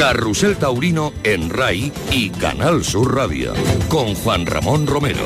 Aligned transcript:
Carrusel 0.00 0.56
Taurino 0.56 1.12
en 1.24 1.50
RAI 1.50 1.92
y 2.10 2.30
Canal 2.30 2.82
Sur 2.82 3.14
Radio 3.14 3.52
con 3.90 4.14
Juan 4.14 4.46
Ramón 4.46 4.86
Romero. 4.86 5.20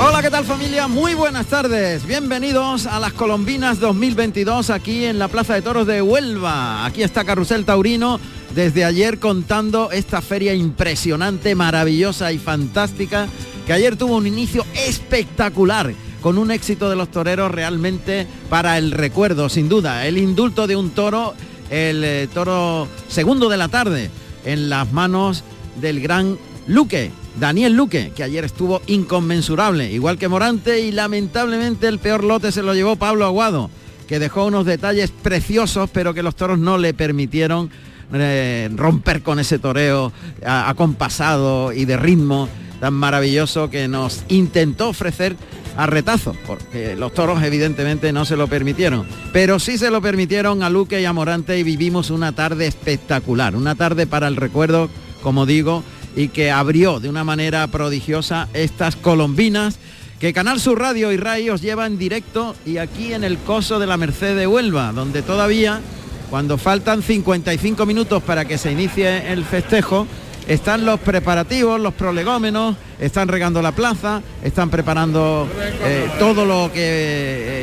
Hola, 0.00 0.22
¿qué 0.22 0.30
tal 0.30 0.44
familia? 0.44 0.86
Muy 0.86 1.14
buenas 1.14 1.46
tardes. 1.46 2.06
Bienvenidos 2.06 2.86
a 2.86 3.00
las 3.00 3.12
Colombinas 3.12 3.80
2022 3.80 4.70
aquí 4.70 5.04
en 5.04 5.18
la 5.18 5.26
Plaza 5.26 5.54
de 5.54 5.62
Toros 5.62 5.88
de 5.88 6.00
Huelva. 6.00 6.86
Aquí 6.86 7.02
está 7.02 7.24
Carrusel 7.24 7.64
Taurino 7.64 8.20
desde 8.54 8.84
ayer 8.84 9.18
contando 9.18 9.90
esta 9.90 10.22
feria 10.22 10.54
impresionante, 10.54 11.56
maravillosa 11.56 12.30
y 12.30 12.38
fantástica 12.38 13.26
que 13.66 13.72
ayer 13.72 13.96
tuvo 13.96 14.16
un 14.16 14.28
inicio 14.28 14.64
espectacular 14.86 15.92
con 16.20 16.38
un 16.38 16.50
éxito 16.50 16.90
de 16.90 16.96
los 16.96 17.10
toreros 17.10 17.50
realmente 17.50 18.26
para 18.48 18.78
el 18.78 18.90
recuerdo, 18.90 19.48
sin 19.48 19.68
duda. 19.68 20.06
El 20.06 20.18
indulto 20.18 20.66
de 20.66 20.76
un 20.76 20.90
toro, 20.90 21.34
el 21.70 22.02
eh, 22.04 22.28
toro 22.32 22.88
segundo 23.08 23.48
de 23.48 23.56
la 23.56 23.68
tarde, 23.68 24.10
en 24.44 24.68
las 24.68 24.92
manos 24.92 25.44
del 25.80 26.00
gran 26.00 26.38
Luque, 26.66 27.10
Daniel 27.38 27.74
Luque, 27.74 28.12
que 28.16 28.22
ayer 28.22 28.44
estuvo 28.44 28.82
inconmensurable, 28.86 29.92
igual 29.92 30.18
que 30.18 30.28
Morante, 30.28 30.80
y 30.80 30.92
lamentablemente 30.92 31.86
el 31.86 31.98
peor 31.98 32.24
lote 32.24 32.50
se 32.50 32.62
lo 32.62 32.74
llevó 32.74 32.96
Pablo 32.96 33.24
Aguado, 33.24 33.70
que 34.08 34.18
dejó 34.18 34.46
unos 34.46 34.66
detalles 34.66 35.10
preciosos, 35.10 35.90
pero 35.92 36.14
que 36.14 36.22
los 36.22 36.34
toros 36.34 36.58
no 36.58 36.78
le 36.78 36.94
permitieron 36.94 37.70
eh, 38.12 38.70
romper 38.74 39.22
con 39.22 39.38
ese 39.38 39.58
toreo 39.58 40.12
acompasado 40.44 41.72
y 41.72 41.84
de 41.84 41.96
ritmo 41.96 42.48
tan 42.80 42.94
maravilloso 42.94 43.70
que 43.70 43.88
nos 43.88 44.24
intentó 44.28 44.88
ofrecer 44.88 45.36
a 45.76 45.86
retazo, 45.86 46.34
porque 46.46 46.96
los 46.96 47.12
toros 47.12 47.42
evidentemente 47.42 48.12
no 48.12 48.24
se 48.24 48.36
lo 48.36 48.48
permitieron, 48.48 49.06
pero 49.32 49.58
sí 49.58 49.78
se 49.78 49.90
lo 49.90 50.00
permitieron 50.00 50.62
a 50.62 50.70
Luque 50.70 51.00
y 51.00 51.04
a 51.04 51.12
Morante 51.12 51.58
y 51.58 51.62
vivimos 51.62 52.10
una 52.10 52.32
tarde 52.32 52.66
espectacular, 52.66 53.54
una 53.56 53.74
tarde 53.74 54.06
para 54.06 54.28
el 54.28 54.36
recuerdo, 54.36 54.88
como 55.22 55.46
digo, 55.46 55.84
y 56.16 56.28
que 56.28 56.50
abrió 56.50 56.98
de 56.98 57.08
una 57.08 57.24
manera 57.24 57.66
prodigiosa 57.66 58.48
estas 58.54 58.96
colombinas 58.96 59.78
que 60.18 60.32
Canal 60.32 60.60
Sur 60.60 60.78
Radio 60.80 61.12
y 61.12 61.18
RAI 61.18 61.50
os 61.50 61.60
lleva 61.60 61.86
en 61.86 61.98
directo 61.98 62.56
y 62.64 62.78
aquí 62.78 63.12
en 63.12 63.22
el 63.22 63.36
Coso 63.38 63.78
de 63.78 63.86
la 63.86 63.98
Merced 63.98 64.34
de 64.34 64.46
Huelva, 64.46 64.92
donde 64.92 65.20
todavía, 65.20 65.82
cuando 66.30 66.56
faltan 66.56 67.02
55 67.02 67.84
minutos 67.84 68.22
para 68.22 68.46
que 68.46 68.56
se 68.56 68.72
inicie 68.72 69.30
el 69.30 69.44
festejo, 69.44 70.06
están 70.46 70.84
los 70.84 71.00
preparativos, 71.00 71.80
los 71.80 71.94
prolegómenos, 71.94 72.76
están 73.00 73.28
regando 73.28 73.60
la 73.62 73.72
plaza, 73.72 74.22
están 74.42 74.70
preparando 74.70 75.48
eh, 75.84 76.08
todo 76.18 76.44
lo 76.44 76.70
que, 76.72 76.80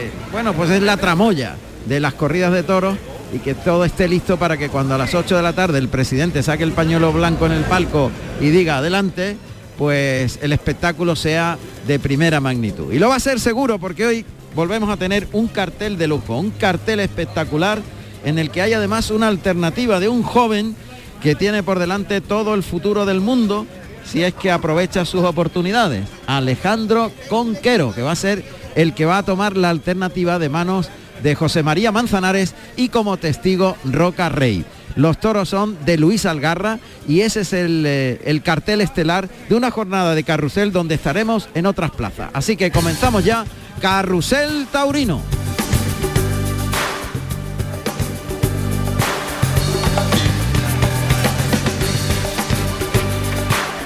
eh, 0.05 0.11
bueno, 0.31 0.53
pues 0.53 0.69
es 0.69 0.81
la 0.81 0.97
tramoya 0.97 1.55
de 1.85 1.99
las 1.99 2.13
corridas 2.13 2.51
de 2.51 2.63
toros 2.63 2.97
y 3.33 3.39
que 3.39 3.53
todo 3.53 3.85
esté 3.85 4.07
listo 4.07 4.37
para 4.37 4.57
que 4.57 4.69
cuando 4.69 4.95
a 4.95 4.97
las 4.97 5.15
8 5.15 5.35
de 5.35 5.41
la 5.41 5.53
tarde 5.53 5.79
el 5.79 5.89
presidente 5.89 6.43
saque 6.43 6.63
el 6.63 6.71
pañuelo 6.71 7.11
blanco 7.11 7.45
en 7.45 7.53
el 7.53 7.63
palco 7.63 8.11
y 8.39 8.49
diga 8.49 8.77
adelante, 8.77 9.37
pues 9.77 10.39
el 10.41 10.53
espectáculo 10.53 11.15
sea 11.15 11.57
de 11.87 11.99
primera 11.99 12.39
magnitud. 12.39 12.91
Y 12.91 12.99
lo 12.99 13.09
va 13.09 13.15
a 13.15 13.19
ser 13.19 13.39
seguro 13.39 13.79
porque 13.79 14.05
hoy 14.05 14.25
volvemos 14.55 14.89
a 14.89 14.97
tener 14.97 15.27
un 15.31 15.47
cartel 15.47 15.97
de 15.97 16.07
lujo, 16.07 16.37
un 16.37 16.51
cartel 16.51 16.99
espectacular 16.99 17.81
en 18.23 18.39
el 18.39 18.51
que 18.51 18.61
hay 18.61 18.73
además 18.73 19.09
una 19.09 19.27
alternativa 19.27 19.99
de 19.99 20.09
un 20.09 20.23
joven 20.23 20.75
que 21.23 21.35
tiene 21.35 21.63
por 21.63 21.79
delante 21.79 22.19
todo 22.19 22.53
el 22.53 22.63
futuro 22.63 23.05
del 23.05 23.21
mundo 23.21 23.65
si 24.05 24.23
es 24.23 24.33
que 24.33 24.51
aprovecha 24.51 25.05
sus 25.05 25.23
oportunidades. 25.23 26.05
Alejandro 26.27 27.11
Conquero, 27.29 27.95
que 27.95 28.01
va 28.01 28.11
a 28.11 28.17
ser 28.17 28.43
el 28.75 28.93
que 28.93 29.05
va 29.05 29.19
a 29.19 29.23
tomar 29.23 29.55
la 29.55 29.69
alternativa 29.69 30.37
de 30.37 30.49
manos 30.49 30.89
de 31.23 31.33
José 31.35 31.63
María 31.63 31.93
Manzanares 31.93 32.53
y 32.75 32.89
como 32.89 33.15
testigo 33.15 33.77
Roca 33.85 34.27
Rey. 34.27 34.65
Los 34.97 35.17
toros 35.17 35.47
son 35.47 35.77
de 35.85 35.97
Luis 35.97 36.25
Algarra 36.25 36.79
y 37.07 37.21
ese 37.21 37.41
es 37.41 37.53
el, 37.53 37.85
eh, 37.87 38.21
el, 38.25 38.43
cartel 38.43 38.81
estelar 38.81 39.29
de 39.47 39.55
una 39.55 39.71
jornada 39.71 40.15
de 40.15 40.23
carrusel 40.23 40.73
donde 40.73 40.95
estaremos 40.95 41.47
en 41.55 41.65
otras 41.65 41.91
plazas. 41.91 42.29
Así 42.33 42.57
que 42.57 42.69
comenzamos 42.69 43.23
ya 43.23 43.45
Carrusel 43.79 44.67
Taurino. 44.71 45.42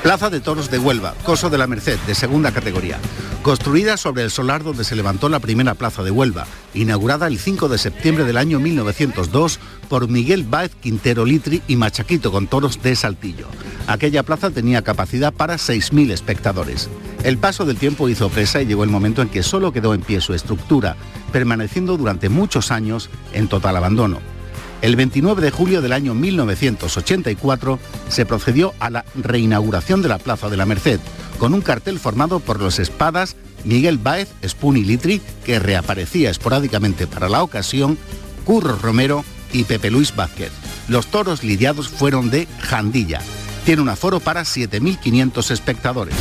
Plaza 0.08 0.30
de 0.30 0.40
Toros 0.40 0.72
de 0.72 0.80
Huelva, 0.80 1.16
Coso 1.26 1.50
de 1.50 1.58
la 1.58 1.68
Merced, 1.68 2.00
de 2.08 2.16
segunda 2.16 2.54
categoría. 2.54 2.98
Construida 3.42 3.98
sobre 3.98 4.24
el 4.24 4.32
solar 4.32 4.64
donde 4.64 4.86
se 4.86 4.96
levantó 4.96 5.28
la 5.28 5.42
primera 5.42 5.74
plaza 5.74 6.02
de 6.02 6.12
Huelva, 6.12 6.48
inaugurada 6.74 7.28
el 7.28 7.38
5 7.38 7.68
de 7.68 7.78
septiembre 7.78 8.24
del 8.24 8.38
año 8.38 8.58
1902 8.62 9.60
por 9.90 10.08
Miguel 10.08 10.46
Báez 10.46 10.74
Quintero 10.76 11.26
Litri 11.26 11.62
y 11.68 11.76
Machaquito 11.76 12.32
con 12.32 12.48
toros 12.48 12.82
de 12.82 12.96
Saltillo. 12.96 13.48
Aquella 13.88 14.24
plaza 14.24 14.50
tenía 14.50 14.82
capacidad 14.82 15.34
para 15.34 15.56
6.000 15.56 16.12
espectadores. 16.12 16.88
El 17.26 17.38
paso 17.38 17.66
del 17.66 17.76
tiempo 17.76 18.08
hizo 18.08 18.30
presa 18.30 18.62
y 18.62 18.66
llegó 18.66 18.86
el 18.86 18.90
momento 18.90 19.22
en 19.22 19.28
que 19.28 19.44
solo 19.44 19.74
quedó 19.74 19.94
en 19.94 20.00
pie 20.00 20.22
su 20.22 20.34
estructura, 20.34 20.96
permaneciendo 21.34 21.98
durante 21.98 22.30
muchos 22.30 22.72
años 22.72 23.10
en 23.34 23.50
total 23.50 23.76
abandono. 23.76 24.37
El 24.82 24.96
29 24.96 25.42
de 25.42 25.52
julio 25.52 25.82
del 25.82 25.94
año 25.94 26.14
1984 26.14 27.80
se 28.10 28.26
procedió 28.26 28.74
a 28.80 28.90
la 28.90 29.06
reinauguración 29.16 30.02
de 30.02 30.10
la 30.10 30.20
Plaza 30.20 30.50
de 30.50 30.58
la 30.58 30.66
Merced, 30.66 31.00
con 31.40 31.54
un 31.54 31.62
cartel 31.62 32.00
formado 32.00 32.40
por 32.40 32.62
los 32.62 32.78
espadas 32.80 33.36
Miguel 33.64 33.98
Báez, 33.98 34.30
Spuni 34.46 34.84
Litri, 34.84 35.22
que 35.46 35.60
reaparecía 35.60 36.30
esporádicamente 36.30 37.08
para 37.08 37.28
la 37.28 37.42
ocasión, 37.42 37.98
Curro 38.46 38.78
Romero 38.78 39.26
y 39.52 39.64
Pepe 39.64 39.90
Luis 39.90 40.16
Vázquez. 40.16 40.52
Los 40.88 41.08
toros 41.08 41.44
lidiados 41.44 41.90
fueron 41.90 42.30
de 42.30 42.48
Jandilla. 42.62 43.20
Tiene 43.66 43.82
un 43.82 43.90
aforo 43.90 44.20
para 44.20 44.44
7.500 44.44 45.52
espectadores. 45.52 46.16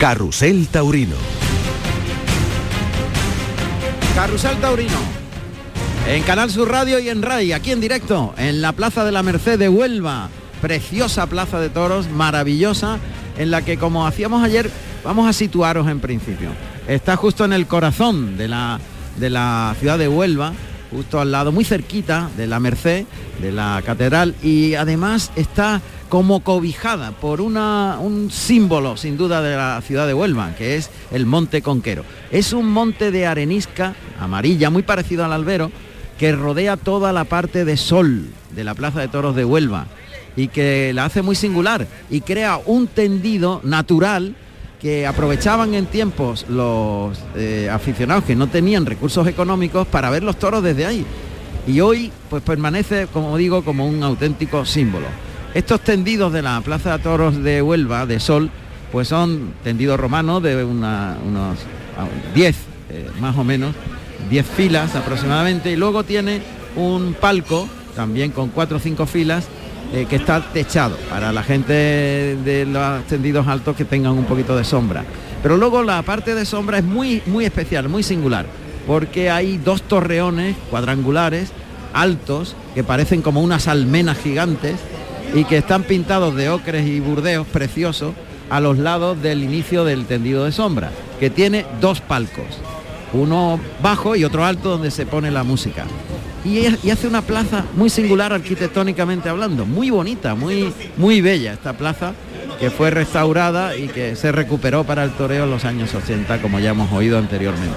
Carrusel 0.00 0.66
Taurino. 0.68 1.14
Carrusel 4.14 4.56
Taurino. 4.56 4.96
En 6.08 6.22
Canal 6.22 6.50
Sur 6.50 6.70
Radio 6.70 6.98
y 7.00 7.10
en 7.10 7.20
RAI, 7.20 7.52
aquí 7.52 7.70
en 7.70 7.82
directo, 7.82 8.32
en 8.38 8.62
la 8.62 8.72
Plaza 8.72 9.04
de 9.04 9.12
la 9.12 9.22
Merced 9.22 9.58
de 9.58 9.68
Huelva. 9.68 10.30
Preciosa 10.62 11.26
plaza 11.26 11.60
de 11.60 11.68
toros, 11.68 12.08
maravillosa, 12.08 12.98
en 13.36 13.50
la 13.50 13.60
que 13.60 13.76
como 13.76 14.06
hacíamos 14.06 14.42
ayer, 14.42 14.70
vamos 15.04 15.28
a 15.28 15.34
situaros 15.34 15.86
en 15.86 16.00
principio. 16.00 16.48
Está 16.88 17.16
justo 17.16 17.44
en 17.44 17.52
el 17.52 17.66
corazón 17.66 18.38
de 18.38 18.48
la, 18.48 18.80
de 19.18 19.28
la 19.28 19.76
ciudad 19.78 19.98
de 19.98 20.08
Huelva, 20.08 20.54
justo 20.90 21.20
al 21.20 21.30
lado, 21.30 21.52
muy 21.52 21.66
cerquita 21.66 22.30
de 22.38 22.46
la 22.46 22.58
Merced, 22.58 23.04
de 23.42 23.52
la 23.52 23.82
catedral, 23.84 24.34
y 24.42 24.76
además 24.76 25.30
está 25.36 25.82
como 26.10 26.40
cobijada 26.40 27.12
por 27.12 27.40
un 27.40 28.28
símbolo 28.32 28.96
sin 28.96 29.16
duda 29.16 29.40
de 29.40 29.56
la 29.56 29.80
ciudad 29.80 30.08
de 30.08 30.12
Huelva, 30.12 30.54
que 30.58 30.74
es 30.74 30.90
el 31.12 31.24
Monte 31.24 31.62
Conquero. 31.62 32.04
Es 32.32 32.52
un 32.52 32.68
monte 32.68 33.12
de 33.12 33.26
arenisca 33.26 33.94
amarilla, 34.18 34.70
muy 34.70 34.82
parecido 34.82 35.24
al 35.24 35.32
albero, 35.32 35.70
que 36.18 36.32
rodea 36.32 36.76
toda 36.76 37.12
la 37.12 37.24
parte 37.24 37.64
de 37.64 37.76
sol 37.76 38.26
de 38.54 38.64
la 38.64 38.74
Plaza 38.74 39.00
de 39.00 39.06
Toros 39.06 39.36
de 39.36 39.44
Huelva 39.44 39.86
y 40.36 40.48
que 40.48 40.92
la 40.92 41.04
hace 41.04 41.22
muy 41.22 41.36
singular 41.36 41.86
y 42.10 42.22
crea 42.22 42.60
un 42.66 42.88
tendido 42.88 43.60
natural 43.62 44.34
que 44.80 45.06
aprovechaban 45.06 45.74
en 45.74 45.86
tiempos 45.86 46.44
los 46.48 47.18
eh, 47.36 47.68
aficionados 47.70 48.24
que 48.24 48.34
no 48.34 48.48
tenían 48.48 48.84
recursos 48.84 49.28
económicos 49.28 49.86
para 49.86 50.10
ver 50.10 50.24
los 50.24 50.38
toros 50.38 50.62
desde 50.64 50.86
ahí. 50.86 51.06
Y 51.68 51.80
hoy 51.80 52.10
pues 52.28 52.42
permanece, 52.42 53.06
como 53.12 53.36
digo, 53.36 53.62
como 53.62 53.86
un 53.86 54.02
auténtico 54.02 54.64
símbolo. 54.64 55.06
Estos 55.52 55.80
tendidos 55.80 56.32
de 56.32 56.42
la 56.42 56.60
Plaza 56.60 56.96
de 56.96 57.02
Toros 57.02 57.42
de 57.42 57.60
Huelva, 57.60 58.06
de 58.06 58.20
Sol, 58.20 58.50
pues 58.92 59.08
son 59.08 59.52
tendidos 59.64 59.98
romanos 59.98 60.40
de 60.44 60.64
unos 60.64 61.58
10, 62.34 62.56
eh, 62.90 63.10
más 63.20 63.36
o 63.36 63.42
menos, 63.42 63.74
10 64.30 64.46
filas 64.46 64.94
aproximadamente, 64.94 65.72
y 65.72 65.76
luego 65.76 66.04
tiene 66.04 66.40
un 66.76 67.14
palco, 67.14 67.68
también 67.96 68.30
con 68.30 68.50
4 68.50 68.76
o 68.76 68.80
5 68.80 69.06
filas, 69.06 69.48
eh, 69.92 70.06
que 70.08 70.16
está 70.16 70.40
techado 70.52 70.96
para 71.08 71.32
la 71.32 71.42
gente 71.42 71.72
de 71.72 72.64
los 72.64 73.04
tendidos 73.06 73.48
altos 73.48 73.74
que 73.74 73.84
tengan 73.84 74.12
un 74.12 74.26
poquito 74.26 74.56
de 74.56 74.62
sombra. 74.62 75.04
Pero 75.42 75.56
luego 75.56 75.82
la 75.82 76.00
parte 76.02 76.36
de 76.36 76.44
sombra 76.44 76.78
es 76.78 76.84
muy, 76.84 77.22
muy 77.26 77.44
especial, 77.44 77.88
muy 77.88 78.04
singular, 78.04 78.46
porque 78.86 79.30
hay 79.30 79.58
dos 79.58 79.82
torreones 79.82 80.54
cuadrangulares 80.70 81.50
altos 81.92 82.54
que 82.76 82.84
parecen 82.84 83.20
como 83.20 83.40
unas 83.42 83.66
almenas 83.66 84.16
gigantes 84.18 84.76
y 85.34 85.44
que 85.44 85.58
están 85.58 85.84
pintados 85.84 86.34
de 86.34 86.48
ocres 86.48 86.86
y 86.86 87.00
burdeos 87.00 87.46
preciosos 87.46 88.14
a 88.48 88.60
los 88.60 88.78
lados 88.78 89.20
del 89.22 89.42
inicio 89.44 89.84
del 89.84 90.06
tendido 90.06 90.44
de 90.44 90.52
sombra, 90.52 90.90
que 91.18 91.30
tiene 91.30 91.64
dos 91.80 92.00
palcos. 92.00 92.46
uno 93.12 93.58
bajo 93.82 94.14
y 94.14 94.24
otro 94.24 94.44
alto 94.44 94.70
donde 94.70 94.90
se 94.90 95.04
pone 95.04 95.30
la 95.30 95.42
música. 95.42 95.84
Y, 96.44 96.66
hace 96.90 97.06
una 97.06 97.22
plaza 97.22 97.64
muy 97.74 97.90
singular 97.90 98.32
arquitectónicamente 98.32 99.28
hablando, 99.28 99.66
muy 99.66 99.90
bonita, 99.90 100.34
muy, 100.34 100.72
muy 100.96 101.20
bella 101.20 101.52
esta 101.52 101.74
plaza 101.74 102.12
que 102.58 102.70
fue 102.70 102.90
restaurada 102.90 103.76
y 103.76 103.88
que 103.88 104.16
se 104.16 104.32
recuperó 104.32 104.84
para 104.84 105.04
el 105.04 105.10
toreo 105.12 105.44
en 105.44 105.50
los 105.50 105.64
años 105.64 105.94
80, 105.94 106.40
como 106.40 106.60
ya 106.60 106.70
hemos 106.70 106.92
oído 106.92 107.18
anteriormente. 107.18 107.76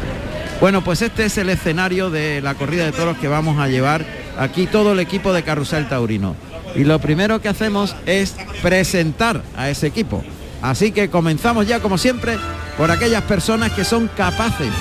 Bueno, 0.62 0.84
pues 0.84 1.02
este 1.02 1.26
es 1.26 1.38
el 1.38 1.50
escenario 1.50 2.10
de 2.10 2.42
la 2.42 2.56
corrida 2.56 2.86
de 2.86 2.92
toros 2.92 3.18
que 3.18 3.28
vamos 3.28 3.60
a 3.60 3.68
llevar 3.68 4.06
aquí 4.38 4.68
todo 4.68 4.94
el 4.94 5.00
equipo 5.00 5.34
de 5.34 5.44
Carrusel 5.44 5.90
Taurino. 5.90 6.36
Y 6.76 6.84
lo 6.84 7.00
primero 7.00 7.42
que 7.42 7.50
hacemos 7.50 7.96
es 8.06 8.36
presentar 8.62 9.42
a 9.56 9.70
ese 9.70 9.88
equipo. 9.88 10.24
Así 10.62 10.92
que 10.92 11.10
comenzamos 11.10 11.68
ya, 11.68 11.80
como 11.82 11.98
siempre, 11.98 12.38
por 12.78 12.90
aquellas 12.90 13.24
personas 13.24 13.72
que 13.72 13.84
son 13.84 14.10
capaces 14.16 14.72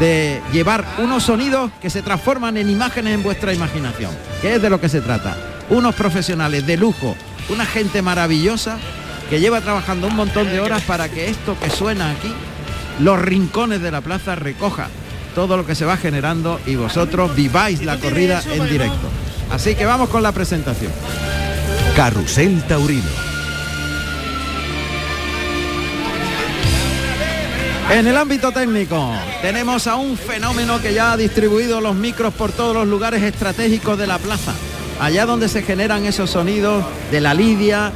de 0.00 0.40
llevar 0.52 0.84
unos 0.98 1.24
sonidos 1.24 1.70
que 1.80 1.90
se 1.90 2.02
transforman 2.02 2.56
en 2.56 2.70
imágenes 2.70 3.14
en 3.14 3.22
vuestra 3.22 3.52
imaginación, 3.52 4.10
que 4.40 4.54
es 4.54 4.62
de 4.62 4.70
lo 4.70 4.80
que 4.80 4.88
se 4.88 5.02
trata. 5.02 5.36
Unos 5.68 5.94
profesionales 5.94 6.66
de 6.66 6.78
lujo, 6.78 7.14
una 7.50 7.66
gente 7.66 8.00
maravillosa 8.00 8.78
que 9.28 9.40
lleva 9.40 9.60
trabajando 9.60 10.06
un 10.06 10.16
montón 10.16 10.50
de 10.50 10.58
horas 10.58 10.82
para 10.82 11.08
que 11.08 11.28
esto 11.28 11.56
que 11.60 11.70
suena 11.70 12.10
aquí, 12.10 12.32
los 12.98 13.20
rincones 13.20 13.82
de 13.82 13.90
la 13.90 14.00
plaza, 14.00 14.34
recoja 14.34 14.88
todo 15.34 15.56
lo 15.56 15.66
que 15.66 15.74
se 15.74 15.84
va 15.84 15.96
generando 15.96 16.58
y 16.66 16.74
vosotros 16.74 17.36
viváis 17.36 17.84
la 17.84 17.98
corrida 17.98 18.42
en 18.52 18.68
directo. 18.68 19.08
Así 19.50 19.74
que 19.74 19.84
vamos 19.84 20.08
con 20.08 20.22
la 20.22 20.32
presentación. 20.32 20.92
Carrusel 21.96 22.62
Taurino. 22.64 23.30
En 27.90 28.06
el 28.06 28.16
ámbito 28.16 28.52
técnico 28.52 29.12
tenemos 29.42 29.88
a 29.88 29.96
un 29.96 30.16
fenómeno 30.16 30.80
que 30.80 30.94
ya 30.94 31.12
ha 31.12 31.16
distribuido 31.16 31.80
los 31.80 31.96
micros 31.96 32.32
por 32.32 32.52
todos 32.52 32.72
los 32.72 32.86
lugares 32.86 33.20
estratégicos 33.22 33.98
de 33.98 34.06
la 34.06 34.18
plaza. 34.18 34.54
Allá 35.00 35.26
donde 35.26 35.48
se 35.48 35.62
generan 35.62 36.04
esos 36.04 36.30
sonidos 36.30 36.84
de 37.10 37.20
la 37.20 37.34
lidia, 37.34 37.90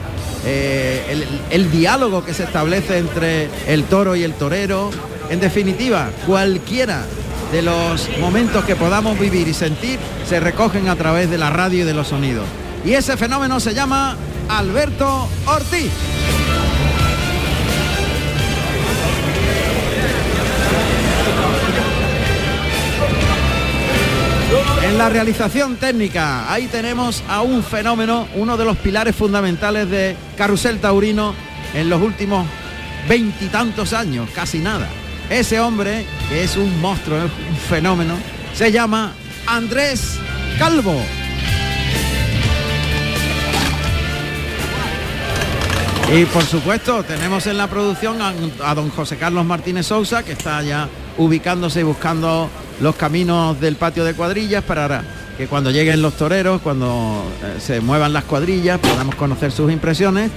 eh, 0.44 1.24
el, 1.50 1.70
diálogo 1.70 2.24
que 2.24 2.34
se 2.34 2.42
establece 2.42 2.98
entre 2.98 3.48
el 3.68 3.84
toro 3.84 4.16
y 4.16 4.24
el 4.24 4.34
torero. 4.34 4.90
En 5.30 5.38
definitiva, 5.38 6.10
cualquiera 6.26 7.04
de 7.54 7.62
los 7.62 8.08
momentos 8.18 8.64
que 8.64 8.74
podamos 8.74 9.16
vivir 9.16 9.46
y 9.46 9.54
sentir 9.54 10.00
se 10.28 10.40
recogen 10.40 10.88
a 10.88 10.96
través 10.96 11.30
de 11.30 11.38
la 11.38 11.50
radio 11.50 11.82
y 11.82 11.84
de 11.84 11.94
los 11.94 12.08
sonidos. 12.08 12.44
Y 12.84 12.94
ese 12.94 13.16
fenómeno 13.16 13.60
se 13.60 13.72
llama 13.72 14.16
Alberto 14.48 15.28
Ortiz. 15.46 15.92
En 24.82 24.98
la 24.98 25.08
realización 25.08 25.76
técnica, 25.76 26.52
ahí 26.52 26.66
tenemos 26.66 27.22
a 27.28 27.42
un 27.42 27.62
fenómeno, 27.62 28.26
uno 28.34 28.56
de 28.56 28.64
los 28.64 28.76
pilares 28.78 29.14
fundamentales 29.14 29.88
de 29.88 30.16
Carrusel 30.36 30.80
Taurino 30.80 31.36
en 31.72 31.88
los 31.88 32.02
últimos 32.02 32.48
veintitantos 33.08 33.92
años, 33.92 34.28
casi 34.34 34.58
nada. 34.58 34.88
Ese 35.30 35.58
hombre, 35.60 36.04
que 36.28 36.44
es 36.44 36.56
un 36.56 36.80
monstruo, 36.80 37.18
un 37.18 37.56
fenómeno, 37.68 38.14
se 38.54 38.70
llama 38.70 39.12
Andrés 39.46 40.18
Calvo. 40.58 41.00
Y 46.12 46.26
por 46.26 46.44
supuesto 46.44 47.02
tenemos 47.02 47.46
en 47.46 47.56
la 47.56 47.66
producción 47.66 48.20
a, 48.20 48.34
a, 48.62 48.74
don 48.74 48.90
José 48.90 49.16
Carlos 49.16 49.44
Martínez 49.46 49.86
Sousa, 49.86 50.22
que 50.22 50.32
está 50.32 50.62
ya 50.62 50.88
ubicándose 51.16 51.80
y 51.80 51.82
buscando 51.82 52.50
los 52.80 52.94
caminos 52.96 53.58
del 53.60 53.76
patio 53.76 54.04
de 54.04 54.14
cuadrillas 54.14 54.62
para 54.62 55.02
que 55.36 55.46
cuando 55.46 55.70
lleguen 55.70 56.02
los 56.02 56.14
toreros, 56.14 56.60
cuando 56.60 57.24
eh, 57.42 57.60
se 57.60 57.80
muevan 57.80 58.12
las 58.12 58.24
cuadrillas, 58.24 58.78
podamos 58.78 59.14
conocer 59.14 59.50
sus 59.50 59.72
impresiones. 59.72 60.30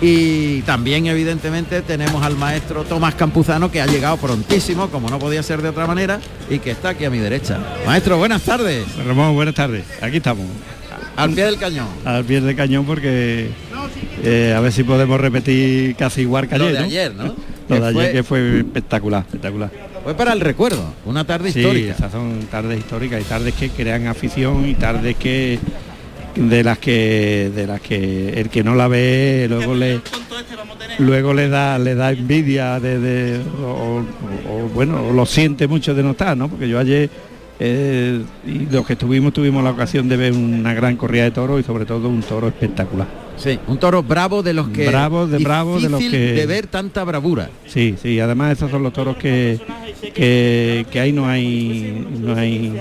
Y 0.00 0.62
también 0.62 1.06
evidentemente 1.06 1.82
tenemos 1.82 2.22
al 2.22 2.36
maestro 2.36 2.84
Tomás 2.84 3.16
Campuzano 3.16 3.70
que 3.70 3.80
ha 3.80 3.86
llegado 3.86 4.16
prontísimo, 4.16 4.88
como 4.90 5.10
no 5.10 5.18
podía 5.18 5.42
ser 5.42 5.60
de 5.60 5.70
otra 5.70 5.86
manera, 5.86 6.20
y 6.48 6.60
que 6.60 6.70
está 6.70 6.90
aquí 6.90 7.04
a 7.04 7.10
mi 7.10 7.18
derecha. 7.18 7.58
Maestro, 7.84 8.16
buenas 8.16 8.42
tardes. 8.42 8.86
Ramón, 9.04 9.34
buenas 9.34 9.54
tardes. 9.54 9.84
Aquí 10.00 10.18
estamos. 10.18 10.46
Al 11.16 11.32
pie 11.32 11.46
del 11.46 11.58
cañón. 11.58 11.88
Al 12.04 12.24
pie 12.24 12.40
del 12.40 12.54
cañón 12.54 12.84
porque 12.84 13.50
eh, 14.22 14.54
a 14.56 14.60
ver 14.60 14.72
si 14.72 14.84
podemos 14.84 15.20
repetir 15.20 15.96
casi 15.96 16.20
igual 16.20 16.48
que 16.48 16.54
ayer. 16.54 16.66
Lo 16.72 16.78
de 16.78 16.84
ayer, 16.84 17.14
¿no? 17.14 17.34
Lo 17.68 17.80
de 17.80 17.86
ayer 17.88 18.12
que 18.12 18.22
fue 18.22 18.58
espectacular, 18.60 19.24
espectacular. 19.26 19.70
Fue 20.04 20.14
para 20.14 20.32
el 20.32 20.40
recuerdo, 20.40 20.94
una 21.04 21.24
tarde 21.24 21.48
histórica. 21.48 21.92
Esas 21.92 22.12
son 22.12 22.46
tardes 22.50 22.78
históricas 22.78 23.20
y 23.20 23.24
tardes 23.24 23.54
que 23.54 23.68
crean 23.70 24.06
afición 24.06 24.68
y 24.68 24.74
tardes 24.74 25.16
que 25.16 25.58
de 26.34 26.64
las 26.64 26.78
que 26.78 27.50
de 27.54 27.66
las 27.66 27.80
que 27.80 28.30
el 28.40 28.48
que 28.48 28.62
no 28.62 28.74
la 28.74 28.88
ve 28.88 29.46
luego 29.48 29.74
le 29.74 30.00
luego 30.98 31.32
le 31.32 31.48
da 31.48 31.78
le 31.78 31.94
da 31.94 32.12
envidia 32.12 32.80
de, 32.80 33.40
o, 33.64 34.02
bueno 34.74 35.12
lo 35.12 35.26
siente 35.26 35.66
mucho 35.66 35.94
de 35.94 36.02
no 36.02 36.12
estar 36.12 36.36
no 36.36 36.48
porque 36.48 36.68
yo 36.68 36.78
ayer 36.78 37.10
eh, 37.60 38.22
y 38.46 38.72
los 38.72 38.86
que 38.86 38.92
estuvimos 38.92 39.32
tuvimos 39.32 39.64
la 39.64 39.70
ocasión 39.70 40.08
de 40.08 40.16
ver 40.16 40.32
una 40.32 40.74
gran 40.74 40.96
corrida 40.96 41.24
de 41.24 41.32
toros 41.32 41.58
y 41.58 41.64
sobre 41.64 41.84
todo 41.86 42.08
un 42.08 42.22
toro 42.22 42.46
espectacular. 42.46 43.08
Sí 43.36 43.58
un 43.66 43.78
toro 43.78 44.04
bravo 44.04 44.44
de 44.44 44.54
los 44.54 44.68
que 44.68 44.86
bravo 44.86 45.26
de 45.26 45.38
bravo 45.38 45.80
de 45.80 45.88
los 45.88 46.00
que 46.00 46.34
de 46.34 46.46
ver 46.46 46.68
tanta 46.68 47.02
bravura. 47.02 47.50
Sí 47.66 47.96
sí 48.00 48.20
además 48.20 48.52
esos 48.52 48.70
son 48.70 48.84
los 48.84 48.92
toros 48.92 49.16
que 49.16 49.58
que, 50.14 50.86
que 50.88 51.00
ahí 51.00 51.12
no 51.12 51.26
hay 51.26 52.06
no 52.20 52.36
hay 52.36 52.80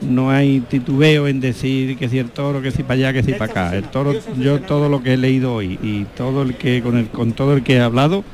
no 0.00 0.30
hay 0.30 0.60
titubeo 0.60 1.28
en 1.28 1.40
decir 1.40 1.96
que 1.96 2.08
si 2.08 2.18
el 2.18 2.30
toro, 2.30 2.62
que 2.62 2.70
si 2.70 2.82
para 2.82 2.94
allá, 2.94 3.12
que 3.12 3.22
si 3.22 3.32
para 3.32 3.50
acá. 3.50 3.76
El 3.76 3.84
toro, 3.84 4.14
yo 4.38 4.60
todo 4.60 4.88
lo 4.88 5.02
que 5.02 5.14
he 5.14 5.16
leído 5.16 5.54
hoy 5.54 5.78
y 5.82 6.04
todo 6.16 6.42
el 6.42 6.54
que 6.56 6.82
con 6.82 6.96
el 6.96 7.08
con 7.08 7.32
todo 7.32 7.54
el 7.54 7.62
que 7.62 7.74
he 7.74 7.80
hablado, 7.80 8.24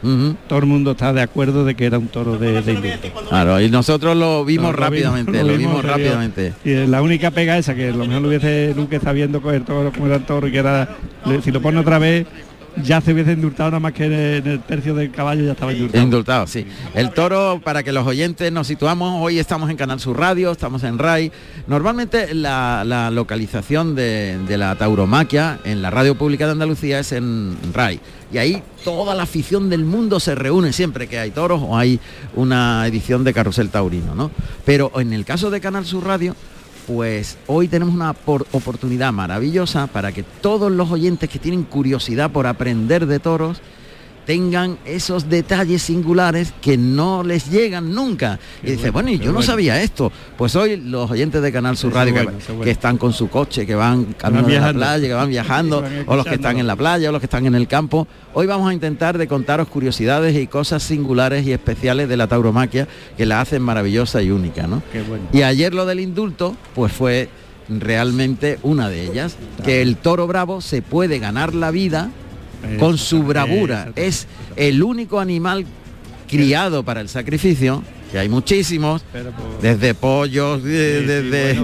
todo 0.49 0.59
el 0.59 0.67
mundo 0.67 0.93
está 0.93 1.13
de 1.13 1.23
acuerdo 1.23 1.65
de 1.65 1.75
que 1.75 1.87
era 1.87 1.99
un 1.99 2.09
toro 2.09 2.39
de, 2.39 2.63
de 2.63 3.01
Claro, 3.29 3.61
y 3.61 3.71
nosotros 3.71 4.17
lo 4.17 4.45
vimos 4.45 4.75
rápidamente, 4.75 5.43
lo, 5.45 5.57
vimos, 5.57 5.85
rápidamente. 5.85 6.53
Y 6.65 6.87
la 6.87 7.03
única 7.03 7.31
pega 7.31 7.59
esa 7.59 7.75
que 7.75 7.93
lo 7.93 8.07
mejor 8.07 8.23
lo 8.23 8.29
hubiese 8.29 8.75
Luque 8.75 9.01
sabiendo 9.01 9.41
coger 9.41 9.65
toro 9.65 9.93
como 9.93 10.07
era 10.07 10.17
el 10.17 10.25
toro 10.25 10.47
y 10.47 10.53
que 10.53 10.59
era 10.59 10.97
si 11.43 11.51
lo 11.51 11.61
pone 11.61 11.79
otra 11.79 11.99
vez 11.99 12.27
ya 12.83 13.01
se 13.01 13.13
hubiese 13.13 13.33
indultado 13.33 13.71
nada 13.71 13.81
más 13.81 13.93
que 13.93 14.05
en 14.05 14.13
el 14.47 14.61
tercio 14.61 14.95
del 14.95 15.11
caballo 15.11 15.45
ya 15.45 15.53
estaba 15.53 15.73
indultado. 15.73 16.05
Indultado, 16.05 16.47
sí. 16.47 16.67
El 16.95 17.11
toro, 17.11 17.61
para 17.63 17.83
que 17.83 17.93
los 17.93 18.07
oyentes 18.07 18.51
nos 18.53 18.67
situamos, 18.67 19.23
hoy 19.23 19.39
estamos 19.39 19.71
en 19.71 19.77
Canal 19.77 20.01
Sur 20.01 20.19
Radio, 20.19 20.53
estamos 20.53 20.83
en 20.85 20.99
RAI. 20.99 21.33
Normalmente 21.67 22.35
la, 22.35 23.11
localización 23.13 23.95
de, 23.95 24.39
la 24.49 24.75
tauromaquia 24.77 25.59
en 25.65 25.83
la 25.83 25.91
radio 25.91 26.17
pública 26.17 26.47
de 26.47 26.53
Andalucía 26.53 26.99
es 26.99 27.13
en 27.13 27.57
RAI. 27.73 28.01
Y 28.33 28.39
ahí 28.39 28.63
toda 28.85 29.15
la 29.15 29.25
afición 29.25 29.69
del 29.69 29.85
mundo 29.85 30.19
se 30.19 30.35
reúne 30.35 30.73
siempre 30.73 31.07
que 31.07 31.19
hay 31.19 31.31
toros 31.31 31.61
o 31.63 31.77
hay 31.77 32.01
una 32.35 32.87
edición 32.87 33.25
de 33.25 33.35
Carrusel 33.35 33.69
Taurino, 33.69 34.15
¿no? 34.15 34.31
Pero 34.65 34.91
en 34.99 35.13
el 35.13 35.27
caso 35.27 35.51
de 35.51 35.61
Canal 35.61 35.85
Sur 35.85 36.07
Radio, 36.07 36.35
pues 36.95 37.39
hoy 37.47 37.69
tenemos 37.69 37.95
una 37.95 38.15
oportunidad 38.27 39.13
maravillosa 39.13 39.87
para 39.87 40.13
que 40.13 40.23
todos 40.23 40.71
los 40.71 40.91
oyentes 40.91 41.31
que 41.31 41.39
tienen 41.39 41.65
curiosidad 41.65 42.31
por 42.31 42.47
aprender 42.47 43.07
de 43.07 43.19
toros 43.19 43.63
tengan 44.27 44.79
esos 44.85 45.29
detalles 45.29 45.83
singulares 45.83 46.53
que 46.61 46.77
no 46.77 47.23
les 47.23 47.51
llegan 47.51 47.95
nunca. 47.95 48.39
y 48.63 48.73
dice, 48.73 48.91
bueno, 48.91 49.11
y 49.11 49.19
yo 49.19 49.33
no 49.33 49.43
sabía 49.43 49.83
esto. 49.83 50.13
Pues 50.37 50.55
hoy 50.57 50.77
los 50.77 51.11
oyentes 51.11 51.43
de 51.43 51.53
Canal 51.53 51.77
Sur 51.77 51.93
Radio 51.93 52.15
que, 52.63 52.71
están 52.71 52.99
con 52.99 53.13
su 53.13 53.29
coche, 53.29 53.67
que 53.67 53.75
van 53.75 54.15
camino 54.15 54.47
de 54.47 54.61
la 54.61 54.73
playa, 54.73 55.09
que 55.09 55.15
van 55.15 55.29
viajando, 55.29 55.85
o 56.07 56.17
los 56.17 56.27
que 56.27 56.35
están 56.35 56.59
en 56.59 56.67
la 56.67 56.77
playa, 56.77 57.09
o 57.09 57.13
los 57.13 57.21
que 57.21 57.27
están 57.27 57.47
en 57.47 57.55
el 57.55 57.67
campo, 57.67 58.07
hoy 58.35 58.47
vamos 58.47 58.71
a 58.71 58.75
intentar 58.75 59.19
de 59.19 59.27
contaros 59.27 59.69
curiosidades 59.69 60.37
y 60.37 60.47
cosas 60.47 60.83
singulares 60.83 61.47
y 61.47 61.53
especiales 61.53 62.09
de 62.09 62.17
la 62.17 62.27
tauromaquia 62.27 62.89
que 63.17 63.27
la 63.27 63.41
hacen 63.41 63.63
maravillosa 63.63 64.23
y 64.23 64.31
única, 64.31 64.67
¿no? 64.67 64.83
Y 65.33 65.43
ayer 65.43 65.75
lo 65.75 65.87
del 65.87 66.01
indulto, 66.01 66.57
pues 66.75 66.93
fue 66.93 67.29
realmente 67.69 68.59
una 68.63 68.89
de 68.89 69.05
ellas, 69.05 69.37
que 69.65 69.83
el 69.83 69.97
toro 69.97 70.27
bravo 70.27 70.61
se 70.61 70.83
puede 70.83 71.19
ganar 71.19 71.55
la 71.55 71.71
vida 71.71 72.11
con 72.79 72.99
su 72.99 73.23
bravura. 73.23 73.93
Es 73.97 74.27
el 74.57 74.83
único 74.83 75.21
animal 75.21 75.67
criado 76.29 76.83
para 76.83 77.01
el 77.01 77.09
sacrificio, 77.09 77.83
que 78.11 78.19
hay 78.19 78.29
muchísimos, 78.29 79.05
desde 79.61 79.95
pollos, 79.95 80.63
desde... 80.63 81.59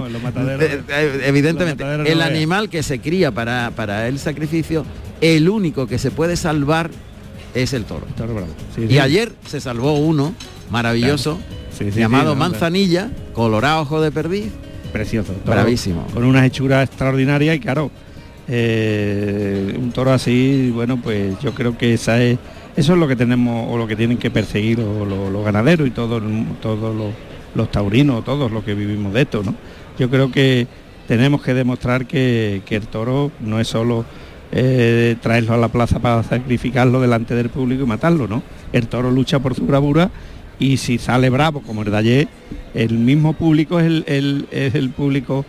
evidentemente, 1.25 1.83
el 2.05 2.21
animal 2.21 2.69
que 2.69 2.83
se 2.83 2.99
cría 2.99 3.31
para, 3.31 3.71
para 3.75 4.07
el 4.07 4.19
sacrificio, 4.19 4.85
el 5.21 5.49
único 5.49 5.87
que 5.87 5.97
se 5.97 6.11
puede 6.11 6.37
salvar 6.37 6.91
es 7.53 7.73
el 7.73 7.85
toro. 7.85 8.05
y 8.77 8.99
ayer 8.99 9.31
se 9.47 9.59
salvó 9.59 9.93
uno 9.97 10.33
maravilloso, 10.69 11.39
llamado 11.95 12.35
Manzanilla, 12.35 13.09
colorado 13.33 13.81
ojo 13.81 14.01
de 14.01 14.11
perdiz. 14.11 14.51
Precioso. 14.91 15.35
Bravísimo. 15.45 16.07
Con 16.13 16.23
una 16.23 16.45
hechura 16.45 16.81
extraordinaria 16.81 17.53
y 17.53 17.59
claro, 17.59 17.91
eh, 18.51 19.77
un 19.79 19.91
toro 19.91 20.11
así, 20.11 20.71
bueno, 20.73 20.99
pues 21.01 21.39
yo 21.39 21.53
creo 21.53 21.77
que 21.77 21.93
esa 21.93 22.21
es, 22.21 22.39
eso 22.75 22.93
es 22.93 22.99
lo 22.99 23.07
que 23.07 23.15
tenemos 23.15 23.67
o 23.69 23.77
lo 23.77 23.85
que 23.85 23.95
tienen 23.95 24.17
que 24.17 24.31
perseguir 24.31 24.79
los 24.79 25.45
ganaderos 25.45 25.87
y 25.87 25.91
todos 25.91 26.21
todo 26.61 27.13
los 27.53 27.71
taurinos, 27.71 28.25
todos 28.25 28.51
los 28.51 28.63
que 28.63 28.73
vivimos 28.73 29.13
de 29.13 29.21
esto, 29.21 29.43
¿no? 29.43 29.53
Yo 29.99 30.09
creo 30.09 30.31
que 30.31 30.65
tenemos 31.07 31.43
que 31.43 31.53
demostrar 31.53 32.07
que, 32.07 32.63
el 32.67 32.87
toro 32.87 33.31
no 33.39 33.59
es 33.59 33.67
solo 33.67 34.05
eh, 34.51 35.15
traerlo 35.21 35.53
a 35.53 35.57
la 35.57 35.67
plaza 35.67 35.99
para 35.99 36.23
sacrificarlo 36.23 37.01
delante 37.01 37.35
del 37.35 37.49
público 37.49 37.83
y 37.83 37.87
matarlo, 37.87 38.27
¿no? 38.27 38.41
El 38.73 38.87
toro 38.87 39.11
lucha 39.11 39.39
por 39.39 39.53
su 39.53 39.65
bravura 39.65 40.09
y 40.57 40.77
si 40.77 40.97
sale 40.97 41.29
bravo 41.29 41.61
como 41.61 41.83
el 41.83 41.91
de 41.91 41.97
ayer, 41.97 42.27
el 42.73 42.97
mismo 42.97 43.33
público 43.33 43.79
es 43.79 43.85
el, 44.07 44.47
es 44.51 44.73
el 44.73 44.89
público 44.89 45.45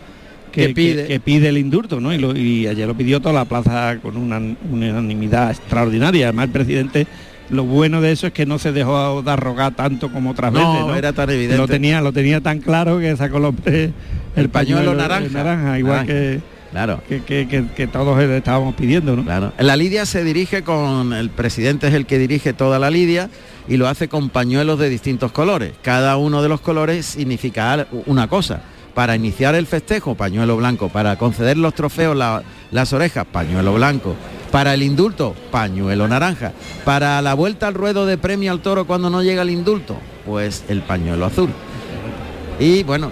que, 0.51 0.69
pide. 0.69 1.47
el 1.47 1.57
indulto, 1.57 1.99
¿no? 1.99 2.13
Y, 2.13 2.67
ayer 2.67 2.87
lo 2.87 2.95
pidió 2.95 3.19
toda 3.19 3.33
la 3.33 3.45
plaza 3.45 3.97
con 4.01 4.17
una, 4.17 4.37
unanimidad 4.37 5.51
extraordinaria. 5.51 6.27
Además, 6.27 6.45
el 6.45 6.51
presidente, 6.51 7.07
lo 7.49 7.63
bueno 7.63 8.01
de 8.01 8.11
eso 8.11 8.27
es 8.27 8.33
que 8.33 8.45
no 8.45 8.59
se 8.59 8.71
dejó 8.71 9.21
de 9.21 9.31
arrogar 9.31 9.75
tanto 9.75 10.11
como 10.11 10.31
otras 10.31 10.53
veces. 10.53 10.67
No, 10.67 10.95
era 10.95 11.13
tan 11.13 11.29
evidente. 11.29 11.57
Lo 11.57 11.67
tenía, 11.67 12.01
lo 12.01 12.11
tenía 12.13 12.41
tan 12.41 12.59
claro 12.59 12.99
que 12.99 13.15
sacó 13.15 13.37
el, 13.65 13.93
el 14.35 14.49
pañuelo, 14.49 14.93
naranja. 14.93 15.79
igual 15.79 16.05
que. 16.05 16.39
Claro. 16.71 17.01
Que, 17.05 17.89
todos 17.91 18.21
estábamos 18.21 18.75
pidiendo, 18.75 19.15
¿no? 19.17 19.25
Claro. 19.25 19.51
La 19.59 19.75
Lidia 19.75 20.05
se 20.05 20.23
dirige 20.23 20.63
con, 20.63 21.11
el 21.11 21.29
presidente 21.29 21.89
es 21.89 21.93
el 21.93 22.05
que 22.05 22.17
dirige 22.17 22.53
toda 22.53 22.79
la 22.79 22.89
Lidia 22.89 23.29
y 23.67 23.75
lo 23.75 23.89
hace 23.89 24.07
con 24.07 24.29
pañuelos 24.29 24.79
de 24.79 24.87
distintos 24.87 25.33
colores. 25.33 25.73
Cada 25.81 26.15
uno 26.15 26.41
de 26.41 26.47
los 26.47 26.61
colores 26.61 27.05
significa 27.05 27.87
una 28.05 28.29
cosa 28.29 28.61
para 28.93 29.15
iniciar 29.15 29.55
el 29.55 29.67
festejo, 29.67 30.15
pañuelo 30.15 30.57
blanco, 30.57 30.89
para 30.89 31.17
conceder 31.17 31.57
los 31.57 31.73
trofeos, 31.73 32.17
las 32.71 32.93
orejas, 32.93 33.25
pañuelo 33.31 33.73
blanco, 33.73 34.15
para 34.51 34.73
el 34.73 34.83
indulto, 34.83 35.35
pañuelo 35.51 36.07
naranja, 36.07 36.51
para 36.83 37.21
la 37.21 37.33
vuelta 37.33 37.67
al 37.67 37.73
ruedo 37.73 38.05
de 38.05 38.17
premio 38.17 38.51
al 38.51 38.61
toro 38.61 38.85
cuando 38.85 39.09
no 39.09 39.23
llega 39.23 39.41
el 39.41 39.49
indulto, 39.49 39.97
pues 40.25 40.63
el 40.67 40.81
pañuelo 40.81 41.25
azul. 41.25 41.49
Y 42.59 42.83
bueno, 42.83 43.11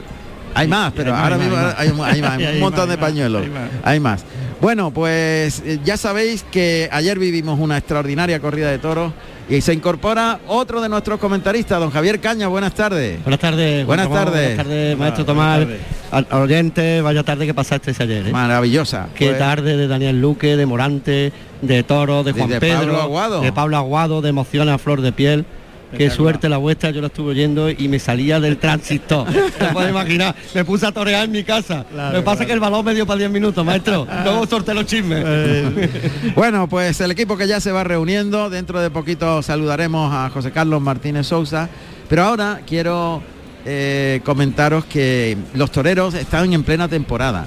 hay 0.54 0.68
más, 0.68 0.92
pero 0.94 1.16
ahora 1.16 1.38
mismo 1.38 1.56
hay, 1.78 2.22
un 2.54 2.60
montón 2.60 2.90
de 2.90 2.98
pañuelos. 2.98 3.46
Hay 3.84 4.00
más. 4.00 4.26
Bueno, 4.62 4.92
pues 4.92 5.64
eh, 5.66 5.80
ya 5.86 5.96
sabéis 5.96 6.44
que 6.44 6.90
ayer 6.92 7.18
vivimos 7.18 7.60
una 7.60 7.78
extraordinaria 7.78 8.42
corrida 8.42 8.70
de 8.70 8.78
toros 8.78 9.14
y 9.50 9.62
se 9.62 9.74
incorpora 9.74 10.40
otro 10.48 10.80
de 10.80 10.90
nuestros 10.90 11.20
comentaristas, 11.20 11.80
don 11.80 11.90
Javier 11.90 12.20
Caña. 12.20 12.48
Buenas 12.48 12.74
tardes. 12.74 13.22
Buenas 13.24 13.40
tardes. 13.40 13.86
Buenas 13.86 14.10
tardes. 14.10 14.56
Buenas 14.56 14.58
tardes, 14.58 14.98
maestro 14.98 15.26
Tomás. 15.26 15.68
Al, 16.12 16.28
oyente, 16.32 17.02
vaya 17.02 17.24
tarde 17.24 17.48
que 17.48 17.54
pasaste 17.54 17.94
ayer. 17.98 18.28
¿eh? 18.28 18.32
Maravillosa. 18.32 19.10
Qué 19.16 19.28
pues- 19.28 19.40
tarde 19.40 19.76
de 19.76 19.88
Daniel 19.88 20.22
Luque, 20.22 20.56
de 20.56 20.66
Morante, 20.66 21.34
de 21.62 21.84
Toro, 21.84 22.24
de 22.24 22.32
Juan 22.34 22.50
de 22.50 22.60
Pedro, 22.60 22.78
Pablo 22.80 23.02
Aguado. 23.02 23.42
de 23.42 23.52
Pablo 23.52 23.78
Aguado, 23.78 24.22
de 24.22 24.30
emociones 24.30 24.74
a 24.74 24.78
flor 24.78 25.02
de 25.02 25.12
piel. 25.12 25.46
Qué 25.96 26.10
suerte 26.10 26.50
la 26.50 26.58
vuestra, 26.58 26.92
yo 26.92 27.02
la 27.02 27.08
estuve 27.08 27.32
oyendo 27.32 27.70
y 27.70 27.88
me 27.88 28.00
salía 28.00 28.40
del 28.40 28.58
tránsito. 28.58 29.26
Te 29.58 29.66
puedes 29.74 29.90
imaginar, 29.90 30.36
me 30.54 30.64
puse 30.66 30.86
a 30.86 30.92
torear 30.92 31.26
en 31.26 31.32
mi 31.32 31.44
casa. 31.44 31.86
Lo 31.92 32.20
que 32.20 32.22
pasa 32.22 32.44
es 32.44 32.48
que 32.48 32.54
el 32.54 32.60
balón 32.60 32.86
me 32.86 32.94
dio 32.94 33.06
para 33.06 33.18
10 33.18 33.32
minutos, 33.32 33.66
maestro. 33.66 34.08
Luego 34.24 34.46
sorteé 34.46 34.74
los 34.74 34.86
chismes. 34.86 35.24
Eh, 35.26 36.32
bueno, 36.36 36.68
pues 36.68 37.02
el 37.02 37.12
equipo 37.12 37.38
que 37.38 37.48
ya 37.48 37.60
se 37.60 37.72
va 37.72 37.84
reuniendo, 37.84 38.50
dentro 38.50 38.80
de 38.80 38.90
poquito 38.90 39.42
saludaremos 39.42 40.14
a 40.14 40.30
José 40.30 40.52
Carlos 40.52 40.82
Martínez 40.82 41.28
Sousa, 41.28 41.70
pero 42.08 42.24
ahora 42.24 42.62
quiero 42.66 43.22
eh, 43.66 44.22
comentaros 44.24 44.86
que 44.86 45.38
los 45.54 45.72
toreros 45.72 46.14
están 46.14 46.54
en 46.54 46.64
plena 46.64 46.88
temporada 46.88 47.46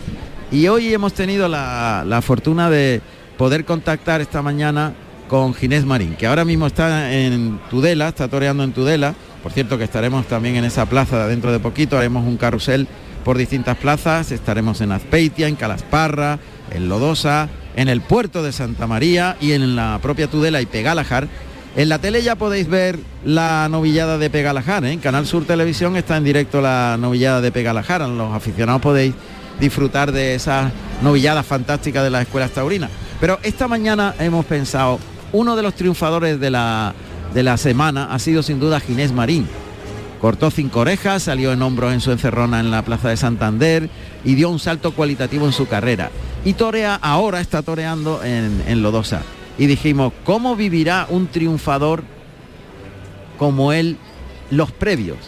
y 0.50 0.68
hoy 0.68 0.92
hemos 0.92 1.14
tenido 1.14 1.49
la, 1.49 2.04
la 2.06 2.20
fortuna 2.20 2.68
de 2.68 3.00
poder 3.38 3.64
contactar 3.64 4.20
esta 4.20 4.42
mañana 4.42 4.92
con 5.32 5.54
Ginés 5.54 5.86
Marín, 5.86 6.14
que 6.14 6.26
ahora 6.26 6.44
mismo 6.44 6.66
está 6.66 7.10
en 7.10 7.58
Tudela, 7.70 8.08
está 8.08 8.28
toreando 8.28 8.64
en 8.64 8.72
Tudela. 8.72 9.14
Por 9.42 9.50
cierto 9.50 9.78
que 9.78 9.84
estaremos 9.84 10.26
también 10.26 10.56
en 10.56 10.64
esa 10.64 10.84
plaza 10.84 11.26
dentro 11.26 11.50
de 11.50 11.58
poquito, 11.58 11.96
haremos 11.96 12.26
un 12.26 12.36
carrusel 12.36 12.86
por 13.24 13.38
distintas 13.38 13.78
plazas, 13.78 14.30
estaremos 14.30 14.82
en 14.82 14.92
Azpeitia, 14.92 15.48
en 15.48 15.56
Calasparra, 15.56 16.38
en 16.70 16.90
Lodosa, 16.90 17.48
en 17.76 17.88
el 17.88 18.02
puerto 18.02 18.42
de 18.42 18.52
Santa 18.52 18.86
María 18.86 19.38
y 19.40 19.52
en 19.52 19.74
la 19.74 20.00
propia 20.02 20.26
Tudela 20.26 20.60
y 20.60 20.66
Pegalajar. 20.66 21.28
En 21.76 21.88
la 21.88 21.98
tele 21.98 22.20
ya 22.22 22.36
podéis 22.36 22.68
ver 22.68 22.98
la 23.24 23.70
novillada 23.70 24.18
de 24.18 24.28
Pegalajar, 24.28 24.84
¿eh? 24.84 24.92
en 24.92 25.00
Canal 25.00 25.26
Sur 25.26 25.46
Televisión 25.46 25.96
está 25.96 26.18
en 26.18 26.24
directo 26.24 26.60
la 26.60 26.98
novillada 27.00 27.40
de 27.40 27.50
Pegalajar, 27.50 28.06
los 28.06 28.34
aficionados 28.34 28.82
podéis 28.82 29.14
disfrutar 29.58 30.12
de 30.12 30.34
esas 30.34 30.70
novilladas 31.02 31.46
fantásticas 31.46 32.04
de 32.04 32.10
las 32.10 32.20
escuelas 32.20 32.50
taurinas. 32.50 32.90
Pero 33.22 33.38
esta 33.44 33.68
mañana 33.68 34.14
hemos 34.18 34.44
pensado, 34.44 34.98
uno 35.32 35.56
de 35.56 35.62
los 35.62 35.74
triunfadores 35.74 36.38
de 36.38 36.50
la, 36.50 36.94
de 37.34 37.42
la 37.42 37.56
semana 37.56 38.12
ha 38.12 38.18
sido 38.18 38.42
sin 38.42 38.60
duda 38.60 38.80
Ginés 38.80 39.12
Marín. 39.12 39.46
Cortó 40.20 40.50
cinco 40.50 40.80
orejas, 40.80 41.24
salió 41.24 41.52
en 41.52 41.62
hombros 41.62 41.92
en 41.92 42.00
su 42.00 42.12
encerrona 42.12 42.60
en 42.60 42.70
la 42.70 42.82
Plaza 42.82 43.08
de 43.08 43.16
Santander 43.16 43.90
y 44.24 44.34
dio 44.36 44.50
un 44.50 44.60
salto 44.60 44.92
cualitativo 44.92 45.46
en 45.46 45.52
su 45.52 45.66
carrera. 45.66 46.10
Y 46.44 46.52
torea, 46.52 46.94
ahora 46.94 47.40
está 47.40 47.62
toreando 47.62 48.22
en, 48.22 48.62
en 48.68 48.82
Lodosa. 48.82 49.22
Y 49.58 49.66
dijimos, 49.66 50.12
¿cómo 50.24 50.54
vivirá 50.54 51.06
un 51.08 51.26
triunfador 51.26 52.04
como 53.36 53.72
él 53.72 53.96
los 54.50 54.70
previos? 54.70 55.18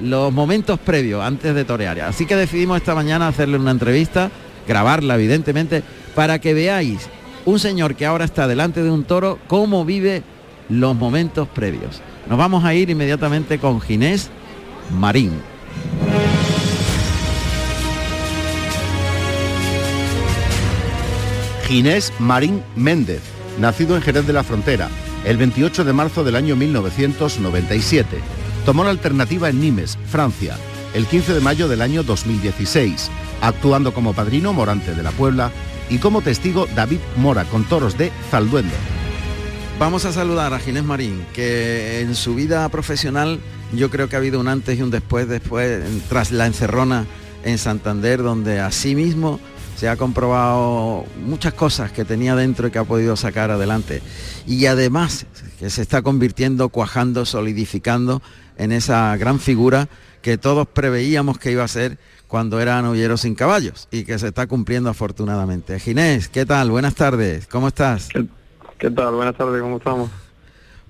Los 0.00 0.32
momentos 0.32 0.78
previos 0.78 1.22
antes 1.22 1.54
de 1.54 1.64
torear. 1.64 2.00
Así 2.00 2.26
que 2.26 2.36
decidimos 2.36 2.78
esta 2.78 2.94
mañana 2.94 3.28
hacerle 3.28 3.58
una 3.58 3.70
entrevista, 3.70 4.30
grabarla 4.66 5.16
evidentemente, 5.16 5.82
para 6.14 6.38
que 6.38 6.54
veáis 6.54 7.08
un 7.46 7.60
señor 7.60 7.94
que 7.94 8.04
ahora 8.04 8.24
está 8.24 8.46
delante 8.46 8.82
de 8.82 8.90
un 8.90 9.04
toro, 9.04 9.38
cómo 9.46 9.84
vive 9.84 10.22
los 10.68 10.94
momentos 10.96 11.48
previos. 11.48 12.02
Nos 12.28 12.36
vamos 12.36 12.64
a 12.64 12.74
ir 12.74 12.90
inmediatamente 12.90 13.58
con 13.58 13.80
Ginés 13.80 14.28
Marín. 14.90 15.32
Ginés 21.68 22.12
Marín 22.18 22.62
Méndez, 22.74 23.22
nacido 23.60 23.96
en 23.96 24.02
Jerez 24.02 24.26
de 24.26 24.32
la 24.32 24.44
Frontera, 24.44 24.88
el 25.24 25.36
28 25.36 25.84
de 25.84 25.92
marzo 25.92 26.24
del 26.24 26.36
año 26.36 26.56
1997. 26.56 28.18
Tomó 28.64 28.82
la 28.82 28.90
alternativa 28.90 29.48
en 29.48 29.60
Nimes, 29.60 29.96
Francia, 30.08 30.56
el 30.94 31.06
15 31.06 31.34
de 31.34 31.40
mayo 31.40 31.68
del 31.68 31.82
año 31.82 32.02
2016, 32.02 33.08
actuando 33.40 33.94
como 33.94 34.14
padrino 34.14 34.52
Morante 34.52 34.94
de 34.94 35.02
la 35.04 35.12
Puebla 35.12 35.52
y 35.88 35.98
como 35.98 36.22
testigo 36.22 36.66
David 36.74 37.00
Mora 37.16 37.44
con 37.44 37.64
toros 37.64 37.96
de 37.96 38.12
Zalduendo. 38.30 38.74
Vamos 39.78 40.04
a 40.04 40.12
saludar 40.12 40.54
a 40.54 40.58
Ginés 40.58 40.84
Marín, 40.84 41.26
que 41.34 42.00
en 42.00 42.14
su 42.14 42.34
vida 42.34 42.68
profesional 42.70 43.40
yo 43.74 43.90
creo 43.90 44.08
que 44.08 44.16
ha 44.16 44.18
habido 44.18 44.40
un 44.40 44.48
antes 44.48 44.78
y 44.78 44.82
un 44.82 44.90
después, 44.90 45.28
después 45.28 45.82
tras 46.08 46.32
la 46.32 46.46
encerrona 46.46 47.06
en 47.44 47.58
Santander, 47.58 48.22
donde 48.22 48.60
asimismo 48.60 49.38
se 49.76 49.88
ha 49.88 49.96
comprobado 49.96 51.04
muchas 51.22 51.52
cosas 51.52 51.92
que 51.92 52.06
tenía 52.06 52.34
dentro 52.34 52.68
y 52.68 52.70
que 52.70 52.78
ha 52.78 52.84
podido 52.84 53.14
sacar 53.16 53.50
adelante. 53.50 54.00
Y 54.46 54.64
además 54.66 55.26
que 55.58 55.68
se 55.68 55.82
está 55.82 56.00
convirtiendo, 56.00 56.70
cuajando, 56.70 57.26
solidificando 57.26 58.22
en 58.56 58.72
esa 58.72 59.14
gran 59.18 59.38
figura 59.38 59.88
que 60.22 60.38
todos 60.38 60.66
preveíamos 60.66 61.38
que 61.38 61.52
iba 61.52 61.62
a 61.62 61.68
ser 61.68 61.98
cuando 62.28 62.60
era 62.60 62.82
novillero 62.82 63.16
sin 63.16 63.34
caballos 63.34 63.88
y 63.90 64.04
que 64.04 64.18
se 64.18 64.28
está 64.28 64.46
cumpliendo 64.46 64.90
afortunadamente. 64.90 65.78
Ginés, 65.78 66.28
¿qué 66.28 66.44
tal? 66.44 66.70
Buenas 66.70 66.94
tardes, 66.94 67.46
¿cómo 67.46 67.68
estás? 67.68 68.08
¿Qué, 68.78 68.90
tal? 68.90 69.14
Buenas 69.14 69.36
tardes, 69.36 69.62
¿cómo 69.62 69.76
estamos? 69.78 70.10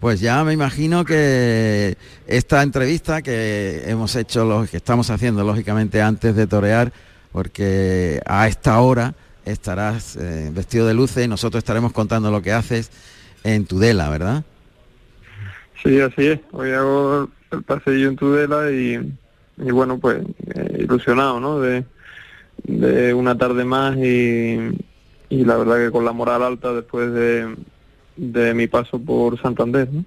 Pues 0.00 0.20
ya 0.20 0.44
me 0.44 0.52
imagino 0.52 1.04
que 1.04 1.96
esta 2.26 2.62
entrevista 2.62 3.22
que 3.22 3.84
hemos 3.86 4.14
hecho, 4.16 4.44
lo 4.44 4.66
que 4.66 4.76
estamos 4.76 5.10
haciendo 5.10 5.42
lógicamente 5.44 6.02
antes 6.02 6.34
de 6.36 6.46
torear, 6.46 6.92
porque 7.32 8.20
a 8.26 8.48
esta 8.48 8.78
hora 8.80 9.14
estarás 9.44 10.16
eh, 10.16 10.50
vestido 10.52 10.86
de 10.86 10.94
luces 10.94 11.24
y 11.24 11.28
nosotros 11.28 11.60
estaremos 11.60 11.92
contando 11.92 12.30
lo 12.30 12.42
que 12.42 12.52
haces 12.52 12.90
en 13.44 13.64
Tudela, 13.64 14.10
¿verdad? 14.10 14.44
Sí, 15.82 16.00
así 16.00 16.26
es. 16.26 16.40
Hoy 16.52 16.72
hago 16.72 17.28
el 17.52 17.62
pasillo 17.62 18.08
en 18.08 18.16
Tudela 18.16 18.70
y 18.70 19.12
y 19.58 19.70
bueno, 19.70 19.98
pues 19.98 20.22
eh, 20.54 20.78
ilusionado, 20.80 21.40
¿no? 21.40 21.60
De, 21.60 21.84
una 23.14 23.36
tarde 23.36 23.64
más 23.64 23.96
y, 23.96 24.58
y 25.28 25.44
la 25.44 25.56
verdad 25.56 25.76
que 25.76 25.90
con 25.90 26.04
la 26.04 26.12
moral 26.12 26.42
alta 26.42 26.72
después 26.72 27.12
de, 27.12 27.54
de 28.16 28.54
mi 28.54 28.66
paso 28.66 28.98
por 28.98 29.40
Santander, 29.40 29.88
¿no? 29.92 30.04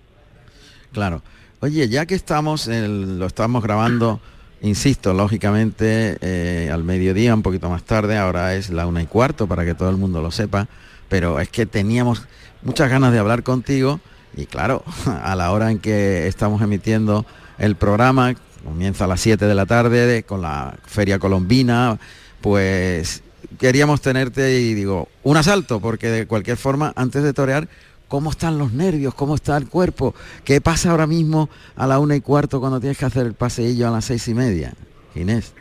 Claro. 0.91 1.21
Oye, 1.61 1.89
ya 1.89 2.05
que 2.05 2.15
estamos, 2.15 2.67
lo 2.67 3.25
estamos 3.25 3.63
grabando, 3.63 4.19
insisto, 4.61 5.13
lógicamente 5.13 6.17
eh, 6.21 6.69
al 6.71 6.83
mediodía, 6.83 7.33
un 7.33 7.41
poquito 7.41 7.69
más 7.69 7.83
tarde, 7.83 8.17
ahora 8.17 8.55
es 8.55 8.69
la 8.69 8.87
una 8.87 9.01
y 9.03 9.05
cuarto 9.05 9.45
para 9.47 9.65
que 9.65 9.75
todo 9.75 9.89
el 9.89 9.97
mundo 9.97 10.21
lo 10.21 10.31
sepa, 10.31 10.67
pero 11.09 11.39
es 11.39 11.49
que 11.49 11.65
teníamos 11.65 12.25
muchas 12.61 12.89
ganas 12.89 13.11
de 13.11 13.19
hablar 13.19 13.43
contigo 13.43 13.99
y 14.35 14.45
claro, 14.45 14.83
a 15.05 15.35
la 15.35 15.51
hora 15.51 15.69
en 15.69 15.79
que 15.79 16.27
estamos 16.27 16.61
emitiendo 16.61 17.25
el 17.57 17.75
programa, 17.75 18.35
comienza 18.63 19.05
a 19.05 19.07
las 19.07 19.21
7 19.21 19.45
de 19.45 19.55
la 19.55 19.65
tarde 19.65 20.23
con 20.23 20.41
la 20.41 20.77
feria 20.85 21.19
colombina, 21.19 21.97
pues 22.41 23.23
queríamos 23.57 24.01
tenerte 24.01 24.59
y 24.59 24.73
digo, 24.73 25.07
un 25.23 25.37
asalto, 25.37 25.79
porque 25.79 26.07
de 26.07 26.27
cualquier 26.27 26.57
forma, 26.57 26.93
antes 26.95 27.23
de 27.23 27.33
torear, 27.33 27.67
cómo 28.07 28.31
están 28.31 28.57
los 28.57 28.73
nervios, 28.73 29.13
cómo 29.13 29.35
está 29.35 29.55
el 29.57 29.67
cuerpo, 29.67 30.13
qué 30.43 30.61
pasa 30.61 30.91
ahora 30.91 31.07
mismo 31.07 31.49
a 31.75 31.87
la 31.87 31.99
una 31.99 32.15
y 32.15 32.21
cuarto 32.21 32.59
cuando 32.59 32.79
tienes 32.79 32.97
que 32.97 33.05
hacer 33.05 33.25
el 33.25 33.33
paseillo 33.33 33.87
a 33.87 33.91
las 33.91 34.05
seis 34.05 34.27
y 34.27 34.33
media, 34.33 34.73
Inés. 35.15 35.53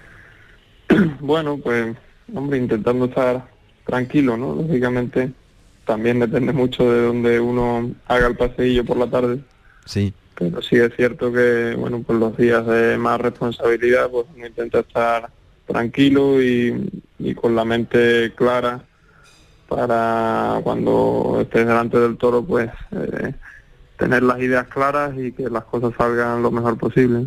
Bueno, 1.20 1.58
pues, 1.62 1.94
hombre, 2.34 2.58
intentando 2.58 3.04
estar 3.04 3.46
tranquilo, 3.86 4.36
¿no? 4.36 4.54
Lógicamente, 4.54 5.32
también 5.84 6.18
depende 6.18 6.52
mucho 6.52 6.90
de 6.90 7.02
donde 7.02 7.40
uno 7.40 7.90
haga 8.06 8.26
el 8.26 8.36
paseillo 8.36 8.84
por 8.84 8.96
la 8.96 9.10
tarde. 9.10 9.40
Sí. 9.84 10.14
Pero 10.38 10.62
sí 10.62 10.76
es 10.76 10.94
cierto 10.94 11.32
que, 11.32 11.74
bueno, 11.76 12.02
pues 12.06 12.18
los 12.18 12.36
días 12.36 12.64
de 12.64 12.96
más 12.96 13.20
responsabilidad, 13.20 14.08
pues 14.08 14.26
uno 14.36 14.46
intenta 14.46 14.80
estar 14.80 15.30
tranquilo 15.66 16.40
y, 16.40 17.02
y 17.18 17.34
con 17.34 17.56
la 17.56 17.64
mente 17.64 18.32
clara 18.36 18.84
para 19.68 20.60
cuando 20.62 21.38
estés 21.42 21.66
delante 21.66 21.98
del 21.98 22.16
toro, 22.16 22.44
pues 22.44 22.70
eh, 22.92 23.34
tener 23.98 24.22
las 24.22 24.38
ideas 24.38 24.68
claras 24.68 25.12
y 25.18 25.32
que 25.32 25.50
las 25.50 25.64
cosas 25.64 25.92
salgan 25.98 26.42
lo 26.42 26.50
mejor 26.52 26.78
posible. 26.78 27.26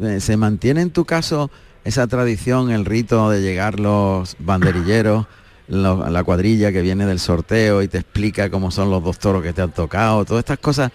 Eh, 0.00 0.20
¿Se 0.20 0.36
mantiene 0.38 0.80
en 0.80 0.90
tu 0.90 1.04
caso 1.04 1.50
esa 1.84 2.06
tradición, 2.06 2.70
el 2.70 2.86
rito 2.86 3.30
de 3.30 3.42
llegar 3.42 3.78
los 3.78 4.34
banderilleros, 4.38 5.26
la 5.68 6.24
cuadrilla 6.24 6.72
que 6.72 6.82
viene 6.82 7.06
del 7.06 7.20
sorteo 7.20 7.82
y 7.82 7.88
te 7.88 7.98
explica 7.98 8.50
cómo 8.50 8.70
son 8.70 8.90
los 8.90 9.04
dos 9.04 9.18
toros 9.18 9.42
que 9.42 9.52
te 9.52 9.62
han 9.62 9.72
tocado, 9.72 10.24
todas 10.24 10.40
estas 10.40 10.58
cosas? 10.58 10.90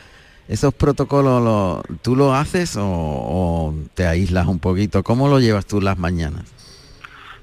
¿Esos 0.48 0.74
protocolos 0.74 1.82
tú 2.02 2.16
lo 2.16 2.34
haces 2.34 2.78
o 2.80 3.74
te 3.94 4.06
aíslas 4.06 4.48
un 4.48 4.60
poquito? 4.60 5.04
¿Cómo 5.04 5.28
lo 5.28 5.40
llevas 5.40 5.66
tú 5.66 5.82
las 5.82 5.98
mañanas? 5.98 6.56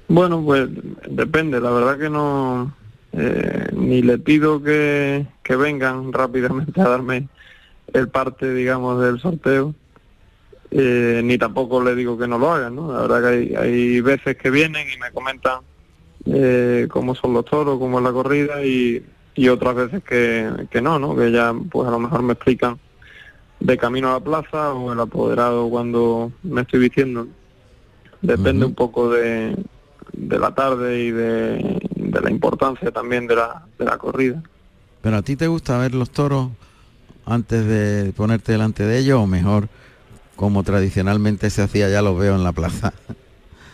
Bueno, 0.07 0.43
pues 0.43 0.69
depende, 1.09 1.59
la 1.59 1.71
verdad 1.71 1.97
que 1.97 2.09
no, 2.09 2.73
eh, 3.13 3.69
ni 3.73 4.01
le 4.01 4.17
pido 4.17 4.61
que, 4.61 5.25
vengan 5.49 6.11
rápidamente 6.13 6.81
a 6.81 6.89
darme 6.89 7.27
el 7.93 8.09
parte, 8.09 8.53
digamos, 8.53 9.01
del 9.01 9.19
sorteo, 9.19 9.73
eh, 10.71 11.21
ni 11.23 11.37
tampoco 11.37 11.83
le 11.83 11.95
digo 11.95 12.17
que 12.17 12.27
no 12.27 12.37
lo 12.37 12.51
hagan, 12.51 12.75
¿no? 12.75 12.91
La 12.91 13.01
verdad 13.01 13.21
que 13.21 13.27
hay, 13.27 13.55
hay 13.55 14.01
veces 14.01 14.35
que 14.37 14.49
vienen 14.49 14.87
y 14.93 14.97
me 14.97 15.11
comentan 15.11 15.59
eh, 16.25 16.87
cómo 16.89 17.15
son 17.15 17.33
los 17.33 17.45
toros, 17.45 17.79
cómo 17.79 17.99
es 17.99 18.03
la 18.03 18.11
corrida 18.11 18.65
y, 18.65 19.05
y 19.35 19.47
otras 19.49 19.75
veces 19.75 20.03
que, 20.03 20.67
que 20.69 20.81
no, 20.81 20.99
¿no? 20.99 21.15
Que 21.15 21.31
ya 21.31 21.53
pues 21.71 21.87
a 21.87 21.91
lo 21.91 21.99
mejor 21.99 22.23
me 22.23 22.33
explican 22.33 22.77
de 23.63 23.77
camino 23.77 24.09
a 24.09 24.13
la 24.13 24.19
plaza 24.19 24.73
o 24.73 24.91
el 24.91 24.99
apoderado 24.99 25.69
cuando 25.69 26.31
me 26.43 26.61
estoy 26.61 26.81
vistiendo. 26.81 27.27
Depende 28.21 28.65
un 28.65 28.75
poco 28.75 29.09
de, 29.09 29.55
de 30.11 30.39
la 30.39 30.53
tarde 30.53 30.99
y 30.99 31.11
de, 31.11 31.79
la 32.21 32.29
importancia 32.29 32.91
también 32.91 33.25
de 33.25 33.35
la, 33.35 33.65
de 33.79 33.85
la 33.85 33.97
corrida. 33.97 34.43
¿Pero 35.01 35.17
a 35.17 35.21
ti 35.21 35.35
te 35.35 35.47
gusta 35.47 35.77
ver 35.77 35.95
los 35.95 36.09
toros 36.09 36.49
antes 37.25 37.65
de 37.65 38.11
ponerte 38.13 38.51
delante 38.51 38.83
de 38.83 38.99
ellos 38.99 39.19
o 39.19 39.27
mejor 39.27 39.69
como 40.35 40.63
tradicionalmente 40.63 41.49
se 41.49 41.61
hacía 41.61 41.89
ya 41.89 42.01
los 42.01 42.17
veo 42.17 42.35
en 42.35 42.43
la 42.43 42.51
plaza? 42.51 42.93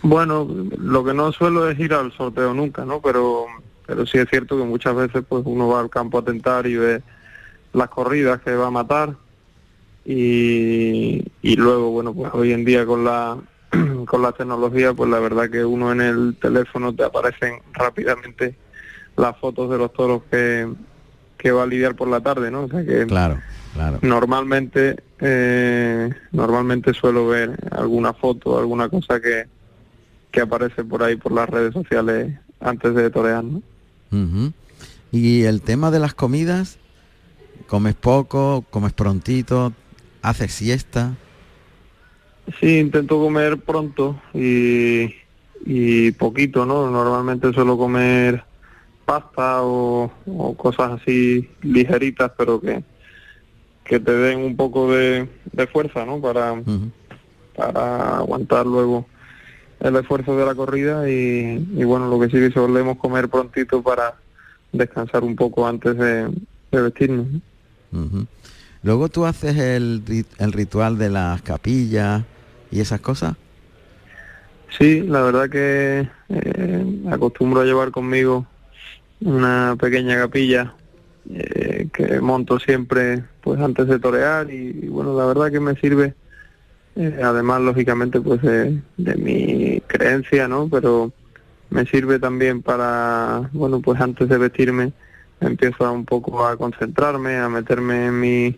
Bueno, 0.01 0.47
lo 0.77 1.03
que 1.03 1.13
no 1.13 1.31
suelo 1.31 1.69
es 1.69 1.79
ir 1.79 1.93
al 1.93 2.11
sorteo 2.13 2.53
nunca, 2.53 2.85
¿no? 2.85 3.01
Pero, 3.01 3.45
pero 3.85 4.05
sí 4.05 4.17
es 4.19 4.29
cierto 4.29 4.57
que 4.57 4.63
muchas 4.63 4.95
veces 4.95 5.23
pues 5.27 5.43
uno 5.45 5.67
va 5.67 5.81
al 5.81 5.89
campo 5.89 6.19
a 6.19 6.23
tentar 6.23 6.67
y 6.67 6.75
ve 6.75 7.01
las 7.73 7.89
corridas 7.89 8.39
que 8.41 8.55
va 8.55 8.67
a 8.67 8.71
matar 8.71 9.15
y, 10.11 11.23
y 11.43 11.55
luego, 11.55 11.91
bueno, 11.91 12.15
pues 12.15 12.33
hoy 12.33 12.51
en 12.51 12.65
día 12.65 12.83
con 12.83 13.03
la 13.03 13.37
con 14.07 14.23
la 14.23 14.31
tecnología, 14.31 14.91
pues 14.91 15.07
la 15.07 15.19
verdad 15.19 15.51
que 15.51 15.63
uno 15.63 15.91
en 15.91 16.01
el 16.01 16.35
teléfono 16.41 16.95
te 16.95 17.03
aparecen 17.03 17.59
rápidamente 17.73 18.55
las 19.15 19.37
fotos 19.37 19.69
de 19.69 19.77
los 19.77 19.93
toros 19.93 20.23
que, 20.31 20.67
que 21.37 21.51
va 21.51 21.61
a 21.61 21.67
lidiar 21.67 21.95
por 21.95 22.07
la 22.07 22.21
tarde, 22.21 22.49
¿no? 22.49 22.63
O 22.63 22.67
sea 22.69 22.83
que 22.83 23.05
claro, 23.05 23.39
claro. 23.75 23.99
normalmente 24.01 24.95
eh, 25.19 26.09
normalmente 26.31 26.91
suelo 26.95 27.27
ver 27.27 27.55
alguna 27.69 28.13
foto, 28.13 28.57
alguna 28.57 28.89
cosa 28.89 29.21
que, 29.21 29.45
que 30.31 30.41
aparece 30.41 30.83
por 30.83 31.03
ahí 31.03 31.17
por 31.17 31.33
las 31.33 31.47
redes 31.47 31.71
sociales 31.71 32.35
antes 32.59 32.95
de 32.95 33.11
torear, 33.11 33.43
¿no? 33.43 33.61
Y 35.11 35.43
el 35.43 35.61
tema 35.61 35.91
de 35.91 35.99
las 35.99 36.15
comidas, 36.15 36.79
comes 37.67 37.93
poco, 37.93 38.65
comes 38.71 38.93
prontito, 38.93 39.71
haces 40.21 40.53
siesta. 40.53 41.15
Sí, 42.59 42.79
intento 42.79 43.19
comer 43.19 43.59
pronto 43.59 44.19
y, 44.33 45.15
y 45.65 46.11
poquito, 46.11 46.65
¿no? 46.65 46.89
Normalmente 46.89 47.53
suelo 47.53 47.77
comer 47.77 48.43
pasta 49.05 49.63
o, 49.63 50.11
cosas 50.57 51.01
así 51.01 51.49
ligeritas, 51.61 52.31
pero 52.37 52.61
que, 52.61 52.83
que 53.83 53.99
te 53.99 54.11
den 54.11 54.39
un 54.39 54.55
poco 54.55 54.91
de, 54.91 55.27
fuerza, 55.71 56.05
¿no? 56.05 56.21
Para, 56.21 56.61
para 57.55 58.17
aguantar 58.17 58.65
luego 58.65 59.07
el 59.79 59.95
esfuerzo 59.95 60.37
de 60.37 60.45
la 60.45 60.53
corrida 60.55 61.09
y, 61.09 61.57
bueno, 61.83 62.07
lo 62.07 62.19
que 62.19 62.29
sí 62.29 62.51
solemos 62.53 62.97
comer 62.97 63.29
prontito 63.29 63.81
para 63.81 64.15
descansar 64.71 65.23
un 65.23 65.35
poco 65.35 65.67
antes 65.67 65.97
de, 65.97 66.29
vestirnos. 66.71 67.27
Luego 68.83 69.09
tú 69.09 69.25
haces 69.25 69.57
el, 69.57 70.25
el 70.37 70.53
ritual 70.53 70.97
de 70.97 71.09
las 71.09 71.41
capillas, 71.41 72.23
y 72.71 72.79
esas 72.79 73.01
cosas? 73.01 73.35
Sí, 74.77 75.01
la 75.01 75.21
verdad 75.21 75.49
que 75.49 76.07
eh, 76.29 77.01
acostumbro 77.11 77.61
a 77.61 77.65
llevar 77.65 77.91
conmigo 77.91 78.45
una 79.21 79.75
pequeña 79.79 80.15
capilla 80.17 80.73
eh, 81.33 81.87
que 81.91 82.21
monto 82.21 82.59
siempre 82.59 83.23
pues 83.41 83.59
antes 83.59 83.87
de 83.87 83.99
torear 83.99 84.49
y, 84.51 84.87
bueno 84.87 85.17
la 85.17 85.25
verdad 85.25 85.51
que 85.51 85.59
me 85.59 85.75
sirve 85.75 86.13
eh, 86.95 87.19
además 87.21 87.61
lógicamente 87.61 88.21
pues 88.21 88.41
de, 88.41 88.81
mi 88.97 89.81
creencia 89.87 90.47
no 90.47 90.69
pero 90.69 91.11
me 91.69 91.85
sirve 91.85 92.19
también 92.19 92.61
para 92.61 93.49
bueno 93.51 93.81
pues 93.81 93.99
antes 93.99 94.29
de 94.29 94.37
vestirme 94.37 94.93
empiezo 95.41 95.91
un 95.91 96.05
poco 96.05 96.45
a 96.45 96.55
concentrarme 96.55 97.37
a 97.37 97.49
meterme 97.49 98.05
en 98.05 98.19
mi 98.19 98.57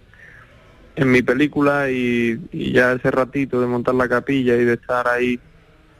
en 0.95 1.11
mi 1.11 1.21
película 1.21 1.89
y, 1.89 2.39
ya 2.51 2.93
ese 2.93 3.11
ratito 3.11 3.61
de 3.61 3.67
montar 3.67 3.95
la 3.95 4.09
capilla 4.09 4.55
y 4.55 4.65
de 4.65 4.73
estar 4.73 5.07
ahí 5.07 5.39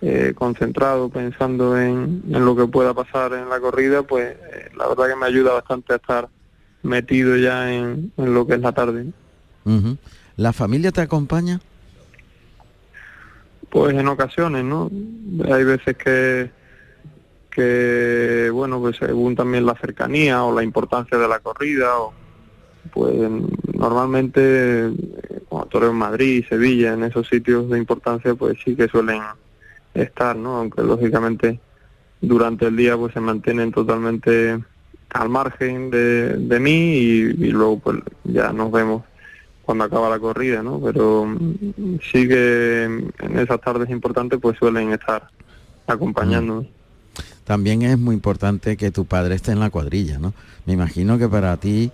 eh, 0.01 0.33
concentrado 0.35 1.09
pensando 1.09 1.79
en, 1.79 2.23
lo 2.27 2.55
que 2.55 2.65
pueda 2.65 2.93
pasar 2.93 3.33
en 3.33 3.49
la 3.49 3.59
corrida, 3.59 4.03
pues 4.03 4.35
eh, 4.35 4.69
la 4.75 4.87
verdad 4.87 5.07
que 5.07 5.15
me 5.15 5.27
ayuda 5.27 5.53
bastante 5.53 5.93
a 5.93 5.97
estar 5.97 6.29
metido 6.83 7.37
ya 7.37 7.71
en, 7.71 8.11
lo 8.17 8.45
que 8.47 8.55
es 8.55 8.61
la 8.61 8.71
tarde. 8.71 9.05
¿La 10.37 10.53
familia 10.53 10.91
te 10.91 11.01
acompaña? 11.01 11.61
Pues 13.69 13.93
en 13.95 14.07
ocasiones, 14.07 14.65
¿no? 14.65 14.89
Hay 15.53 15.63
veces 15.63 15.95
que, 15.95 16.51
que 17.51 18.49
bueno, 18.51 18.79
pues 18.81 18.97
según 18.97 19.35
también 19.35 19.65
la 19.65 19.75
cercanía 19.75 20.43
o 20.43 20.53
la 20.53 20.63
importancia 20.63 21.17
de 21.17 21.27
la 21.27 21.39
corrida 21.39 21.97
o 21.99 22.13
pues 22.93 23.13
normalmente 23.73 24.91
como 25.49 25.65
Toreo 25.65 25.91
en 25.91 25.97
Madrid, 25.97 26.45
Sevilla, 26.47 26.93
en 26.93 27.03
esos 27.03 27.27
sitios 27.27 27.69
de 27.69 27.77
importancia, 27.77 28.35
pues 28.35 28.57
sí 28.63 28.75
que 28.75 28.87
suelen 28.87 29.21
estar, 29.93 30.35
¿no? 30.35 30.57
Aunque 30.57 30.81
lógicamente 30.81 31.59
durante 32.21 32.67
el 32.67 32.77
día 32.77 32.97
pues 32.97 33.13
se 33.13 33.19
mantienen 33.19 33.71
totalmente 33.71 34.59
al 35.09 35.29
margen 35.29 35.89
de, 35.89 36.37
de 36.37 36.59
mí 36.59 36.95
y, 36.95 37.51
luego 37.51 37.79
pues 37.79 37.97
ya 38.23 38.53
nos 38.53 38.71
vemos 38.71 39.03
cuando 39.63 39.83
acaba 39.83 40.09
la 40.09 40.19
corrida, 40.19 40.63
¿no? 40.63 40.79
Pero 40.79 41.25
mm, 41.25 41.97
sí 42.11 42.27
que 42.27 42.83
en 42.83 43.39
esas 43.39 43.59
tardes 43.61 43.89
importantes 43.89 44.39
pues 44.41 44.57
suelen 44.57 44.91
estar 44.93 45.29
acompañándonos. 45.87 46.65
También 47.43 47.81
es 47.81 47.97
muy 47.97 48.15
importante 48.15 48.77
que 48.77 48.91
tu 48.91 49.05
padre 49.05 49.35
esté 49.35 49.51
en 49.51 49.59
la 49.59 49.69
cuadrilla, 49.69 50.19
¿no? 50.19 50.33
Me 50.65 50.73
imagino 50.73 51.17
que 51.17 51.27
para 51.27 51.57
ti 51.57 51.91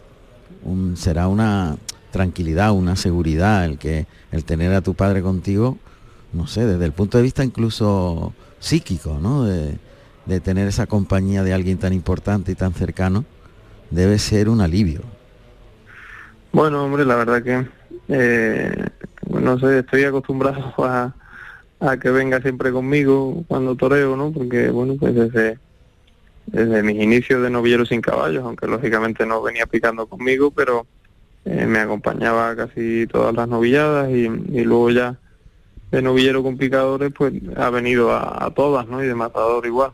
será 0.95 1.27
una 1.27 1.77
tranquilidad, 2.11 2.71
una 2.71 2.95
seguridad 2.95 3.65
el 3.65 3.77
que 3.77 4.07
el 4.31 4.43
tener 4.43 4.73
a 4.73 4.81
tu 4.81 4.93
padre 4.93 5.21
contigo, 5.21 5.77
no 6.33 6.47
sé, 6.47 6.65
desde 6.65 6.85
el 6.85 6.91
punto 6.91 7.17
de 7.17 7.23
vista 7.23 7.43
incluso 7.43 8.33
psíquico, 8.59 9.19
¿no? 9.21 9.45
De, 9.45 9.77
tener 10.43 10.67
esa 10.67 10.87
compañía 10.87 11.41
de 11.41 11.53
alguien 11.53 11.77
tan 11.77 11.93
importante 11.93 12.51
y 12.51 12.55
tan 12.55 12.73
cercano, 12.73 13.23
debe 13.91 14.19
ser 14.19 14.49
un 14.49 14.59
alivio. 14.59 14.99
Bueno, 16.51 16.83
hombre, 16.83 17.05
la 17.05 17.15
verdad 17.15 17.41
que, 17.41 17.65
eh, 18.09 18.89
no 19.29 19.57
sé, 19.57 19.79
estoy 19.79 20.03
acostumbrado 20.03 20.73
a, 20.83 21.13
a 21.79 21.97
que 21.97 22.09
venga 22.09 22.41
siempre 22.41 22.73
conmigo 22.73 23.45
cuando 23.47 23.75
toreo, 23.77 24.17
¿no? 24.17 24.33
Porque, 24.33 24.69
bueno, 24.69 24.95
pues 24.99 25.15
desde, 25.15 25.59
desde 26.47 26.81
mis 26.81 27.01
inicios 27.01 27.43
de 27.43 27.49
novillero 27.49 27.85
sin 27.85 28.01
caballos, 28.01 28.43
aunque 28.43 28.67
lógicamente 28.67 29.25
no 29.25 29.41
venía 29.41 29.65
picando 29.65 30.07
conmigo, 30.07 30.51
pero 30.51 30.87
eh, 31.45 31.65
me 31.65 31.79
acompañaba 31.79 32.55
casi 32.55 33.05
todas 33.07 33.35
las 33.35 33.47
novilladas 33.47 34.09
y, 34.09 34.27
luego 34.63 34.89
ya 34.89 35.17
de 35.91 36.01
novillero 36.01 36.43
con 36.43 36.57
picadores 36.57 37.13
pues 37.15 37.33
ha 37.55 37.69
venido 37.69 38.13
a, 38.13 38.51
todas, 38.55 38.87
¿no? 38.87 39.03
Y 39.03 39.07
de 39.07 39.15
matador 39.15 39.65
igual. 39.65 39.91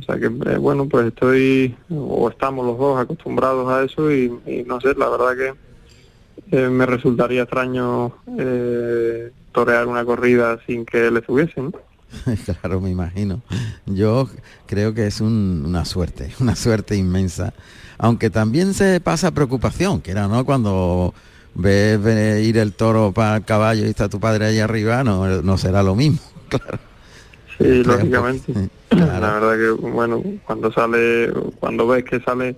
O 0.00 0.02
sea 0.04 0.18
que, 0.18 0.26
eh, 0.26 0.56
bueno, 0.58 0.88
pues 0.88 1.08
estoy, 1.08 1.76
o 1.90 2.28
estamos 2.28 2.64
los 2.64 2.78
dos 2.78 2.98
acostumbrados 2.98 3.68
a 3.70 3.84
eso 3.84 4.10
y, 4.10 4.64
no 4.66 4.80
sé, 4.80 4.94
la 4.94 5.08
verdad 5.08 5.36
que 5.36 6.56
eh, 6.56 6.68
me 6.68 6.86
resultaría 6.86 7.42
extraño 7.42 8.14
torear 9.52 9.86
una 9.86 10.04
corrida 10.04 10.58
sin 10.66 10.84
que 10.84 11.08
él 11.08 11.16
estuviese, 11.18 11.60
¿no? 11.60 11.72
claro, 12.44 12.80
me 12.80 12.90
imagino. 12.90 13.42
Yo 13.86 14.28
creo 14.66 14.94
que 14.94 15.06
es 15.06 15.20
una 15.20 15.84
suerte, 15.84 16.32
una 16.40 16.56
suerte 16.56 16.96
inmensa. 16.96 17.54
Aunque 17.98 18.30
también 18.30 18.74
se 18.74 19.00
pasa 19.00 19.30
preocupación, 19.30 20.00
que 20.00 20.10
era, 20.10 20.28
¿no? 20.28 20.44
Cuando 20.44 21.14
ves 21.54 22.44
ir 22.44 22.58
el 22.58 22.72
toro 22.72 23.12
para 23.12 23.36
el 23.36 23.44
caballo 23.44 23.86
y 23.86 23.90
está 23.90 24.08
tu 24.08 24.18
padre 24.18 24.46
ahí 24.46 24.58
arriba, 24.58 25.04
no, 25.04 25.42
no 25.42 25.58
será 25.58 25.82
lo 25.82 25.94
mismo, 25.94 26.18
claro. 26.48 26.78
Sí, 27.58 27.84
lógicamente. 27.84 28.70
La 28.90 29.38
verdad 29.38 29.56
que, 29.56 29.70
bueno, 29.70 30.22
cuando 30.46 30.72
sale, 30.72 31.30
cuando 31.60 31.86
ves 31.86 32.04
que 32.04 32.18
sale 32.20 32.56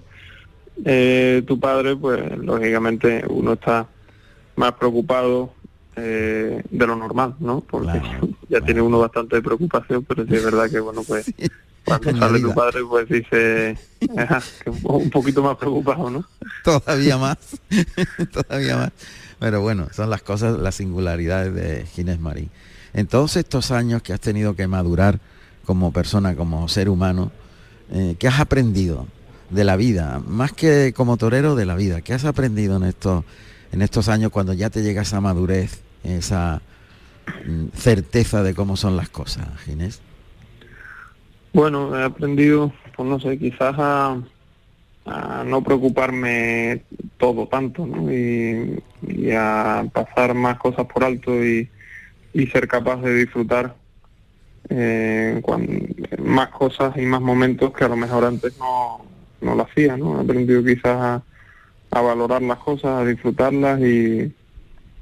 eh, 0.85 1.43
tu 1.47 1.61
padre, 1.61 1.97
pues 1.97 2.39
lógicamente 2.39 3.25
uno 3.29 3.55
está 3.55 3.87
más 4.57 4.73
preocupado 4.73 5.53
eh, 5.97 6.63
de 6.71 6.87
lo 6.87 6.97
normal, 6.97 7.35
¿no? 7.41 7.61
Porque 7.61 8.01
ya 8.49 8.61
tiene 8.61 8.81
uno 8.83 8.99
bastante 8.99 9.41
preocupación, 9.41 10.05
pero 10.05 10.25
sí 10.27 10.35
es 10.35 10.45
verdad 10.45 10.71
que, 10.71 10.81
bueno, 10.81 11.03
pues 11.03 11.33
cuando 11.85 12.17
sale 12.17 12.41
tu 12.41 12.55
padre, 12.55 12.81
pues 12.89 13.09
dice 13.09 13.79
que 14.01 14.71
un 14.85 15.11
poquito 15.11 15.43
más 15.43 15.57
preocupado, 15.57 16.11
¿no? 16.11 16.25
Todavía 16.65 17.19
más, 17.19 17.39
todavía 18.33 18.77
más. 18.77 18.93
Pero 19.39 19.61
bueno, 19.61 19.89
son 19.93 20.09
las 20.09 20.23
cosas, 20.23 20.59
las 20.59 20.77
singularidades 20.77 21.55
de 21.55 21.87
Ginés 21.87 22.19
Marín. 22.19 22.51
En 22.95 23.07
todos 23.07 23.37
estos 23.37 23.71
años 23.71 24.03
que 24.03 24.13
has 24.13 24.21
tenido 24.21 24.55
que 24.55 24.67
madurar 24.67 25.21
como 25.67 25.93
persona, 25.93 26.35
como 26.37 26.69
ser 26.69 26.89
humano, 26.89 27.33
eh, 27.91 28.17
¿qué 28.19 28.29
has 28.29 28.41
aprendido 28.41 29.07
de 29.51 29.65
la 29.65 29.77
vida? 29.77 30.23
Más 30.27 30.53
que 30.53 30.95
como 30.97 31.17
torero 31.17 31.55
de 31.55 31.67
la 31.67 31.75
vida, 31.75 32.01
¿qué 32.01 32.15
has 32.15 32.25
aprendido 32.25 32.77
en 32.77 32.85
estos, 32.85 33.25
en 33.73 33.83
estos 33.83 34.09
años 34.09 34.31
cuando 34.31 34.53
ya 34.53 34.71
te 34.71 34.83
llega 34.83 35.03
esa 35.03 35.21
madurez, 35.21 35.84
esa 36.05 36.63
mm, 37.47 37.67
certeza 37.75 38.43
de 38.43 38.55
cómo 38.55 38.77
son 38.77 38.97
las 38.97 39.09
cosas, 39.09 39.49
Ginés? 39.65 40.01
Bueno, 41.53 41.99
he 41.99 42.05
aprendido, 42.05 42.73
pues 42.97 43.09
no 43.09 43.21
sé, 43.21 43.39
quizás 43.39 43.75
a, 43.79 44.17
no 45.45 45.63
preocuparme 45.63 46.83
todo 47.19 47.47
tanto, 47.47 47.87
¿no? 47.87 48.13
Y, 48.13 48.81
a 49.37 49.85
pasar 49.93 50.35
más 50.35 50.59
cosas 50.59 50.87
por 50.87 51.05
alto 51.05 51.45
y, 51.45 51.69
y 52.33 52.47
ser 52.47 52.67
capaz 52.67 53.03
de 53.03 53.15
disfrutar 53.15 53.75
eh, 54.69 55.43
más 56.23 56.49
cosas 56.49 56.97
y 56.97 57.03
más 57.03 57.21
momentos 57.21 57.73
que 57.73 57.85
a 57.85 57.89
lo 57.89 57.97
mejor 57.97 58.25
antes 58.25 58.57
no, 58.59 59.05
no 59.41 59.55
lo 59.55 59.63
hacía, 59.63 59.97
¿no? 59.97 60.19
He 60.19 60.25
aprendido 60.25 60.65
quizás 60.65 61.23
a, 61.91 62.01
valorar 62.01 62.43
las 62.43 62.59
cosas, 62.59 63.03
a 63.03 63.05
disfrutarlas 63.05 63.81
y, 63.81 64.33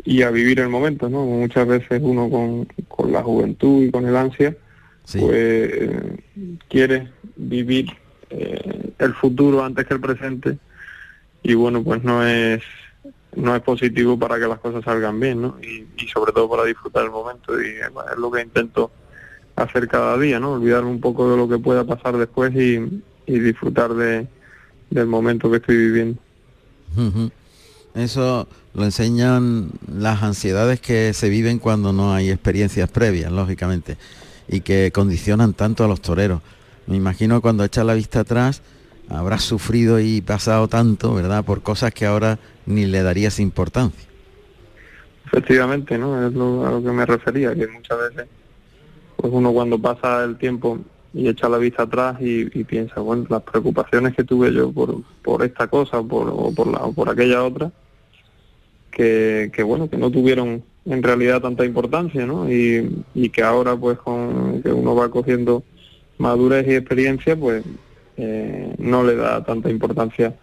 y, 0.05 0.23
a 0.23 0.31
vivir 0.31 0.61
el 0.61 0.69
momento, 0.69 1.09
¿no? 1.09 1.25
Muchas 1.25 1.67
veces 1.67 2.01
uno 2.03 2.29
con, 2.29 2.67
con 2.89 3.13
la 3.13 3.23
juventud 3.23 3.85
y 3.85 3.91
con 3.91 4.07
el 4.07 4.17
ansia, 4.17 4.57
pues 5.13 5.91
quiere 6.69 7.09
vivir 7.37 7.87
eh, 8.31 8.93
el 8.99 9.15
futuro 9.15 9.65
antes 9.65 9.87
que 9.87 9.95
el 9.95 10.01
presente 10.01 10.59
y 11.43 11.55
bueno, 11.55 11.83
pues 11.83 12.03
no 12.03 12.27
es 12.27 12.63
no 13.35 13.57
es 13.57 13.63
positivo 13.63 14.19
para 14.19 14.39
que 14.39 14.47
las 14.47 14.59
cosas 14.59 14.85
salgan 14.85 15.19
bien, 15.19 15.43
¿no? 15.43 15.57
Y, 15.63 15.87
sobre 16.09 16.33
todo 16.33 16.49
para 16.51 16.65
disfrutar 16.65 17.05
el 17.05 17.11
momento 17.11 17.61
y 17.61 17.69
es 17.69 18.19
lo 18.19 18.31
que 18.31 18.43
intento 18.43 18.91
hacer 19.57 19.89
cada 19.89 20.19
día, 20.19 20.39
¿no? 20.39 20.53
Olvidarme 20.53 20.91
un 20.91 21.01
poco 21.01 21.31
de 21.31 21.37
lo 21.37 21.49
que 21.49 21.59
pueda 21.59 21.85
pasar 21.85 22.17
después 22.17 22.55
y, 22.55 23.03
disfrutar 23.27 23.95
de, 23.95 24.27
del 24.91 25.07
momento 25.07 25.51
que 25.51 25.57
estoy 25.57 25.77
viviendo. 25.77 26.21
Eso 27.95 28.49
lo 28.75 28.85
enseñan 28.85 29.71
las 29.87 30.23
ansiedades 30.23 30.81
que 30.81 31.13
se 31.13 31.29
viven 31.29 31.59
cuando 31.59 31.93
no 31.93 32.15
hay 32.15 32.31
experiencias 32.31 32.91
previas, 32.91 33.31
lógicamente, 33.31 33.97
y 34.49 34.61
que 34.61 34.91
condicionan 34.93 35.53
tanto 35.53 35.85
a 35.85 35.89
los 35.89 36.01
toreros. 36.01 36.41
Me 36.87 36.97
imagino 36.97 37.41
cuando 37.43 37.65
echa 37.65 37.85
la 37.85 37.95
vista 37.95 38.21
atrás, 38.21 38.63
habrás 39.09 39.43
sufrido 39.43 40.01
y 40.01 40.21
pasado 40.23 40.69
tanto, 40.69 41.15
¿verdad? 41.15 41.45
Por 41.45 41.63
cosas 41.63 41.93
que 41.93 42.07
ahora 42.07 42.39
ni 42.67 42.87
le 42.87 43.03
darías 43.03 43.39
importancia. 43.41 44.09
Efectivamente, 45.27 45.99
¿no? 45.99 46.27
Es 46.27 46.33
lo, 46.33 46.67
a 46.67 46.71
lo 46.71 46.83
que 46.83 46.91
me 46.91 47.07
refería, 47.07 47.55
que 47.55 47.67
muchas 47.69 47.99
veces 47.99 48.29
pues 49.17 49.33
uno 49.33 49.53
cuando 49.53 49.79
pasa 49.79 50.25
el 50.25 50.37
tiempo 50.37 50.81
y 51.15 51.29
echa 51.29 51.49
la 51.49 51.59
vista 51.59 51.85
atrás 51.85 52.17
y, 52.21 52.47
piensa, 52.65 53.01
bueno, 53.01 53.27
las 53.29 53.43
preocupaciones 53.43 54.15
que 54.15 54.25
tuve 54.25 54.53
yo 54.53 54.73
por, 54.73 55.03
por 55.23 55.45
esta 55.45 55.67
cosa 55.67 56.03
por, 56.03 56.29
o, 56.29 56.53
por 56.55 56.67
la, 56.67 56.79
o 56.79 56.93
por 56.93 57.11
aquella 57.11 57.45
otra, 57.45 57.71
que, 58.91 59.51
que, 59.55 59.63
bueno, 59.63 59.89
que 59.89 59.97
no 59.97 60.11
tuvieron 60.11 60.63
en 60.85 61.03
realidad 61.03 61.41
tanta 61.41 61.65
importancia, 61.65 62.27
¿no? 62.27 62.51
Y, 62.51 63.05
y 63.15 63.29
que 63.29 63.43
ahora 63.43 63.77
pues 63.77 63.99
con 63.99 64.63
que 64.63 64.73
uno 64.73 64.95
va 64.95 65.11
cogiendo 65.11 65.63
madurez 66.19 66.67
y 66.67 66.75
experiencia, 66.75 67.37
pues 67.37 67.65
eh, 68.17 68.75
no 68.79 69.05
le 69.05 69.17
da 69.17 69.45
tanta 69.45 69.71
importancia 69.71 70.35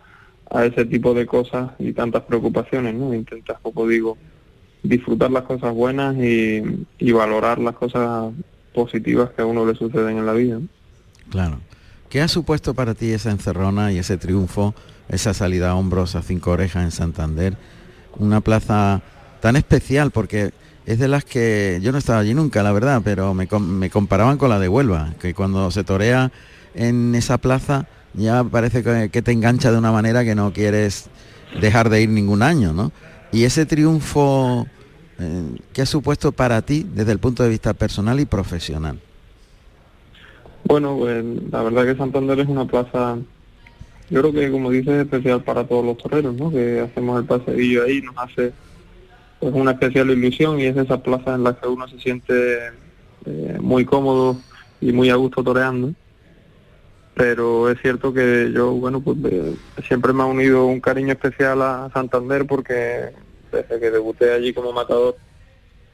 a 0.50 0.66
ese 0.66 0.86
tipo 0.86 1.14
de 1.14 1.26
cosas 1.26 1.72
y 1.80 1.94
tantas 1.94 2.24
preocupaciones, 2.24 2.96
¿no? 2.96 3.14
Intentas, 3.14 3.60
como 3.62 3.88
digo, 3.88 4.18
disfrutar 4.82 5.32
las 5.32 5.44
cosas 5.44 5.74
buenas 5.74 6.16
y, 6.18 6.62
valorar 7.12 7.60
las 7.60 7.76
cosas 7.76 8.34
positivas 8.84 9.32
que 9.32 9.42
a 9.42 9.46
uno 9.46 9.66
le 9.66 9.76
suceden 9.76 10.18
en 10.18 10.26
la 10.26 10.34
vida. 10.34 10.60
Claro. 11.30 11.60
¿Qué 12.10 12.22
ha 12.22 12.28
supuesto 12.28 12.74
para 12.74 12.96
ti 12.96 13.12
esa 13.12 13.30
encerrona 13.30 13.92
y 13.92 14.00
ese 14.00 14.18
triunfo, 14.18 14.74
esa 15.10 15.34
salida 15.34 15.72
a 15.72 15.76
hombros 15.76 16.16
a 16.16 16.22
cinco 16.22 16.52
orejas 16.52 16.84
en 16.84 16.92
Santander? 16.92 17.56
Una 18.18 18.42
plaza 18.42 19.02
tan 19.42 19.56
especial 19.56 20.12
porque 20.12 20.52
es 20.86 20.98
de 20.98 21.08
las 21.08 21.24
que 21.24 21.80
yo 21.84 21.92
no 21.92 21.98
estaba 21.98 22.20
allí 22.20 22.34
nunca, 22.34 22.64
la 22.64 22.72
verdad, 22.72 23.02
pero 23.04 23.34
me, 23.34 23.48
comparaban 23.90 24.38
con 24.38 24.50
la 24.50 24.60
de 24.60 24.68
Huelva, 24.68 25.14
que 25.22 25.36
cuando 25.36 25.70
se 25.70 25.84
torea 25.84 26.32
en 26.74 27.14
esa 27.14 27.38
plaza 27.38 27.86
ya 28.16 28.44
parece 28.44 28.84
que, 29.12 29.22
te 29.22 29.32
engancha 29.32 29.72
de 29.72 29.78
una 29.78 29.92
manera 29.92 30.24
que 30.24 30.34
no 30.34 30.52
quieres 30.52 31.10
dejar 31.62 31.90
de 31.90 32.02
ir 32.02 32.10
ningún 32.10 32.42
año, 32.42 32.74
¿no? 32.74 32.92
Y 33.32 33.44
ese 33.44 33.68
triunfo, 33.68 34.66
¿qué 35.74 35.82
ha 35.82 35.86
supuesto 35.86 36.32
para 36.32 36.62
ti 36.62 36.86
desde 36.94 37.12
el 37.12 37.20
punto 37.20 37.44
de 37.44 37.50
vista 37.50 37.74
personal 37.74 38.20
y 38.20 38.26
profesional? 38.26 39.00
Bueno, 40.66 40.98
pues 40.98 41.24
la 41.52 41.64
verdad 41.64 41.86
que 41.86 41.96
Santander 41.96 42.40
es 42.40 42.48
una 42.48 42.66
plaza, 42.66 43.18
yo 44.10 44.22
creo 44.22 44.34
que 44.34 44.52
como 44.52 44.72
dices, 44.72 44.94
especial 44.94 45.44
para 45.44 45.66
todos 45.66 45.86
los 45.86 45.98
toreros, 45.98 46.36
¿no? 46.36 46.52
Que 46.52 46.82
hacemos 46.82 47.20
el 47.20 47.26
paseillo 47.26 47.84
ahí, 47.84 48.02
nos 48.02 48.18
hace 48.18 48.54
pues, 49.40 49.54
una 49.54 49.72
especial 49.72 50.10
ilusión 50.10 50.60
y 50.60 50.66
es 50.66 50.78
esa 50.78 51.02
plaza 51.02 51.36
en 51.36 51.44
la 51.44 51.56
que 51.56 51.68
uno 51.68 51.88
se 51.88 52.00
siente 52.00 52.68
eh, 53.26 53.58
muy 53.62 53.86
cómodo 53.86 54.38
y 54.82 54.92
muy 54.92 55.10
a 55.10 55.16
gusto 55.16 55.44
toreando 55.44 55.94
pero 57.20 57.70
es 57.70 57.78
cierto 57.82 58.14
que 58.14 58.50
yo, 58.56 58.72
bueno, 58.72 59.02
pues 59.02 59.18
siempre 59.86 60.14
me 60.14 60.24
ha 60.24 60.26
unido 60.26 60.66
un 60.68 60.80
cariño 60.80 61.12
especial 61.12 61.62
a 61.62 61.90
Santander 61.94 62.48
porque 62.48 63.10
desde 63.52 63.80
que 63.80 63.92
debuté 63.92 64.32
allí 64.32 64.54
como 64.54 64.72
matador, 64.72 65.18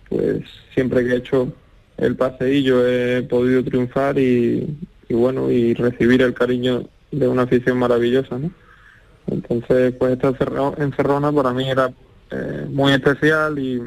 pues 0.10 0.44
siempre 0.74 1.06
que 1.06 1.14
he 1.14 1.18
hecho 1.18 1.54
el 1.98 2.16
paseillo 2.16 2.86
he 2.88 3.24
podido 3.24 3.64
triunfar 3.64 4.18
y, 4.20 4.78
bueno, 5.10 5.50
y 5.50 5.74
recibir 5.74 6.22
el 6.22 6.34
cariño 6.34 6.88
de 7.12 7.28
una 7.28 7.44
afición 7.44 7.78
maravillosa, 7.78 8.38
¿no? 8.38 8.52
Entonces, 9.28 9.94
pues 9.98 10.14
esta 10.14 10.34
encerrona 10.78 11.32
para 11.32 11.52
mí 11.52 11.70
era 11.70 11.92
eh, 12.32 12.68
muy 12.70 12.94
especial 12.94 13.58
y, 13.58 13.82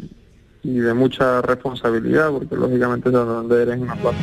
de 0.62 0.92
mucha 0.92 1.40
responsabilidad, 1.40 2.31
porque 2.31 2.54
lógicamente 2.57 3.11
Santander 3.11 3.68
es 3.70 3.78
una 3.78 3.94
plaza 3.94 4.18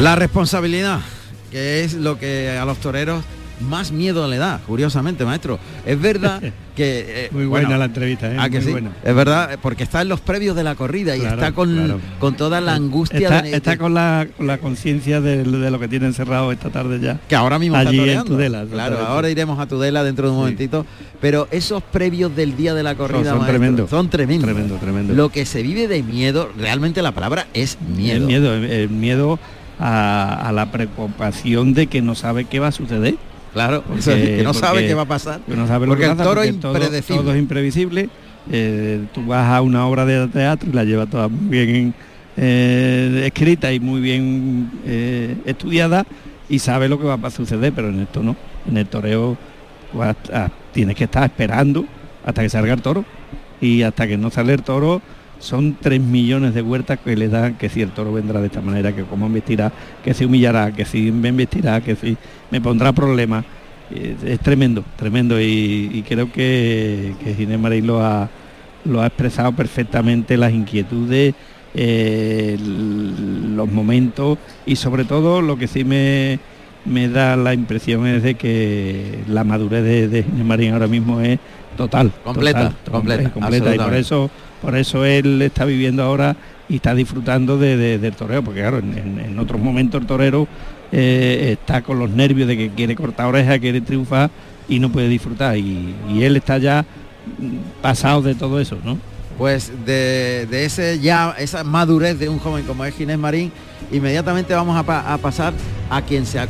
La 0.00 0.14
responsabilidad, 0.14 1.00
que 1.50 1.82
es 1.82 1.94
lo 1.94 2.18
que 2.18 2.50
a 2.50 2.64
los 2.64 2.78
toreros 2.78 3.24
más 3.60 3.92
miedo 3.92 4.28
le 4.28 4.38
da, 4.38 4.60
curiosamente, 4.66 5.24
maestro. 5.24 5.58
Es 5.84 6.00
verdad 6.00 6.40
que... 6.76 7.26
Eh, 7.26 7.28
muy 7.32 7.46
buena 7.46 7.78
la 7.78 7.86
entrevista, 7.86 8.32
¿eh? 8.32 8.50
que 8.50 8.60
sí? 8.60 8.74
Es 9.04 9.14
verdad, 9.14 9.58
porque 9.62 9.82
está 9.82 10.02
en 10.02 10.08
los 10.08 10.20
previos 10.20 10.56
de 10.56 10.64
la 10.64 10.74
corrida 10.74 11.16
y 11.16 11.22
está 11.22 11.52
con, 11.52 12.00
con 12.18 12.36
toda 12.36 12.60
la 12.60 12.74
angustia. 12.74 13.40
Está, 13.40 13.76
con 13.76 13.94
la, 13.94 14.26
conciencia 14.60 15.20
de, 15.20 15.44
lo 15.44 15.78
que 15.78 15.88
tiene 15.88 16.06
encerrado 16.06 16.52
esta 16.52 16.70
tarde 16.70 17.00
ya. 17.00 17.18
Que 17.28 17.36
ahora 17.36 17.58
mismo 17.58 17.76
Allí 17.76 17.98
está 17.98 18.20
en 18.20 18.26
Tudela. 18.26 18.64
Claro, 18.64 18.98
ahora 19.06 19.30
iremos 19.30 19.58
a 19.58 19.66
Tudela 19.66 20.04
dentro 20.04 20.26
de 20.26 20.32
un 20.32 20.38
momentito. 20.38 20.86
Pero 21.20 21.48
esos 21.50 21.82
previos 21.82 22.36
del 22.36 22.56
día 22.56 22.74
de 22.74 22.82
la 22.82 22.94
corrida, 22.94 23.30
son, 23.30 23.46
tremendos. 23.46 23.88
Son 23.88 24.10
tremendos. 24.10 24.44
Tremendo, 24.44 24.76
tremendo. 24.76 25.14
Lo 25.14 25.30
que 25.30 25.46
se 25.46 25.62
vive 25.62 25.88
de 25.88 26.02
miedo, 26.02 26.50
realmente 26.58 27.00
la 27.00 27.12
palabra 27.12 27.46
es 27.54 27.78
miedo. 27.80 28.18
El 28.18 28.26
miedo, 28.26 28.54
el 28.54 28.90
miedo 28.90 29.38
a, 29.78 30.50
la 30.54 30.70
preocupación 30.70 31.74
de 31.74 31.86
que 31.86 32.02
no 32.02 32.14
sabe 32.14 32.44
qué 32.44 32.60
va 32.60 32.68
a 32.68 32.72
suceder. 32.72 33.16
Claro, 33.52 33.82
que 34.04 34.42
no 34.42 34.54
sabe 34.54 34.86
qué 34.86 34.94
va 34.94 35.02
a 35.02 35.06
pasar. 35.06 35.40
no 35.46 35.66
sabe 35.66 35.86
porque 35.86 36.06
el 36.06 36.16
toro 36.16 36.42
es 36.42 36.50
impredecible. 36.50 37.22
Todo, 37.22 37.32
es 37.32 37.38
imprevisible. 37.38 38.08
Eh, 38.50 39.04
tú 39.12 39.26
vas 39.26 39.50
a 39.50 39.60
una 39.60 39.86
obra 39.86 40.04
de 40.04 40.28
teatro 40.28 40.70
y 40.70 40.72
la 40.72 40.84
llevas 40.84 41.10
toda 41.10 41.26
muy 41.26 41.66
bien 41.66 41.94
eh, 42.36 43.22
escrita 43.26 43.72
y 43.72 43.80
muy 43.80 44.00
bien 44.00 44.70
eh, 44.84 45.36
estudiada 45.46 46.06
y 46.48 46.60
sabe 46.60 46.88
lo 46.88 47.00
que 47.00 47.06
va 47.06 47.18
a 47.20 47.30
suceder, 47.30 47.72
pero 47.72 47.88
en 47.88 48.00
esto 48.00 48.22
no. 48.22 48.36
En 48.68 48.76
el 48.76 48.86
toreo 48.86 49.36
pues, 49.92 50.14
tienes 50.72 50.94
que 50.94 51.04
estar 51.04 51.24
esperando 51.24 51.84
hasta 52.24 52.42
que 52.42 52.48
salga 52.48 52.74
el 52.74 52.82
toro 52.82 53.04
y 53.60 53.82
hasta 53.82 54.06
que 54.06 54.16
no 54.16 54.30
sale 54.30 54.52
el 54.52 54.62
toro 54.62 55.02
son 55.38 55.76
tres 55.80 56.00
millones 56.00 56.54
de 56.54 56.62
huertas 56.62 56.98
que 56.98 57.16
le 57.16 57.28
dan 57.28 57.54
que 57.54 57.68
si 57.68 57.82
el 57.82 57.90
toro 57.90 58.12
vendrá 58.12 58.40
de 58.40 58.46
esta 58.46 58.60
manera, 58.60 58.94
que 58.94 59.04
cómo 59.04 59.28
vestirá, 59.28 59.72
que 60.02 60.14
se 60.14 60.26
humillará, 60.26 60.72
que 60.72 60.84
si 60.84 61.12
me 61.12 61.32
vestirá, 61.32 61.80
que 61.80 61.96
si 61.96 62.16
me 62.50 62.60
pondrá 62.60 62.92
problemas. 62.92 63.44
Es, 64.24 64.40
tremendo, 64.40 64.82
tremendo 64.96 65.40
y, 65.40 66.04
creo 66.08 66.32
que, 66.32 67.14
que 67.22 67.34
Ginés 67.34 67.60
Marín 67.60 67.86
lo 67.86 68.04
ha, 68.04 68.28
lo 68.84 69.00
ha 69.00 69.06
expresado 69.06 69.52
perfectamente 69.52 70.36
las 70.36 70.52
inquietudes, 70.52 71.34
eh, 71.72 72.58
los 72.58 73.70
momentos 73.70 74.38
y 74.64 74.74
sobre 74.74 75.04
todo 75.04 75.40
lo 75.40 75.56
que 75.56 75.68
sí 75.68 75.84
me, 75.84 76.40
me 76.84 77.08
da 77.08 77.36
la 77.36 77.54
impresión 77.54 78.08
es 78.08 78.24
de 78.24 78.34
que 78.34 79.20
la 79.28 79.44
madurez 79.44 79.84
de, 79.84 80.08
de 80.08 80.22
Ginés 80.24 80.44
Marín 80.44 80.72
ahora 80.72 80.88
mismo 80.88 81.20
es 81.20 81.38
total. 81.76 82.10
Completa, 82.24 82.72
completa, 82.90 83.30
completa. 83.30 83.74
Y 83.74 83.78
por 83.78 83.94
eso, 83.94 84.30
por 84.66 84.76
eso 84.76 85.04
él 85.04 85.40
está 85.42 85.64
viviendo 85.64 86.02
ahora 86.02 86.34
y 86.68 86.74
está 86.76 86.92
disfrutando 86.92 87.56
de, 87.56 87.98
del 87.98 88.16
toreo, 88.16 88.42
porque 88.42 88.62
claro, 88.62 88.78
en, 88.78 89.38
otros 89.38 89.60
momentos 89.60 90.00
el 90.00 90.08
torero 90.08 90.48
eh, 90.90 91.50
está 91.52 91.82
con 91.82 92.00
los 92.00 92.10
nervios 92.10 92.48
de 92.48 92.56
que 92.56 92.70
quiere 92.70 92.96
cortar 92.96 93.26
oreja, 93.26 93.60
quiere 93.60 93.80
triunfar 93.80 94.28
y 94.68 94.80
no 94.80 94.90
puede 94.90 95.08
disfrutar. 95.08 95.56
Y, 95.56 95.94
él 96.20 96.34
está 96.34 96.58
ya 96.58 96.84
pasado 97.80 98.22
de 98.22 98.34
todo 98.34 98.58
eso, 98.58 98.76
¿no? 98.84 98.98
Pues 99.38 99.70
de, 99.86 100.48
ese 100.50 100.98
ya, 100.98 101.36
esa 101.38 101.62
madurez 101.62 102.18
de 102.18 102.28
un 102.28 102.40
joven 102.40 102.64
como 102.64 102.84
es 102.84 102.92
Ginés 102.96 103.18
Marín, 103.18 103.52
inmediatamente 103.92 104.52
vamos 104.52 104.76
a, 104.76 105.16
pasar 105.18 105.54
a 105.90 106.02
quien 106.02 106.26
se, 106.26 106.40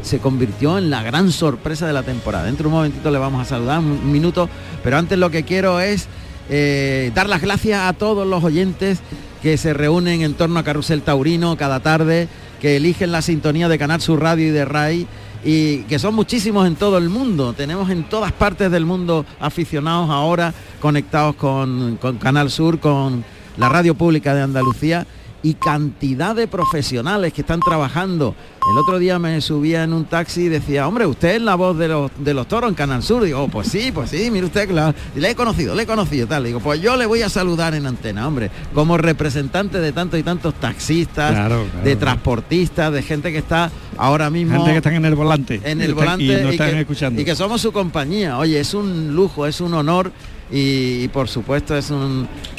se, 0.00 0.18
convirtió 0.18 0.78
en 0.78 0.88
la 0.88 1.02
gran 1.02 1.30
sorpresa 1.30 1.86
de 1.86 1.92
la 1.92 2.04
temporada. 2.04 2.44
Dentro 2.44 2.62
de 2.64 2.68
un 2.68 2.74
momentito 2.76 3.10
le 3.10 3.18
vamos 3.18 3.42
a 3.42 3.44
saludar, 3.44 3.80
un 3.80 4.10
minuto, 4.10 4.48
pero 4.82 4.96
antes 4.96 5.18
lo 5.18 5.28
que 5.28 5.42
quiero 5.42 5.78
es 5.78 6.08
eh, 6.48 7.10
dar 7.14 7.28
las 7.28 7.42
gracias 7.42 7.80
a 7.80 7.92
todos 7.92 8.26
los 8.26 8.44
oyentes 8.44 9.00
que 9.42 9.56
se 9.56 9.74
reúnen 9.74 10.22
en 10.22 10.34
torno 10.34 10.58
a 10.58 10.64
Carrusel 10.64 11.02
Taurino 11.02 11.56
cada 11.56 11.80
tarde, 11.80 12.28
que 12.60 12.76
eligen 12.76 13.12
la 13.12 13.22
sintonía 13.22 13.68
de 13.68 13.78
Canal 13.78 14.00
Sur 14.00 14.20
Radio 14.20 14.48
y 14.48 14.50
de 14.50 14.64
RAI 14.64 15.06
y 15.44 15.78
que 15.82 15.98
son 15.98 16.14
muchísimos 16.14 16.66
en 16.66 16.76
todo 16.76 16.98
el 16.98 17.08
mundo. 17.08 17.52
Tenemos 17.52 17.90
en 17.90 18.08
todas 18.08 18.32
partes 18.32 18.70
del 18.70 18.86
mundo 18.86 19.24
aficionados 19.38 20.10
ahora 20.10 20.52
conectados 20.80 21.36
con, 21.36 21.98
con 22.00 22.18
Canal 22.18 22.50
Sur, 22.50 22.80
con 22.80 23.24
la 23.56 23.68
radio 23.68 23.94
pública 23.94 24.34
de 24.34 24.42
Andalucía 24.42 25.06
y 25.46 25.54
cantidad 25.54 26.34
de 26.34 26.48
profesionales 26.48 27.32
que 27.32 27.42
están 27.42 27.60
trabajando. 27.60 28.34
El 28.68 28.78
otro 28.78 28.98
día 28.98 29.20
me 29.20 29.40
subía 29.40 29.84
en 29.84 29.92
un 29.92 30.04
taxi 30.04 30.46
y 30.46 30.48
decía, 30.48 30.88
hombre, 30.88 31.06
usted 31.06 31.36
es 31.36 31.40
la 31.40 31.54
voz 31.54 31.78
de 31.78 31.86
los, 31.86 32.10
de 32.18 32.34
los 32.34 32.48
toros 32.48 32.68
en 32.68 32.74
Canal 32.74 33.00
Sur. 33.00 33.22
Digo, 33.22 33.44
oh, 33.44 33.48
pues 33.48 33.68
sí, 33.68 33.92
pues 33.94 34.10
sí, 34.10 34.28
mire 34.32 34.46
usted, 34.46 34.68
claro. 34.68 34.92
le 35.14 35.30
he 35.30 35.36
conocido, 35.36 35.76
le 35.76 35.84
he 35.84 35.86
conocido, 35.86 36.26
tal. 36.26 36.42
Digo, 36.42 36.58
pues 36.58 36.80
yo 36.80 36.96
le 36.96 37.06
voy 37.06 37.22
a 37.22 37.28
saludar 37.28 37.76
en 37.76 37.86
antena, 37.86 38.26
hombre, 38.26 38.50
como 38.74 38.98
representante 38.98 39.78
de 39.78 39.92
tantos 39.92 40.18
y 40.18 40.24
tantos 40.24 40.52
taxistas, 40.54 41.48
de 41.84 41.94
transportistas, 41.94 42.92
de 42.92 43.02
gente 43.02 43.30
que 43.30 43.38
está 43.38 43.70
ahora 43.98 44.28
mismo... 44.28 44.56
Gente 44.56 44.72
que 44.72 44.78
están 44.78 44.94
en 44.94 45.04
el 45.04 45.14
volante. 45.14 45.60
En 45.62 45.80
el 45.80 45.94
volante 45.94 46.24
y, 46.24 46.42
no 46.42 46.48
están 46.50 46.70
que, 46.72 46.80
escuchando. 46.80 47.22
y 47.22 47.24
que 47.24 47.36
somos 47.36 47.60
su 47.60 47.70
compañía. 47.70 48.36
Oye, 48.36 48.58
es 48.58 48.74
un 48.74 49.14
lujo, 49.14 49.46
es 49.46 49.60
un 49.60 49.74
honor 49.74 50.10
y, 50.50 51.08
por 51.08 51.28
supuesto 51.28 51.76
es 51.76 51.92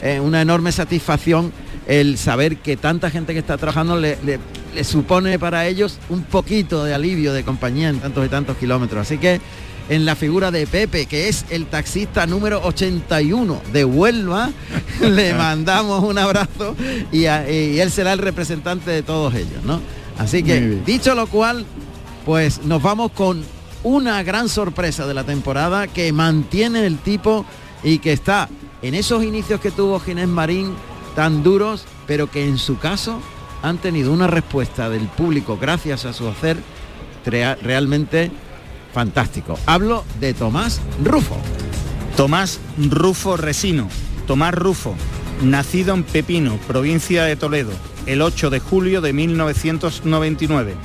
eh, 0.01 0.19
una 0.21 0.41
enorme 0.41 0.71
satisfacción 0.71 1.51
el 1.87 2.17
saber 2.17 2.57
que 2.57 2.75
tanta 2.75 3.09
gente 3.09 3.33
que 3.33 3.39
está 3.39 3.57
trabajando 3.57 3.97
le, 3.97 4.17
supone 4.83 5.39
para 5.39 5.65
ellos 5.67 5.97
un 6.09 6.23
poquito 6.23 6.83
de 6.83 6.93
alivio 6.93 7.33
de 7.33 7.43
compañía 7.43 7.89
en 7.89 7.99
tantos 7.99 8.25
y 8.25 8.29
tantos 8.29 8.57
kilómetros. 8.57 9.01
Así 9.01 9.17
que 9.17 9.39
en 9.89 10.05
la 10.05 10.15
figura 10.15 10.51
de 10.51 10.67
Pepe, 10.67 11.05
que 11.05 11.29
es 11.29 11.45
el 11.49 11.65
taxista 11.65 12.27
número 12.27 12.61
81 12.63 13.61
de 13.71 13.85
Huelva, 13.85 14.51
le 15.01 15.33
mandamos 15.33 16.03
un 16.03 16.17
abrazo 16.17 16.75
y, 17.11 17.23
él 17.23 17.89
será 17.89 18.13
el 18.13 18.19
representante 18.19 18.91
de 18.91 19.01
todos 19.01 19.33
ellos, 19.33 19.63
¿no? 19.63 19.79
Así 20.17 20.43
que, 20.43 20.81
dicho 20.85 21.15
lo 21.15 21.27
cual, 21.27 21.65
pues 22.25 22.63
nos 22.63 22.81
vamos 22.81 23.11
con 23.11 23.43
una 23.83 24.21
gran 24.23 24.49
sorpresa 24.49 25.07
de 25.07 25.13
la 25.13 25.23
temporada 25.23 25.87
que 25.87 26.11
mantiene 26.11 26.85
el 26.85 26.97
tipo 26.97 27.45
y 27.83 27.99
que 27.99 28.11
está 28.11 28.49
en 28.81 28.95
esos 28.95 29.23
inicios 29.23 29.61
que 29.61 29.71
tuvo 29.71 29.99
Ginés 29.99 30.27
Marín 30.27 30.73
tan 31.17 31.41
duros, 31.41 31.85
pero 32.05 32.29
que 32.29 32.47
en 32.47 32.59
su 32.59 32.77
caso 32.77 33.19
han 33.63 33.79
tenido 33.79 34.13
una 34.13 34.27
respuesta 34.27 34.87
del 34.87 35.07
público 35.07 35.57
gracias 35.59 36.05
a 36.05 36.13
su 36.13 36.27
hacer 36.27 36.57
realmente 37.25 38.29
fantástico. 38.93 39.57
Hablo 39.65 40.05
de 40.19 40.35
Tomás 40.35 40.79
Rufo. 41.03 41.35
Tomás 42.15 42.59
Rufo 42.77 43.35
Resino, 43.35 43.89
Tomás 44.27 44.53
Rufo, 44.53 44.93
nacido 45.41 45.95
en 45.95 46.03
Pepino, 46.03 46.59
provincia 46.67 47.23
de 47.23 47.35
Toledo, 47.35 47.71
el 48.05 48.21
8 48.21 48.51
de 48.51 48.59
julio 48.59 49.01
de 49.01 49.13
1999. 49.13 50.75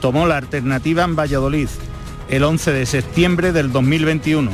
Tomó 0.00 0.28
la 0.28 0.36
alternativa 0.36 1.02
en 1.02 1.16
Valladolid 1.16 1.68
el 2.28 2.44
11 2.44 2.70
de 2.70 2.86
septiembre 2.86 3.50
del 3.50 3.72
2021, 3.72 4.48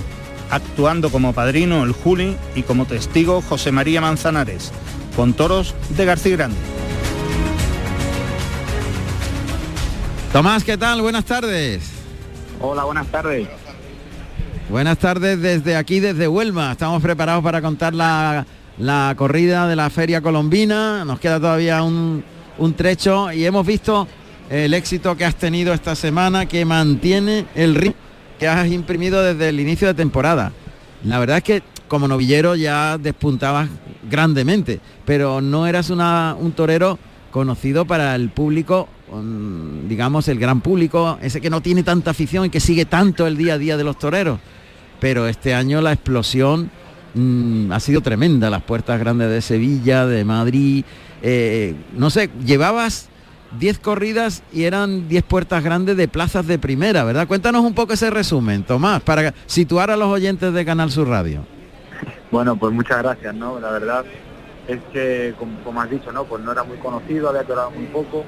actuando 0.51 1.11
como 1.11 1.35
padrino 1.35 1.85
el 1.85 1.93
Juli 1.93 2.35
y 2.55 2.63
como 2.63 2.87
testigo 2.87 3.43
José 3.43 3.73
María 3.73 4.01
Manzanares 4.01 4.73
con 5.19 5.33
toros 5.33 5.75
de 5.97 6.05
García 6.05 6.37
Grande. 6.37 6.57
Tomás, 10.33 10.63
¿qué 10.63 10.79
tal? 10.79 11.03
Buenas 11.03 11.25
tardes. 11.25 11.91
Hola, 12.61 12.85
buenas 12.85 13.09
tardes. 13.09 13.49
Buenas 14.71 14.97
tardes 14.99 15.43
desde 15.43 15.75
aquí, 15.75 15.99
desde 15.99 16.29
Huelva. 16.29 16.71
Estamos 16.71 17.03
preparados 17.03 17.43
para 17.43 17.61
contar 17.61 17.95
la, 17.97 18.47
corrida 19.17 19.67
de 19.67 19.75
la 19.75 19.91
Feria 19.91 20.21
Colombina. 20.21 21.05
Nos 21.05 21.19
queda 21.19 21.41
todavía 21.41 21.83
un, 21.83 22.23
un 22.57 22.75
trecho 22.75 23.33
y 23.33 23.45
hemos 23.45 23.67
visto 23.67 24.07
el 24.49 24.73
éxito 24.73 25.17
que 25.17 25.25
has 25.25 25.35
tenido 25.35 25.75
esta 25.75 25.97
semana 25.97 26.47
que 26.47 26.65
mantiene 26.65 27.45
el 27.57 27.75
ritmo 27.75 28.01
que 28.39 28.47
has 28.47 28.69
imprimido 28.69 29.21
desde 29.25 29.49
el 29.49 29.59
inicio 29.59 29.89
de 29.89 29.95
temporada. 29.95 30.53
La 31.03 31.19
verdad 31.19 31.39
es 31.39 31.43
que 31.43 31.63
como 31.89 32.07
novillero 32.07 32.55
ya 32.55 32.99
despuntabas 32.99 33.69
grandemente, 34.11 34.81
pero 35.05 35.41
no 35.41 35.67
eras 35.67 35.91
un 35.91 36.53
torero 36.53 36.99
conocido 37.31 37.85
para 37.85 38.15
el 38.15 38.31
público, 38.31 38.89
digamos 39.89 40.29
el 40.29 40.39
gran 40.39 40.61
público, 40.61 41.19
ese 41.23 41.41
que 41.41 41.51
no 41.51 41.61
tiene 41.61 41.83
tanta 41.83 42.11
afición 42.11 42.47
y 42.47 42.51
que 42.51 42.61
sigue 42.61 42.85
tanto 42.85 43.27
el 43.27 43.37
día 43.37 43.55
a 43.55 43.59
día 43.59 43.77
de 43.77 43.85
los 43.85 43.99
toreros. 43.99 44.39
Pero 45.01 45.29
este 45.29 45.55
año 45.55 45.81
la 45.81 45.93
explosión 45.93 46.71
mm, 47.15 47.71
ha 47.71 47.81
sido 47.81 48.01
tremenda, 48.01 48.51
las 48.51 48.63
puertas 48.63 48.99
grandes 48.99 49.31
de 49.31 49.41
Sevilla, 49.43 50.07
de 50.07 50.25
Madrid, 50.25 50.85
eh, 51.23 51.75
no 51.97 52.11
sé, 52.11 52.31
llevabas 52.45 53.09
10 53.59 53.79
corridas 53.79 54.43
y 54.53 54.65
eran 54.65 55.09
10 55.09 55.23
puertas 55.25 55.63
grandes 55.63 55.97
de 55.97 56.09
plazas 56.09 56.47
de 56.47 56.59
primera, 56.59 57.05
¿verdad? 57.05 57.27
Cuéntanos 57.27 57.65
un 57.65 57.75
poco 57.75 57.93
ese 57.93 58.11
resumen, 58.11 58.65
Tomás, 58.65 59.03
para 59.03 59.35
situar 59.47 59.91
a 59.91 59.97
los 59.97 60.09
oyentes 60.09 60.53
de 60.53 60.65
Canal 60.65 60.91
Sur 60.91 61.09
Radio. 61.09 61.58
Bueno, 62.31 62.57
pues 62.57 62.73
muchas 62.73 63.03
gracias, 63.03 63.35
¿no? 63.35 63.59
La 63.59 63.71
verdad 63.71 64.05
es 64.67 64.81
que, 64.93 65.35
como, 65.65 65.81
has 65.81 65.91
dicho, 65.91 66.13
¿no? 66.13 66.25
Pues 66.25 66.43
no 66.43 66.53
era 66.53 66.63
muy 66.63 66.77
conocido, 66.79 67.29
había 67.29 67.45
torado 67.45 67.71
muy 67.71 67.87
poco. 67.87 68.25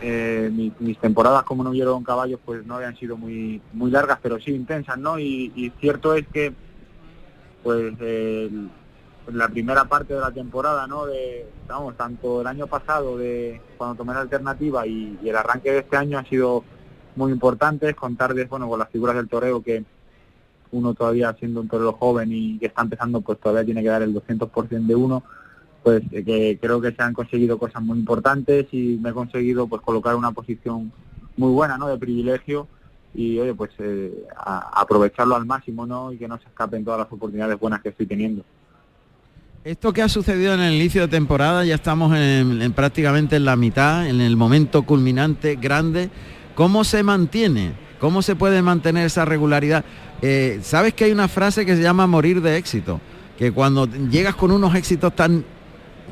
Eh, 0.00 0.50
mis, 0.80 0.98
temporadas 0.98 1.44
como 1.44 1.62
no 1.62 1.70
vieron 1.70 2.02
caballos 2.02 2.40
pues 2.44 2.66
no 2.66 2.74
habían 2.74 2.96
sido 2.96 3.16
muy 3.16 3.62
muy 3.72 3.88
largas, 3.88 4.18
pero 4.20 4.40
sí 4.40 4.50
intensas, 4.50 4.98
¿no? 4.98 5.18
Y, 5.18 5.72
cierto 5.80 6.14
es 6.14 6.26
que, 6.26 6.52
pues, 7.62 7.94
la 9.28 9.48
primera 9.48 9.84
parte 9.84 10.14
de 10.14 10.20
la 10.20 10.32
temporada, 10.32 10.88
¿no? 10.88 11.06
De, 11.06 11.46
vamos, 11.68 11.96
tanto 11.96 12.40
el 12.40 12.46
año 12.48 12.66
pasado 12.66 13.16
de 13.16 13.60
cuando 13.78 13.96
tomé 13.96 14.14
la 14.14 14.20
alternativa 14.20 14.84
y, 14.86 15.18
el 15.24 15.36
arranque 15.36 15.70
de 15.70 15.78
este 15.78 15.96
año 15.96 16.18
ha 16.18 16.24
sido 16.24 16.64
muy 17.14 17.30
importante, 17.30 17.94
contarles, 17.94 18.48
bueno, 18.48 18.68
con 18.68 18.80
las 18.80 18.88
figuras 18.88 19.14
del 19.14 19.28
toreo 19.28 19.62
que 19.62 19.84
uno 20.72 20.94
todavía 20.94 21.34
siendo 21.38 21.60
un 21.60 21.68
torero 21.68 21.92
joven 21.92 22.30
y 22.32 22.58
que 22.58 22.66
está 22.66 22.82
empezando, 22.82 23.20
pues 23.20 23.38
todavía 23.38 23.64
tiene 23.64 23.82
que 23.82 23.88
dar 23.88 24.02
el 24.02 24.14
200% 24.14 24.86
de 24.86 24.94
uno, 24.94 25.22
pues 25.82 26.02
eh, 26.10 26.24
que 26.24 26.58
creo 26.60 26.80
que 26.80 26.92
se 26.92 27.02
han 27.02 27.14
conseguido 27.14 27.58
cosas 27.58 27.82
muy 27.82 27.98
importantes 27.98 28.66
y 28.72 28.98
me 29.00 29.10
he 29.10 29.12
conseguido 29.12 29.66
pues 29.66 29.82
colocar 29.82 30.16
una 30.16 30.32
posición 30.32 30.92
muy 31.36 31.52
buena, 31.52 31.78
¿no? 31.78 31.88
De 31.88 31.98
privilegio 31.98 32.66
y 33.14 33.38
oye, 33.38 33.54
pues 33.54 33.70
eh, 33.78 34.26
aprovecharlo 34.36 35.36
al 35.36 35.46
máximo, 35.46 35.86
¿no? 35.86 36.12
Y 36.12 36.18
que 36.18 36.28
no 36.28 36.38
se 36.38 36.44
escapen 36.44 36.84
todas 36.84 37.00
las 37.00 37.12
oportunidades 37.12 37.58
buenas 37.58 37.82
que 37.82 37.90
estoy 37.90 38.06
teniendo. 38.06 38.42
Esto 39.64 39.92
que 39.92 40.02
ha 40.02 40.08
sucedido 40.08 40.54
en 40.54 40.60
el 40.60 40.74
inicio 40.74 41.02
de 41.02 41.08
temporada, 41.08 41.64
ya 41.64 41.76
estamos 41.76 42.16
en, 42.16 42.72
prácticamente 42.72 43.36
en 43.36 43.44
la 43.44 43.54
mitad, 43.54 44.08
en 44.08 44.20
el 44.20 44.36
momento 44.36 44.82
culminante 44.82 45.54
grande. 45.54 46.10
¿Cómo 46.56 46.82
se 46.82 47.04
mantiene? 47.04 47.72
¿Cómo 48.02 48.20
se 48.20 48.34
puede 48.34 48.62
mantener 48.62 49.06
esa 49.06 49.24
regularidad? 49.24 49.84
Eh, 50.22 50.58
Sabes 50.64 50.92
que 50.92 51.04
hay 51.04 51.12
una 51.12 51.28
frase 51.28 51.64
que 51.64 51.76
se 51.76 51.82
llama 51.82 52.08
morir 52.08 52.42
de 52.42 52.56
éxito, 52.56 53.00
que 53.38 53.52
cuando 53.52 53.86
llegas 53.86 54.34
con 54.34 54.50
unos 54.50 54.74
éxitos 54.74 55.14
tan 55.14 55.44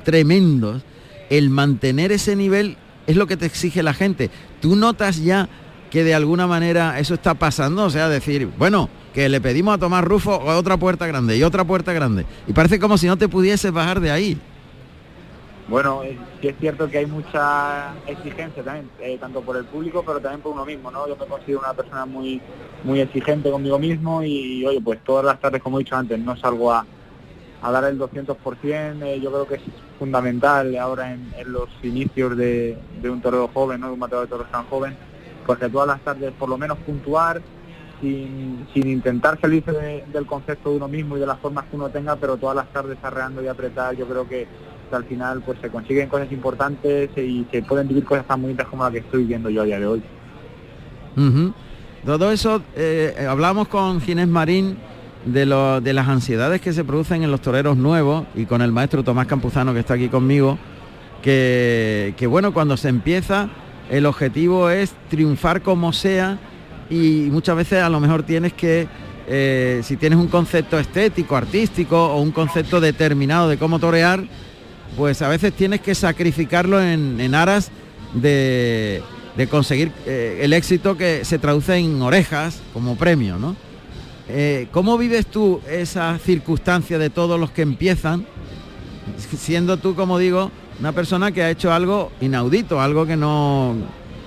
tremendos, 0.05 0.85
el 1.31 1.51
mantener 1.51 2.13
ese 2.13 2.37
nivel 2.37 2.77
es 3.09 3.17
lo 3.17 3.27
que 3.27 3.37
te 3.37 3.45
exige 3.45 3.83
la 3.83 3.93
gente. 3.93 4.31
¿Tú 4.61 4.77
notas 4.77 5.17
ya 5.21 5.49
que 5.91 6.05
de 6.05 6.15
alguna 6.15 6.47
manera 6.47 7.01
eso 7.01 7.15
está 7.15 7.35
pasando? 7.35 7.87
O 7.87 7.91
sea, 7.91 8.09
decir, 8.09 8.49
bueno, 8.57 8.89
que 9.13 9.29
le 9.29 9.41
pedimos 9.41 9.75
a 9.75 9.79
Tomás 9.79 10.05
Rufo 10.05 10.39
otra 10.39 10.77
puerta 10.77 11.09
grande 11.09 11.37
y 11.39 11.43
otra 11.43 11.65
puerta 11.65 11.93
grande. 11.93 12.25
Y 12.47 12.53
parece 12.53 12.79
como 12.79 12.99
si 12.99 13.09
no 13.09 13.17
te 13.17 13.27
pudieses 13.27 13.73
bajar 13.73 13.99
de 13.99 14.13
ahí. 14.13 14.39
Bueno, 15.71 16.03
sí 16.41 16.49
es 16.49 16.57
cierto 16.59 16.91
que 16.91 16.99
hay 16.99 17.07
mucha 17.07 17.95
exigencia 18.09 18.61
también, 18.65 18.91
eh, 18.99 19.17
tanto 19.21 19.41
por 19.41 19.57
el 19.57 19.65
público, 19.67 20.03
pero 20.05 20.19
también 20.19 20.41
por 20.41 20.53
uno 20.53 20.67
mismo, 20.67 20.91
¿no? 20.91 21.07
Yo 21.07 21.17
me 21.17 21.27
considero 21.27 21.61
una 21.61 21.75
persona 21.75 22.05
muy 22.07 22.43
muy 22.83 23.01
exigente 23.01 23.53
conmigo 23.53 23.79
mismo 23.79 24.21
y, 24.25 24.67
oye, 24.67 24.81
pues 24.81 24.99
todas 25.05 25.25
las 25.25 25.39
tardes, 25.39 25.63
como 25.63 25.79
he 25.79 25.85
dicho 25.85 25.95
antes, 25.95 26.19
no 26.19 26.37
salgo 26.37 26.73
a, 26.73 26.85
dar 27.63 27.85
el 27.85 28.01
200%, 28.01 29.03
eh, 29.05 29.21
yo 29.21 29.31
creo 29.31 29.47
que 29.47 29.55
es 29.57 29.63
fundamental 29.97 30.77
ahora 30.77 31.13
en, 31.13 31.31
los 31.47 31.69
inicios 31.85 32.37
de, 32.37 32.77
un 33.05 33.21
torero 33.21 33.49
joven, 33.55 33.81
¿no? 33.81 33.87
De 33.89 33.93
un 33.93 33.99
matador 34.01 34.25
de 34.25 34.31
toros 34.31 34.51
tan 34.51 34.65
joven, 34.67 34.97
pues 35.47 35.61
que 35.61 35.69
todas 35.69 35.87
las 35.87 36.01
tardes 36.01 36.33
por 36.37 36.49
lo 36.49 36.59
menos 36.59 36.79
puntuar, 36.79 37.41
sin, 38.01 38.67
intentar 38.75 39.39
salirse 39.41 39.71
del 40.13 40.27
concepto 40.27 40.71
de 40.71 40.79
uno 40.79 40.89
mismo 40.89 41.17
y 41.17 41.21
de 41.21 41.27
las 41.27 41.39
formas 41.39 41.67
que 41.67 41.77
uno 41.77 41.91
tenga, 41.91 42.17
pero 42.17 42.39
todas 42.39 42.57
las 42.57 42.73
tardes 42.73 42.99
arreando 43.03 43.41
y 43.41 43.47
apretar, 43.47 43.95
yo 43.95 44.09
creo 44.09 44.27
que 44.27 44.49
al 44.93 45.05
final 45.05 45.43
pues 45.45 45.59
se 45.61 45.69
consiguen 45.69 46.09
cosas 46.09 46.31
importantes 46.33 47.11
y 47.17 47.47
se 47.51 47.63
pueden 47.63 47.89
vivir 47.89 48.05
cosas 48.05 48.27
tan 48.27 48.43
bonitas 48.43 48.67
como 48.67 48.85
la 48.85 48.91
que 48.91 48.99
estoy 48.99 49.25
viendo 49.25 49.51
yo 49.51 49.63
a 49.63 49.65
día 49.65 49.79
de 49.79 49.87
hoy. 49.87 50.03
Todo 52.05 52.33
eso, 52.33 52.63
eh, 52.77 53.27
hablamos 53.29 53.69
con 53.69 54.01
Ginés 54.01 54.29
Marín 54.29 54.79
de, 55.25 55.45
lo, 55.47 55.81
de 55.81 55.93
las 55.93 56.09
ansiedades 56.09 56.61
que 56.61 56.73
se 56.73 56.85
producen 56.85 57.23
en 57.23 57.31
los 57.31 57.41
toreros 57.41 57.77
nuevos 57.77 58.25
y 58.35 58.47
con 58.47 58.63
el 58.63 58.73
maestro 58.73 59.03
Tomás 59.03 59.27
Campuzano 59.27 59.75
que 59.75 59.81
está 59.81 59.95
aquí 59.95 60.09
conmigo, 60.09 60.59
que, 61.23 62.27
bueno, 62.29 62.53
cuando 62.53 62.77
se 62.77 62.89
empieza 62.89 63.49
el 63.91 64.07
objetivo 64.07 64.71
es 64.71 64.95
triunfar 65.09 65.63
como 65.63 65.93
sea 65.93 66.39
y 66.89 67.29
muchas 67.31 67.57
veces 67.57 67.83
a 67.83 67.89
lo 67.89 68.01
mejor 68.01 68.23
tienes 68.23 68.53
que 68.53 68.89
eh, 69.27 69.81
si 69.85 69.97
tienes 69.97 70.19
un 70.19 70.29
concepto 70.29 70.79
estético, 70.79 71.37
artístico 71.37 72.15
o 72.15 72.21
un 72.21 72.33
concepto 72.33 72.81
determinado 72.81 73.49
de 73.49 73.59
cómo 73.59 73.79
torear, 73.79 74.25
pues 74.97 75.23
a 75.23 75.29
veces 75.29 75.53
tienes 75.53 75.81
que 75.81 75.95
sacrificarlo 75.95 76.83
en, 76.83 77.35
aras 77.35 77.71
de, 78.15 79.03
conseguir 79.51 79.93
eh, 80.07 80.41
el 80.43 80.53
éxito 80.53 80.97
que 80.97 81.25
se 81.25 81.39
traduce 81.39 81.77
en 81.77 82.03
orejas 82.03 82.61
como 82.73 82.97
premio, 82.97 83.39
¿no? 83.39 83.57
Eh, 84.29 84.69
¿Cómo 84.71 84.97
vives 84.97 85.27
tú 85.27 85.61
esa 85.69 86.19
circunstancia 86.19 86.99
de 86.99 87.11
todos 87.11 87.41
los 87.41 87.51
que 87.51 87.63
empiezan, 87.63 88.27
siendo 89.37 89.77
tú, 89.79 89.97
como 89.97 90.19
digo, 90.19 90.53
una 90.79 90.93
persona 90.93 91.33
que 91.33 91.43
ha 91.43 91.51
hecho 91.51 91.73
algo 91.73 92.13
inaudito, 92.21 92.81
algo 92.81 93.07
que 93.07 93.17
no, 93.17 93.75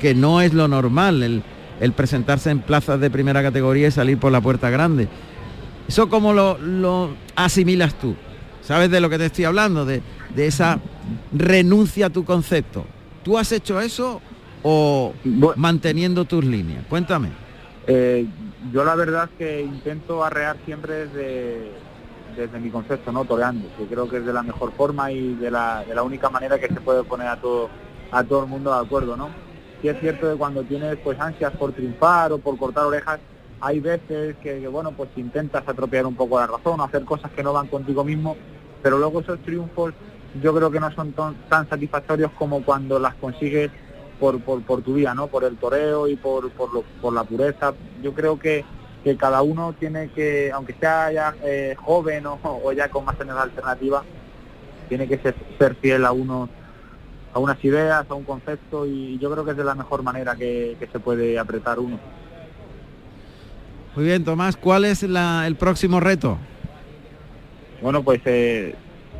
que 0.01 0.13
no 0.13 0.41
es 0.41 0.53
lo 0.53 0.67
normal, 0.67 1.23
el, 1.79 1.91
presentarse 1.93 2.49
en 2.49 2.59
plazas 2.59 2.99
de 2.99 3.09
primera 3.09 3.41
categoría 3.41 3.87
y 3.87 3.91
salir 3.91 4.17
por 4.17 4.31
la 4.31 4.41
puerta 4.41 4.69
grande? 4.69 5.07
¿Eso 5.87 6.09
cómo 6.09 6.33
lo, 6.33 6.57
lo 6.57 7.11
asimilas 7.35 7.93
tú? 7.97 8.15
¿Sabes 8.63 8.89
de 8.89 9.01
lo 9.01 9.09
que 9.09 9.17
te 9.17 9.25
estoy 9.25 9.45
hablando? 9.45 9.85
De, 9.85 10.01
de 10.35 10.47
esa 10.47 10.79
renuncia 11.33 12.07
a 12.07 12.09
tu 12.09 12.23
concepto. 12.23 12.85
¿Tú 13.23 13.37
has 13.37 13.51
hecho 13.51 13.79
eso 13.79 14.21
o 14.63 15.13
manteniendo 15.55 16.25
tus 16.25 16.45
líneas? 16.45 16.85
Cuéntame. 16.89 17.29
Eh, 17.87 18.25
yo 18.71 18.85
la 18.85 18.95
verdad 18.95 19.25
es 19.25 19.37
que 19.37 19.61
intento 19.61 20.23
arrear 20.23 20.55
siempre 20.65 21.07
desde, 21.07 21.71
desde 22.37 22.59
mi 22.59 22.69
concepto, 22.69 23.11
¿no? 23.11 23.25
Toreando, 23.25 23.67
que 23.77 23.85
creo 23.85 24.07
que 24.07 24.17
es 24.17 24.25
de 24.25 24.31
la 24.31 24.43
mejor 24.43 24.71
forma 24.71 25.11
y 25.11 25.33
de 25.35 25.51
la, 25.51 25.83
de 25.85 25.93
la 25.93 26.03
única 26.03 26.29
manera 26.29 26.57
que 26.57 26.67
se 26.67 26.79
puede 26.79 27.03
poner 27.03 27.27
a 27.27 27.41
todo, 27.41 27.69
a 28.11 28.23
todo 28.23 28.43
el 28.43 28.49
mundo 28.49 28.73
de 28.73 28.79
acuerdo, 28.85 29.17
¿no? 29.17 29.29
Sí 29.81 29.89
es 29.89 29.99
cierto 29.99 30.31
que 30.31 30.37
cuando 30.37 30.63
tienes 30.63 30.97
pues 31.03 31.19
ansias 31.19 31.51
por 31.57 31.73
triunfar 31.73 32.31
o 32.31 32.37
por 32.37 32.57
cortar 32.57 32.85
orejas, 32.85 33.19
hay 33.63 33.79
veces 33.79 34.35
que, 34.43 34.67
bueno, 34.67 34.91
pues 34.91 35.09
intentas 35.15 35.63
atropellar 35.65 36.05
un 36.05 36.15
poco 36.15 36.37
la 36.37 36.47
razón, 36.47 36.81
hacer 36.81 37.05
cosas 37.05 37.31
que 37.31 37.43
no 37.43 37.53
van 37.53 37.67
contigo 37.67 38.03
mismo, 38.03 38.35
pero 38.81 38.97
luego 38.97 39.21
esos 39.21 39.39
triunfos 39.39 39.93
yo 40.41 40.53
creo 40.53 40.69
que 40.69 40.81
no 40.81 40.91
son 40.91 41.13
tan 41.13 41.69
satisfactorios 41.69 42.31
como 42.37 42.61
cuando 42.63 42.99
las 42.99 43.15
consigues 43.15 43.71
por, 44.19 44.81
tu 44.81 44.93
vida, 44.93 45.13
¿no? 45.13 45.27
Por 45.27 45.45
el 45.45 45.55
toreo 45.57 46.07
y 46.09 46.17
por, 46.17 46.49
por, 46.51 47.13
la 47.13 47.23
pureza. 47.23 47.73
Yo 48.01 48.13
creo 48.13 48.37
que, 48.37 48.65
cada 49.17 49.41
uno 49.41 49.73
tiene 49.77 50.09
que, 50.09 50.51
aunque 50.53 50.73
sea 50.73 51.11
ya 51.11 51.35
eh, 51.43 51.75
joven 51.77 52.25
o, 52.25 52.71
ya 52.71 52.89
con 52.89 53.05
más 53.05 53.19
años 53.19 53.37
alternativa, 53.37 54.03
tiene 54.89 55.07
que 55.07 55.17
ser, 55.17 55.75
fiel 55.75 56.05
a 56.05 56.11
unos 56.11 56.49
a 57.33 57.39
unas 57.39 57.63
ideas, 57.65 58.05
a 58.07 58.13
un 58.13 58.25
concepto 58.25 58.85
y 58.85 59.17
yo 59.17 59.31
creo 59.31 59.43
que 59.43 59.51
es 59.51 59.57
de 59.57 59.63
la 59.63 59.73
mejor 59.73 60.03
manera 60.03 60.35
que, 60.35 60.77
se 60.91 60.99
puede 60.99 61.39
apretar 61.39 61.79
uno. 61.79 61.99
Muy 63.95 64.05
bien, 64.05 64.23
Tomás, 64.23 64.57
¿cuál 64.57 64.85
es 64.85 65.03
el 65.03 65.55
próximo 65.57 65.99
reto? 65.99 66.37
Bueno, 67.81 68.01
pues 68.01 68.21
eh, 68.25 68.73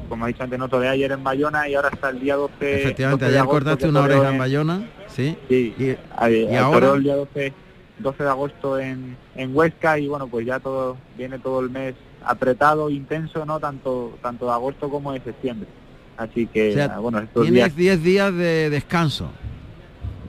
como 0.09 0.25
he 0.25 0.29
dicho 0.29 0.43
antes, 0.43 0.57
noto 0.57 0.79
de 0.79 0.87
ayer 0.87 1.11
en 1.11 1.23
Bayona 1.23 1.67
y 1.69 1.75
ahora 1.75 1.89
hasta 1.89 2.09
el 2.09 2.19
día 2.19 2.35
12. 2.35 2.81
Efectivamente, 2.81 3.25
ayer 3.25 3.45
cortaste 3.45 3.87
una 3.87 4.01
oreja 4.01 4.31
en, 4.31 4.37
Bayona, 4.37 4.89
sí. 5.09 5.37
Sí, 5.47 5.75
y, 5.77 5.95
ahora 6.17 6.93
el 6.93 7.03
día 7.03 7.15
12, 7.15 7.53
12 7.99 8.23
de 8.23 8.29
agosto 8.29 8.79
en, 8.79 9.15
en 9.35 9.55
Huesca 9.55 9.99
y 9.99 10.07
bueno, 10.07 10.27
pues 10.27 10.45
ya 10.45 10.59
todo 10.59 10.97
viene 11.17 11.37
todo 11.37 11.59
el 11.59 11.69
mes 11.69 11.93
apretado, 12.25 12.89
intenso, 12.89 13.45
¿no? 13.45 13.59
Tanto 13.59 14.17
tanto 14.23 14.45
de 14.45 14.53
agosto 14.53 14.89
como 14.89 15.13
de 15.13 15.21
septiembre. 15.21 15.67
Así 16.17 16.47
que, 16.47 16.89
bueno, 16.99 17.19
estos 17.19 17.43
tienes 17.47 17.75
10 17.75 18.03
días 18.03 18.33
de 18.33 18.69
descanso 18.69 19.29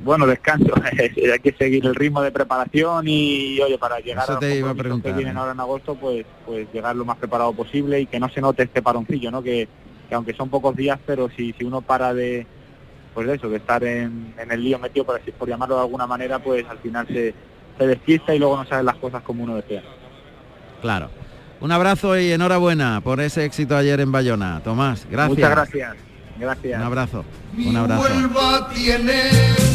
bueno, 0.05 0.27
descanso, 0.27 0.73
hay 1.01 1.39
que 1.41 1.55
seguir 1.59 1.85
el 1.87 1.95
ritmo 1.95 2.23
de 2.23 2.31
preparación 2.31 3.07
y, 3.09 3.61
oye, 3.61 3.79
para 3.79 3.99
llegar 4.01 4.31
a, 4.31 4.33
los 4.35 5.03
que 5.03 5.13
vienen 5.13 5.37
ahora 5.37 5.53
en 5.53 5.61
agosto, 5.61 5.95
pues, 5.95 6.25
pues 6.47 6.69
llegar 6.73 6.95
lo 6.95 7.05
más 7.05 7.17
preparado 7.17 7.53
posible 7.53 8.01
y 8.01 8.07
que 8.07 8.21
no 8.21 8.29
se 8.29 8.41
note 8.41 8.65
este 8.65 8.83
paroncillo, 8.83 9.31
¿no? 9.31 9.43
Que, 9.43 9.69
aunque 10.13 10.35
son 10.35 10.49
pocos 10.49 10.77
días, 10.77 10.99
pero 11.05 11.29
si, 11.31 11.53
si 11.55 11.65
uno 11.65 11.81
para 11.81 12.15
de, 12.15 12.47
pues 13.15 13.27
de 13.27 13.35
eso, 13.35 13.49
de 13.49 13.57
estar 13.57 13.83
en, 13.83 14.35
el 14.49 14.63
lío 14.63 14.79
metido, 14.79 15.05
por, 15.05 15.21
por 15.21 15.49
llamarlo 15.49 15.75
de 15.75 15.81
alguna 15.81 16.07
manera, 16.07 16.39
pues 16.39 16.65
al 16.69 16.79
final 16.79 17.07
se, 17.09 17.35
se 17.79 17.87
despista 17.87 18.35
y 18.35 18.39
luego 18.39 18.57
no 18.57 18.65
sabe 18.65 18.85
las 18.85 18.97
cosas 18.97 19.23
como 19.23 19.43
uno 19.43 19.57
desea. 19.57 19.83
Claro. 20.81 21.11
Un 21.61 21.73
abrazo 21.73 22.19
y 22.19 22.31
enhorabuena 22.31 23.01
por 23.01 23.21
ese 23.21 23.45
éxito 23.45 23.77
ayer 23.77 24.01
en 24.01 24.13
Bayona. 24.13 24.61
Tomás, 24.63 25.07
gracias. 25.11 25.37
Muchas 25.37 25.51
gracias. 25.51 26.14
Gracias. 26.39 26.79
Un 26.79 26.87
abrazo. 26.87 27.25
Un 27.57 27.77
abrazo. 27.77 28.67
tiene 28.75 29.31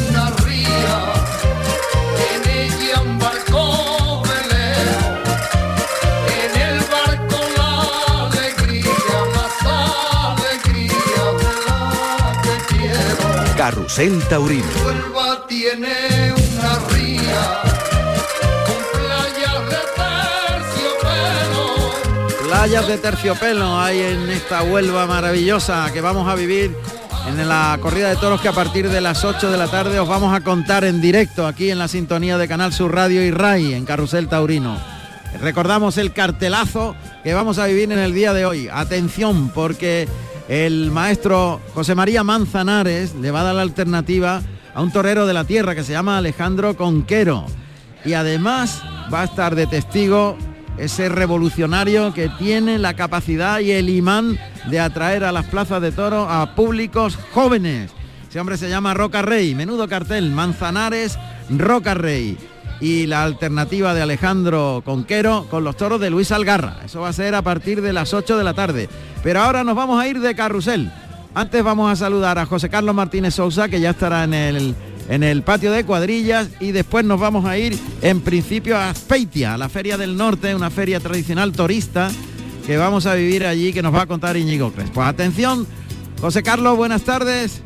una 0.10 0.30
ría, 0.46 1.14
en 2.34 2.50
ella 2.50 3.02
un 3.02 3.20
barco 3.20 4.24
en 6.28 6.62
el 6.62 6.80
barco 6.80 7.38
la 7.58 8.28
alegría, 8.28 9.18
más 9.36 9.58
alegría 10.36 11.24
de 11.40 11.52
la 11.68 12.42
que 12.42 12.76
quiero. 12.76 13.56
Carrusel 13.58 14.22
Taurino. 14.28 15.19
Playas 22.60 22.90
de 22.90 22.98
terciopelo 22.98 23.80
hay 23.80 24.02
en 24.02 24.30
esta 24.30 24.64
Huelva 24.64 25.08
maravillosa 25.08 25.90
que 25.94 26.02
vamos 26.02 26.28
a 26.28 26.36
vivir 26.36 26.76
en 27.26 27.48
la 27.48 27.80
corrida 27.82 28.10
de 28.10 28.18
toros 28.18 28.42
que 28.42 28.50
a 28.50 28.52
partir 28.52 28.90
de 28.90 29.00
las 29.00 29.24
8 29.24 29.50
de 29.50 29.58
la 29.58 29.70
tarde 29.70 29.98
os 29.98 30.10
vamos 30.10 30.36
a 30.36 30.42
contar 30.42 30.84
en 30.84 31.00
directo 31.00 31.48
aquí 31.48 31.72
en 31.72 31.80
la 31.80 31.88
sintonía 31.88 32.38
de 32.38 32.50
Canal 32.50 32.74
Sur 32.74 32.94
Radio 32.94 33.24
y 33.24 33.32
RAI 33.32 33.76
en 33.76 33.86
Carrusel 33.86 34.28
Taurino. 34.28 34.78
Recordamos 35.40 35.98
el 35.98 36.12
cartelazo 36.12 36.98
que 37.24 37.34
vamos 37.34 37.60
a 37.60 37.66
vivir 37.66 37.94
en 37.94 38.00
el 38.00 38.14
día 38.14 38.34
de 38.34 38.46
hoy. 38.46 38.68
Atención 38.70 39.52
porque 39.56 40.10
el 40.50 40.92
maestro 40.92 41.62
José 41.74 41.96
María 41.96 42.26
Manzanares 42.26 43.16
le 43.16 43.32
va 43.32 43.40
a 43.40 43.44
dar 43.46 43.56
la 43.56 43.62
alternativa 43.62 44.42
a 44.76 44.82
un 44.82 44.92
torero 44.92 45.26
de 45.26 45.34
la 45.34 45.46
tierra 45.46 45.76
que 45.76 45.86
se 45.86 45.94
llama 45.94 46.18
Alejandro 46.18 46.76
Conquero. 46.76 47.46
Y 48.04 48.16
además 48.16 48.84
va 49.14 49.22
a 49.22 49.26
estar 49.26 49.56
de 49.56 49.66
testigo 49.66 50.38
ese 50.80 51.10
revolucionario 51.10 52.14
que 52.14 52.30
tiene 52.30 52.80
la 52.80 52.94
capacidad 52.94 53.60
y 53.60 53.72
el 53.72 53.90
imán 53.90 54.40
de 54.70 54.80
atraer 54.80 55.24
a 55.24 55.32
las 55.32 55.46
plazas 55.46 55.82
de 55.82 55.92
toro 55.92 56.30
a 56.30 56.56
públicos 56.56 57.18
jóvenes. 57.34 57.92
Ese 58.30 58.40
hombre 58.40 58.58
se 58.58 58.70
llama 58.70 58.94
Roca 58.94 59.22
Rey, 59.22 59.56
menudo 59.56 59.88
cartel, 59.88 60.32
Manzanares, 60.32 61.18
Roca 61.50 61.94
Rey. 61.94 62.38
Y 62.82 63.08
la 63.08 63.24
alternativa 63.24 63.94
de 63.94 64.02
Alejandro 64.02 64.82
Conquero 64.86 65.48
con 65.50 65.66
los 65.66 65.76
toros 65.76 66.00
de 66.00 66.10
Luis 66.10 66.32
Algarra. 66.32 66.78
Eso 66.86 67.02
va 67.02 67.10
a 67.10 67.14
ser 67.14 67.36
a 67.36 67.42
partir 67.42 67.82
de 67.82 67.92
las 67.92 68.14
8 68.14 68.38
de 68.38 68.44
la 68.44 68.54
tarde. 68.54 68.88
Pero 69.22 69.42
ahora 69.42 69.66
nos 69.66 69.76
vamos 69.76 70.02
a 70.02 70.08
ir 70.08 70.22
de 70.22 70.34
carrusel. 70.34 70.90
Antes 71.34 71.62
vamos 71.62 71.92
a 71.92 71.98
saludar 71.98 72.40
a 72.40 72.46
José 72.46 72.70
Carlos 72.70 72.96
Martínez 72.96 73.36
Sousa, 73.36 73.68
que 73.68 73.82
ya 73.82 73.90
estará 73.90 74.24
en 74.24 74.34
el 74.34 74.76
en 75.10 75.24
el 75.24 75.42
patio 75.42 75.72
de 75.72 75.84
cuadrillas 75.84 76.50
y 76.60 76.72
después 76.72 77.04
nos 77.04 77.20
vamos 77.20 77.44
a 77.46 77.58
ir 77.58 77.78
en 78.02 78.22
principio 78.22 78.78
a 78.78 78.94
Speitia, 78.94 79.58
la 79.58 79.68
Feria 79.68 79.98
del 79.98 80.16
Norte, 80.16 80.54
una 80.54 80.70
feria 80.70 81.00
tradicional 81.00 81.52
turista 81.52 82.12
que 82.66 82.78
vamos 82.78 83.08
a 83.08 83.16
vivir 83.16 83.46
allí 83.46 83.74
que 83.74 83.82
nos 83.82 83.94
va 83.94 84.04
a 84.04 84.06
contar 84.06 84.38
Íñigo 84.38 84.72
Crespo. 84.72 85.02
Atención, 85.02 85.66
José 86.22 86.44
Carlos, 86.44 86.78
buenas 86.78 87.02
tardes. 87.02 87.64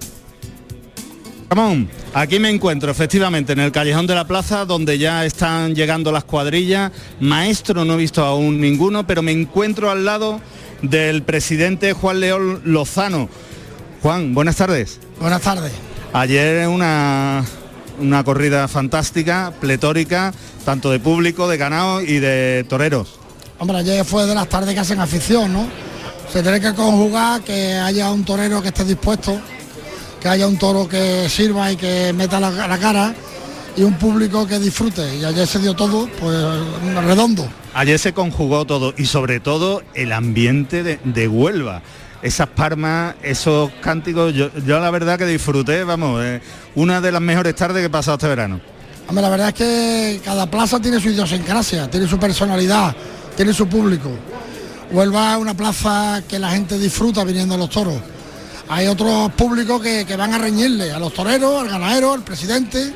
Ramón, 1.49 1.89
aquí 2.13 2.39
me 2.39 2.49
encuentro 2.49 2.89
efectivamente 2.89 3.51
en 3.51 3.59
el 3.59 3.73
callejón 3.73 4.07
de 4.07 4.15
la 4.15 4.25
plaza 4.25 4.63
donde 4.63 4.97
ya 4.97 5.25
están 5.25 5.75
llegando 5.75 6.13
las 6.13 6.23
cuadrillas. 6.23 6.93
Maestro 7.19 7.83
no 7.83 7.95
he 7.95 7.97
visto 7.97 8.23
aún 8.23 8.61
ninguno, 8.61 9.05
pero 9.05 9.21
me 9.21 9.33
encuentro 9.33 9.91
al 9.91 10.05
lado 10.05 10.39
del 10.81 11.23
presidente 11.23 11.91
Juan 11.91 12.21
León 12.21 12.61
Lozano. 12.63 13.27
Juan, 14.01 14.33
buenas 14.33 14.55
tardes. 14.55 15.01
Buenas 15.19 15.41
tardes. 15.41 15.73
Ayer 16.13 16.67
una, 16.67 17.43
una 17.99 18.23
corrida 18.23 18.67
fantástica, 18.67 19.51
pletórica, 19.59 20.31
tanto 20.63 20.91
de 20.91 20.99
público, 20.99 21.47
de 21.47 21.57
ganado 21.57 22.01
y 22.01 22.19
de 22.19 22.65
toreros. 22.69 23.19
Hombre, 23.57 23.77
ayer 23.77 24.05
fue 24.05 24.25
de 24.27 24.35
las 24.35 24.47
tardes 24.47 24.73
que 24.75 24.79
hacen 24.79 24.99
afición, 24.99 25.51
¿no? 25.51 25.67
Se 26.31 26.43
tiene 26.43 26.61
que 26.61 26.73
conjugar 26.73 27.41
que 27.41 27.73
haya 27.73 28.11
un 28.11 28.23
torero 28.23 28.61
que 28.61 28.67
esté 28.67 28.85
dispuesto, 28.85 29.39
que 30.21 30.27
haya 30.29 30.47
un 30.47 30.57
toro 30.57 30.87
que 30.87 31.27
sirva 31.29 31.71
y 31.71 31.77
que 31.77 32.13
meta 32.13 32.39
la, 32.39 32.51
la 32.51 32.77
cara 32.77 33.13
y 33.75 33.81
un 33.81 33.95
público 33.95 34.45
que 34.47 34.59
disfrute. 34.59 35.17
Y 35.17 35.25
ayer 35.25 35.47
se 35.47 35.59
dio 35.59 35.73
todo, 35.75 36.07
pues 36.19 36.37
redondo. 37.03 37.47
Ayer 37.73 37.97
se 37.97 38.13
conjugó 38.13 38.65
todo 38.65 38.93
y 38.97 39.05
sobre 39.05 39.39
todo 39.39 39.81
el 39.95 40.11
ambiente 40.11 40.83
de, 40.83 40.99
de 41.03 41.27
Huelva. 41.27 41.81
Esas 42.23 42.47
palmas, 42.47 43.15
esos 43.21 43.69
cánticos, 43.81 44.33
yo, 44.33 44.49
la 44.65 44.89
verdad 44.89 45.19
que 45.19 45.25
disfruté, 45.25 45.83
vamos, 45.83 46.23
eh, 46.23 46.41
una 46.75 47.01
de 47.01 47.11
las 47.11 47.21
mejores 47.21 47.53
tardes 47.53 47.81
que 47.81 47.87
he 47.87 47.89
pasado 47.89 48.15
este 48.15 48.29
verano. 48.29 48.61
La 49.11 49.29
verdad 49.29 49.49
es 49.49 49.53
que 49.53 50.21
cada 50.23 50.49
plaza 50.49 50.79
tiene 50.79 51.01
su 51.01 51.09
idiosincrasia, 51.09 51.91
tiene 51.91 52.07
su 52.07 52.17
personalidad, 52.17 52.95
tiene 53.35 53.53
su 53.53 53.67
público. 53.67 54.09
Huelva 54.91 55.33
es 55.33 55.37
una 55.39 55.53
plaza 55.53 56.23
que 56.27 56.39
la 56.39 56.51
gente 56.51 56.79
disfruta 56.79 57.25
viniendo 57.25 57.55
a 57.55 57.57
los 57.57 57.69
toros. 57.69 57.95
Hay 58.69 58.87
otros 58.87 59.31
públicos 59.33 59.81
que, 59.81 60.05
que 60.05 60.15
van 60.15 60.33
a 60.33 60.37
reñirle, 60.37 60.93
a 60.93 60.99
los 60.99 61.13
toreros, 61.13 61.61
al 61.61 61.69
ganadero, 61.69 62.13
al 62.13 62.23
presidente. 62.23 62.95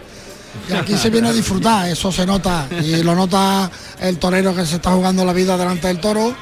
Y 0.69 0.73
aquí 0.73 0.97
se 0.97 1.09
viene 1.09 1.27
a 1.27 1.33
disfrutar, 1.33 1.89
eso 1.89 2.11
se 2.11 2.25
nota. 2.25 2.67
Y 2.81 3.03
lo 3.03 3.13
nota 3.13 3.69
el 3.99 4.17
torero 4.17 4.55
que 4.55 4.65
se 4.65 4.77
está 4.77 4.91
jugando 4.91 5.25
la 5.25 5.33
vida 5.33 5.57
delante 5.57 5.87
del 5.87 5.99
toro. 5.99 6.33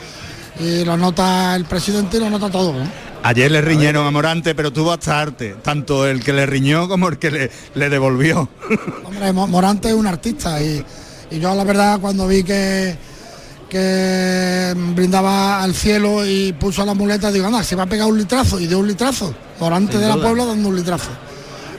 Y 0.59 0.85
lo 0.85 0.95
nota 0.97 1.55
el 1.55 1.65
presidente 1.65 2.17
y 2.17 2.19
lo 2.21 2.29
nota 2.29 2.49
todo. 2.49 2.73
¿no? 2.73 2.87
Ayer 3.23 3.51
le 3.51 3.61
riñeron 3.61 4.05
a 4.07 4.11
Morante, 4.11 4.55
pero 4.55 4.71
tuvo 4.71 4.91
hasta 4.93 5.19
arte, 5.19 5.55
tanto 5.61 6.07
el 6.07 6.23
que 6.23 6.31
le 6.31 6.45
riñó 6.45 6.87
como 6.87 7.07
el 7.09 7.17
que 7.17 7.31
le, 7.31 7.51
le 7.73 7.89
devolvió. 7.89 8.47
Hombre, 9.03 9.33
Mo- 9.33 9.47
Morante 9.47 9.89
es 9.89 9.93
un 9.95 10.07
artista 10.07 10.61
y, 10.61 10.83
y 11.31 11.39
yo 11.39 11.53
la 11.55 11.63
verdad 11.63 11.99
cuando 11.99 12.27
vi 12.27 12.43
que, 12.43 12.95
que 13.69 14.73
brindaba 14.93 15.61
al 15.63 15.73
cielo 15.73 16.25
y 16.25 16.53
puso 16.53 16.85
la 16.85 16.93
muleta, 16.93 17.31
digo, 17.31 17.47
anda, 17.47 17.63
se 17.63 17.75
va 17.75 17.83
a 17.83 17.87
pegar 17.87 18.07
un 18.07 18.17
litrazo 18.17 18.59
y 18.59 18.67
dio 18.67 18.79
un 18.79 18.87
litrazo. 18.87 19.33
Morante 19.59 19.93
Sin 19.93 20.01
de 20.01 20.07
la. 20.07 20.15
Puebla 20.17 20.45
dando 20.45 20.69
un 20.69 20.75
litrazo. 20.75 21.09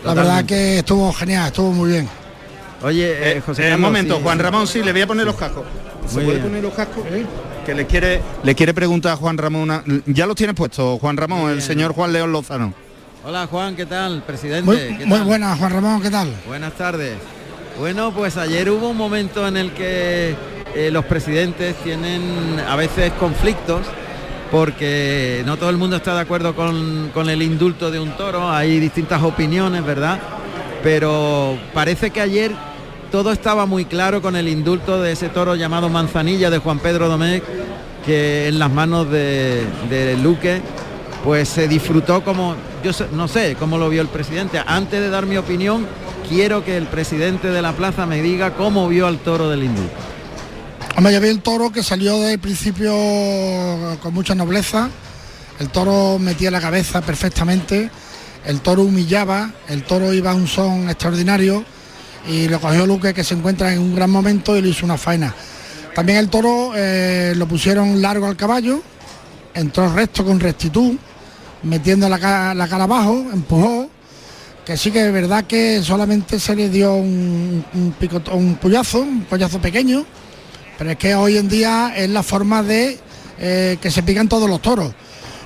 La 0.05 0.11
Totalmente. 0.13 0.23
verdad 0.29 0.45
que 0.47 0.79
estuvo 0.79 1.13
genial, 1.13 1.47
estuvo 1.47 1.73
muy 1.73 1.91
bien. 1.93 2.09
Oye, 2.83 3.37
eh, 3.37 3.41
José 3.45 3.71
Eh, 3.71 3.75
un 3.75 3.81
momento, 3.81 4.17
sí. 4.17 4.21
Juan 4.23 4.39
Ramón, 4.39 4.67
sí, 4.67 4.83
le 4.83 4.93
voy 4.93 5.01
a 5.03 5.07
poner 5.07 5.25
los 5.27 5.37
cascos. 5.37 5.65
¿Se 6.07 6.15
puede 6.17 6.27
bien. 6.33 6.43
poner 6.43 6.63
los 6.63 6.75
cascos? 6.75 7.05
Que 7.67 7.75
le 7.75 7.85
quiere, 7.87 8.23
le 8.45 8.55
quiere 8.55 8.73
preguntar 8.73 9.13
a 9.13 9.17
Juan 9.17 9.37
Ramón 9.37 9.63
una- 9.63 9.83
Ya 10.07 10.25
los 10.27 10.37
tienes 10.37 10.55
puestos, 10.55 11.01
Juan 11.01 11.17
Ramón, 11.17 11.51
el 11.51 11.61
señor 11.61 11.93
Juan 11.95 12.13
León 12.13 12.31
Lozano. 12.31 12.73
Hola 13.25 13.49
Juan, 13.49 13.75
¿qué 13.75 13.85
tal? 13.87 14.23
Presidente. 14.23 14.63
Muy, 14.65 14.77
¿qué 14.99 15.05
muy 15.05 15.19
tal? 15.19 15.27
buena, 15.27 15.57
Juan 15.57 15.73
Ramón, 15.73 16.01
¿qué 16.01 16.11
tal? 16.11 16.33
Buenas 16.47 16.75
tardes. 16.75 17.15
Bueno, 17.77 18.13
pues 18.13 18.37
ayer 18.37 18.71
hubo 18.71 18.91
un 18.91 18.97
momento 18.97 19.47
en 19.49 19.57
el 19.57 19.73
que 19.73 20.37
eh, 20.77 20.91
los 20.93 21.05
presidentes 21.07 21.75
tienen 21.83 22.61
a 22.69 22.77
veces 22.77 23.13
conflictos 23.19 23.81
porque 24.53 25.43
no 25.45 25.57
todo 25.57 25.71
el 25.71 25.77
mundo 25.77 25.97
está 25.97 26.15
de 26.15 26.21
acuerdo 26.21 26.55
con, 26.55 27.11
con 27.13 27.29
el 27.29 27.43
indulto 27.43 27.91
de 27.91 27.99
un 27.99 28.17
toro, 28.17 28.49
hay 28.49 28.79
distintas 28.79 29.21
opiniones, 29.25 29.85
¿verdad? 29.85 30.21
Pero 30.85 31.59
parece 31.75 32.11
que 32.11 32.21
ayer 32.21 32.53
todo 33.11 33.33
estaba 33.33 33.67
muy 33.67 33.85
claro 33.85 34.21
con 34.23 34.37
el 34.37 34.49
indulto 34.49 35.01
de 35.01 35.13
ese 35.13 35.29
toro 35.29 35.55
llamado 35.55 35.89
Manzanilla 35.89 36.51
de 36.51 36.59
Juan 36.59 36.79
Pedro 36.79 37.09
Domecq, 37.09 37.45
que 38.05 38.49
en 38.49 38.59
las 38.59 38.71
manos 38.71 39.11
de, 39.11 40.17
Luque 40.23 40.61
pues 41.25 41.49
se 41.49 41.67
disfrutó 41.67 42.23
como, 42.23 42.55
yo 42.85 42.93
no 43.13 43.27
sé 43.27 43.57
cómo 43.59 43.79
lo 43.79 43.89
vio 43.89 44.01
el 44.01 44.09
presidente. 44.09 44.63
Antes 44.65 45.01
de 45.01 45.11
dar 45.11 45.27
mi 45.27 45.37
opinión, 45.37 45.87
quiero 46.29 46.65
que 46.65 46.77
el 46.77 46.87
presidente 46.87 47.49
de 47.49 47.63
la 47.63 47.73
plaza 47.73 48.07
me 48.07 48.23
diga 48.23 48.55
cómo 48.55 48.89
vio 48.89 49.07
al 49.07 49.19
toro 49.19 49.49
del 49.49 49.65
indulto. 49.65 49.95
Hombre, 50.97 51.13
yo 51.13 51.21
vi 51.21 51.29
el 51.29 51.43
toro 51.43 51.71
que 51.71 51.83
salió 51.83 52.19
del 52.21 52.39
principio 52.39 52.93
con 54.01 54.15
mucha 54.15 54.35
nobleza. 54.35 54.89
El 55.59 55.69
toro 55.69 56.19
metía 56.19 56.51
la 56.51 56.61
cabeza 56.61 57.03
perfectamente. 57.03 57.91
El 58.47 58.61
toro 58.61 58.83
humillaba. 58.83 59.51
El 59.69 59.83
toro 59.83 60.13
iba 60.15 60.31
a 60.31 60.35
un 60.35 60.47
son 60.47 60.89
extraordinario. 60.89 61.65
Y 62.29 62.49
lo 62.49 62.61
cogió 62.61 62.87
Luque 62.87 63.15
que 63.15 63.23
se 63.25 63.35
encuentra 63.35 63.73
en 63.73 63.79
un 63.81 63.95
gran 63.95 64.11
momento 64.11 64.57
y 64.57 64.63
le 64.63 64.69
hizo 64.71 64.85
una 64.85 64.99
faena. 64.99 65.35
También 65.95 66.19
el 66.19 66.29
toro 66.29 66.73
eh, 66.75 67.33
lo 67.37 67.47
pusieron 67.47 68.01
largo 68.03 68.27
al 68.27 68.37
caballo. 68.37 68.81
Entró 69.55 69.93
recto 69.93 70.25
con 70.25 70.41
rectitud. 70.41 70.95
Metiendo 71.63 72.09
la, 72.09 72.19
ca- 72.19 72.55
la 72.55 72.69
cara 72.69 72.85
abajo. 72.85 73.25
Empujó. 73.33 73.89
Que 74.65 74.77
sí 74.77 74.91
que 74.91 75.07
es 75.07 75.13
verdad 75.13 75.45
que 75.45 75.81
solamente 75.83 76.41
se 76.41 76.57
le 76.57 76.69
dio 76.69 76.95
un, 76.95 77.65
un, 77.75 77.95
un 78.33 78.55
puyazo, 78.57 79.01
un 79.01 79.25
pequeño 79.63 80.05
pero 80.79 80.91
es 80.91 80.97
que 80.97 81.15
hoy 81.15 81.39
en 81.39 81.49
día 81.49 81.95
es 81.97 82.11
la 82.11 82.23
forma 82.23 82.63
de 82.63 82.99
eh, 83.39 83.79
que 83.81 83.91
se 83.91 84.03
pican 84.03 84.29
todos 84.29 84.49
los 84.49 84.61
toros. 84.61 84.93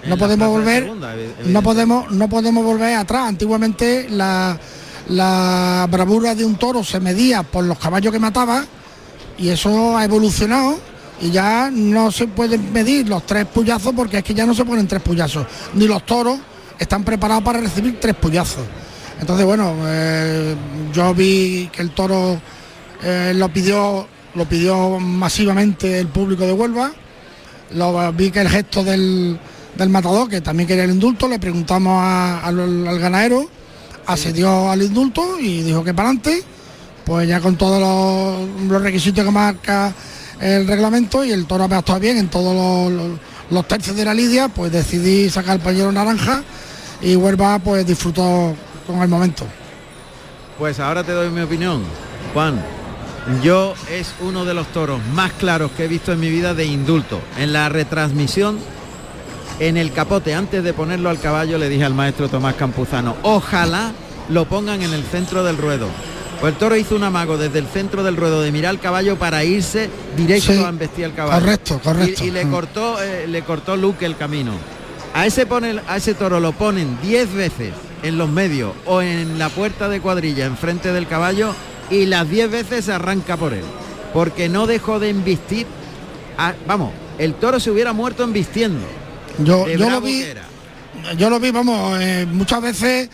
No 0.07 0.17
podemos 0.17 0.49
volver, 0.49 0.85
segunda, 0.85 1.15
no 1.45 1.63
podemos, 1.63 2.11
no 2.11 2.29
podemos 2.29 2.65
volver 2.65 2.95
atrás. 2.97 3.29
Antiguamente 3.29 4.09
la, 4.11 4.59
la 5.11 5.89
bravura 5.91 6.37
de 6.37 6.45
un 6.45 6.55
toro 6.55 6.85
se 6.85 7.01
medía 7.01 7.43
por 7.43 7.65
los 7.65 7.79
caballos 7.79 8.13
que 8.13 8.21
mataba 8.21 8.65
y 9.39 9.49
eso 9.49 9.97
ha 9.97 10.05
evolucionado 10.05 10.79
y 11.21 11.31
ya 11.31 11.69
no 11.73 12.13
se 12.13 12.29
pueden 12.29 12.73
medir 12.73 13.09
los 13.09 13.27
tres 13.27 13.47
puyazos 13.47 13.93
porque 13.95 14.19
es 14.19 14.25
que 14.25 14.35
ya 14.35 14.47
no 14.47 14.55
se 14.55 14.65
ponen 14.65 14.87
tres 14.87 15.03
puyazos, 15.03 15.47
ni 15.75 15.89
los 15.89 16.07
toros 16.07 16.39
están 16.79 17.03
preparados 17.03 17.43
para 17.43 17.61
recibir 17.61 17.99
tres 18.01 18.15
puyazos. 18.15 18.63
Entonces, 19.21 19.45
bueno, 19.45 19.75
eh, 19.85 20.55
yo 20.95 21.13
vi 21.13 21.69
que 21.73 21.83
el 21.83 21.91
toro 21.91 22.41
eh, 23.03 23.33
lo 23.35 23.53
pidió, 23.53 24.07
lo 24.35 24.45
pidió 24.49 24.99
masivamente 24.99 25.99
el 25.99 26.07
público 26.07 26.47
de 26.47 26.53
Huelva. 26.53 26.93
Lo, 27.75 28.13
vi 28.13 28.31
que 28.31 28.41
el 28.41 28.49
gesto 28.49 28.83
del, 28.83 29.39
del 29.77 29.89
matador, 29.91 30.29
que 30.29 30.41
también 30.41 30.67
quería 30.67 30.85
el 30.85 30.93
indulto, 30.93 31.29
le 31.29 31.39
preguntamos 31.39 32.03
al 32.03 32.99
ganadero, 32.99 33.47
accedió 34.13 34.71
al 34.71 34.83
indulto 34.83 35.39
y 35.39 35.63
dijo 35.63 35.85
que 35.85 35.95
para 35.95 36.09
adelante, 36.09 36.43
pues 37.05 37.29
ya 37.29 37.41
con 37.41 37.57
todos 37.57 37.81
los, 38.69 38.83
requisitos 38.83 39.25
que 39.25 39.31
marca 39.31 39.93
el 40.41 40.67
reglamento 40.67 41.25
y 41.25 41.33
el 41.33 41.47
toro 41.47 41.69
me 41.69 41.77
actuado 41.77 42.01
bien 42.01 42.19
en 42.19 42.29
todos 42.29 42.93
los, 43.51 43.69
tercios 43.69 43.97
de 43.97 44.05
la 44.05 44.15
lidia, 44.15 44.49
pues 44.49 44.73
decidí 44.73 45.29
sacar 45.29 45.57
el 45.57 45.63
pañuelo 45.63 45.93
naranja 45.93 46.43
y 47.03 47.17
Huelva 47.17 47.59
pues 47.59 47.87
disfrutó 47.87 48.55
con 48.87 49.03
el 49.03 49.09
momento. 49.09 49.45
Pues 50.59 50.79
ahora 50.79 51.03
te 51.03 51.13
doy 51.13 51.31
mi 51.31 51.41
opinión, 51.41 51.83
Juan. 52.35 52.63
Yo 53.43 53.75
es 53.91 54.15
uno 54.21 54.45
de 54.45 54.55
los 54.55 54.67
toros 54.69 55.01
más 55.15 55.33
claros 55.33 55.71
que 55.73 55.85
he 55.85 55.89
visto 55.89 56.13
en 56.13 56.21
mi 56.21 56.31
vida 56.31 56.55
de 56.55 56.65
indulto. 56.65 57.21
En 57.39 57.53
la 57.53 57.69
retransmisión, 57.69 58.59
en 59.61 59.77
el 59.77 59.93
capote, 59.93 60.35
antes 60.35 60.65
de 60.65 60.73
ponerlo 60.73 61.09
al 61.11 61.21
caballo, 61.21 61.57
le 61.59 61.69
dije 61.69 61.85
al 61.85 61.95
maestro 61.95 62.29
Tomás 62.29 62.55
Campuzano, 62.55 63.15
ojalá 63.23 63.93
lo 64.29 64.47
pongan 64.47 64.83
en 64.83 64.93
el 64.93 65.05
centro 65.05 65.45
del 65.45 65.57
ruedo. 65.59 65.87
Pues 66.41 66.55
el 66.55 66.59
toro 66.59 66.77
hizo 66.77 66.97
un 66.97 67.05
amago 67.05 67.37
desde 67.37 67.59
el 67.59 67.67
centro 67.67 68.03
del 68.03 68.17
ruedo 68.17 68.41
de 68.41 68.51
mirar 68.51 68.71
al 68.71 68.81
caballo 68.81 69.17
para 69.19 69.45
irse 69.45 69.91
directo 70.17 70.53
Sí, 70.55 70.59
a 70.65 70.69
embestir 70.71 71.05
al 71.05 71.15
caballo. 71.15 71.39
correcto, 71.41 71.81
correcto. 71.85 72.25
Y, 72.25 72.29
y 72.29 72.31
le 72.31 72.47
Mm. 72.47 72.51
cortó, 72.51 73.03
eh, 73.03 73.27
le 73.29 73.43
cortó 73.43 73.77
Luke 73.77 74.07
el 74.07 74.17
camino. 74.17 74.53
A 75.13 75.27
ese, 75.27 75.45
pone, 75.45 75.79
a 75.87 75.97
ese 75.99 76.15
toro 76.15 76.41
lo 76.41 76.53
ponen 76.53 76.97
10 77.03 77.35
veces 77.35 77.75
en 78.03 78.17
los 78.17 78.31
medios 78.31 78.73
o 78.87 79.03
en 79.03 79.39
la 79.39 79.51
puerta 79.51 79.91
de 79.91 80.01
cuadrilla 80.01 80.47
enfrente 80.47 80.93
del 80.95 81.07
caballo 81.07 81.53
y 81.91 82.07
las 82.07 82.31
10 82.31 82.51
veces 82.51 82.87
se 82.87 82.93
arranca 82.95 83.37
por 83.37 83.53
él. 83.53 83.65
Porque 84.15 84.49
no 84.49 84.67
dejó 84.67 84.99
de 84.99 85.11
embistir. 85.11 85.67
a- 86.39 86.55
vamos, 86.67 86.93
el 87.19 87.35
toro 87.35 87.61
se 87.61 87.71
hubiera 87.71 87.93
muerto 87.93 88.23
embistiendo. 88.25 88.81
Yo, 89.45 89.65
de 89.67 89.79
yo 89.79 89.91
lo 89.91 90.01
vi, 90.01 90.25
yo 91.17 91.31
lo 91.31 91.41
vi, 91.41 91.51
vamos, 91.51 91.99
eh, 92.01 92.27
muchas 92.31 92.61
veces 92.61 93.09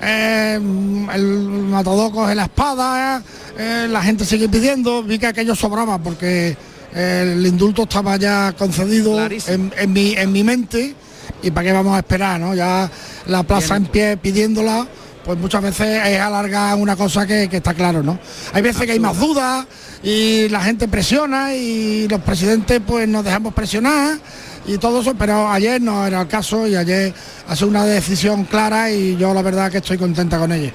eh, 0.00 0.54
el 0.54 1.22
matador 1.24 2.12
coge 2.12 2.34
la 2.34 2.44
espada, 2.44 3.22
eh, 3.58 3.86
la 3.88 4.02
gente 4.02 4.24
sigue 4.24 4.48
pidiendo, 4.48 5.02
vi 5.02 5.18
que 5.18 5.26
aquello 5.26 5.54
sobraba 5.54 5.98
porque 5.98 6.56
el 6.94 7.46
indulto 7.46 7.84
estaba 7.84 8.16
ya 8.16 8.52
concedido 8.52 9.18
en 9.26 9.92
mi, 9.92 10.14
en 10.14 10.30
mi 10.30 10.44
mente 10.44 10.94
y 11.42 11.50
para 11.50 11.66
qué 11.66 11.72
vamos 11.72 11.96
a 11.96 12.00
esperar, 12.00 12.38
¿no? 12.38 12.54
Ya 12.54 12.90
la 13.26 13.42
plaza 13.42 13.76
en 13.76 13.86
pie 13.86 14.16
pidiéndola, 14.18 14.86
pues 15.24 15.38
muchas 15.38 15.62
veces 15.62 16.06
es 16.06 16.20
alargar 16.20 16.76
una 16.76 16.96
cosa 16.96 17.26
que, 17.26 17.48
que 17.48 17.58
está 17.58 17.74
claro, 17.74 18.02
¿no? 18.02 18.18
Hay 18.52 18.62
veces 18.62 18.84
que 18.86 18.92
hay 18.92 19.00
más 19.00 19.18
dudas 19.18 19.66
y 20.02 20.48
la 20.48 20.62
gente 20.62 20.88
presiona 20.88 21.54
y 21.54 22.08
los 22.08 22.20
presidentes 22.20 22.80
pues 22.86 23.08
nos 23.08 23.24
dejamos 23.24 23.54
presionar 23.54 24.18
y 24.66 24.78
todo 24.78 25.00
eso, 25.00 25.14
pero 25.14 25.48
ayer 25.50 25.80
no 25.80 26.06
era 26.06 26.22
el 26.22 26.28
caso 26.28 26.66
y 26.66 26.76
ayer 26.76 27.12
ha 27.48 27.56
sido 27.56 27.68
una 27.68 27.84
decisión 27.84 28.44
clara 28.44 28.90
y 28.90 29.16
yo 29.16 29.34
la 29.34 29.42
verdad 29.42 29.70
que 29.70 29.78
estoy 29.78 29.98
contenta 29.98 30.38
con 30.38 30.52
ella. 30.52 30.72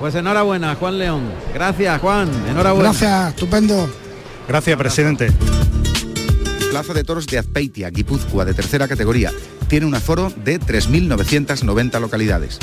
Pues 0.00 0.14
enhorabuena, 0.14 0.74
Juan 0.76 0.98
León. 0.98 1.22
Gracias, 1.52 2.00
Juan. 2.00 2.30
Enhorabuena. 2.48 2.90
Gracias, 2.90 3.30
estupendo. 3.30 3.90
Gracias, 4.46 4.78
presidente. 4.78 5.32
Plaza 6.70 6.94
de 6.94 7.02
Toros 7.02 7.26
de 7.26 7.38
Azpeitia, 7.38 7.90
Guipúzcoa, 7.90 8.44
de 8.44 8.54
tercera 8.54 8.86
categoría. 8.86 9.32
Tiene 9.68 9.86
un 9.86 9.94
aforo 9.94 10.32
de 10.44 10.60
3.990 10.60 12.00
localidades. 12.00 12.58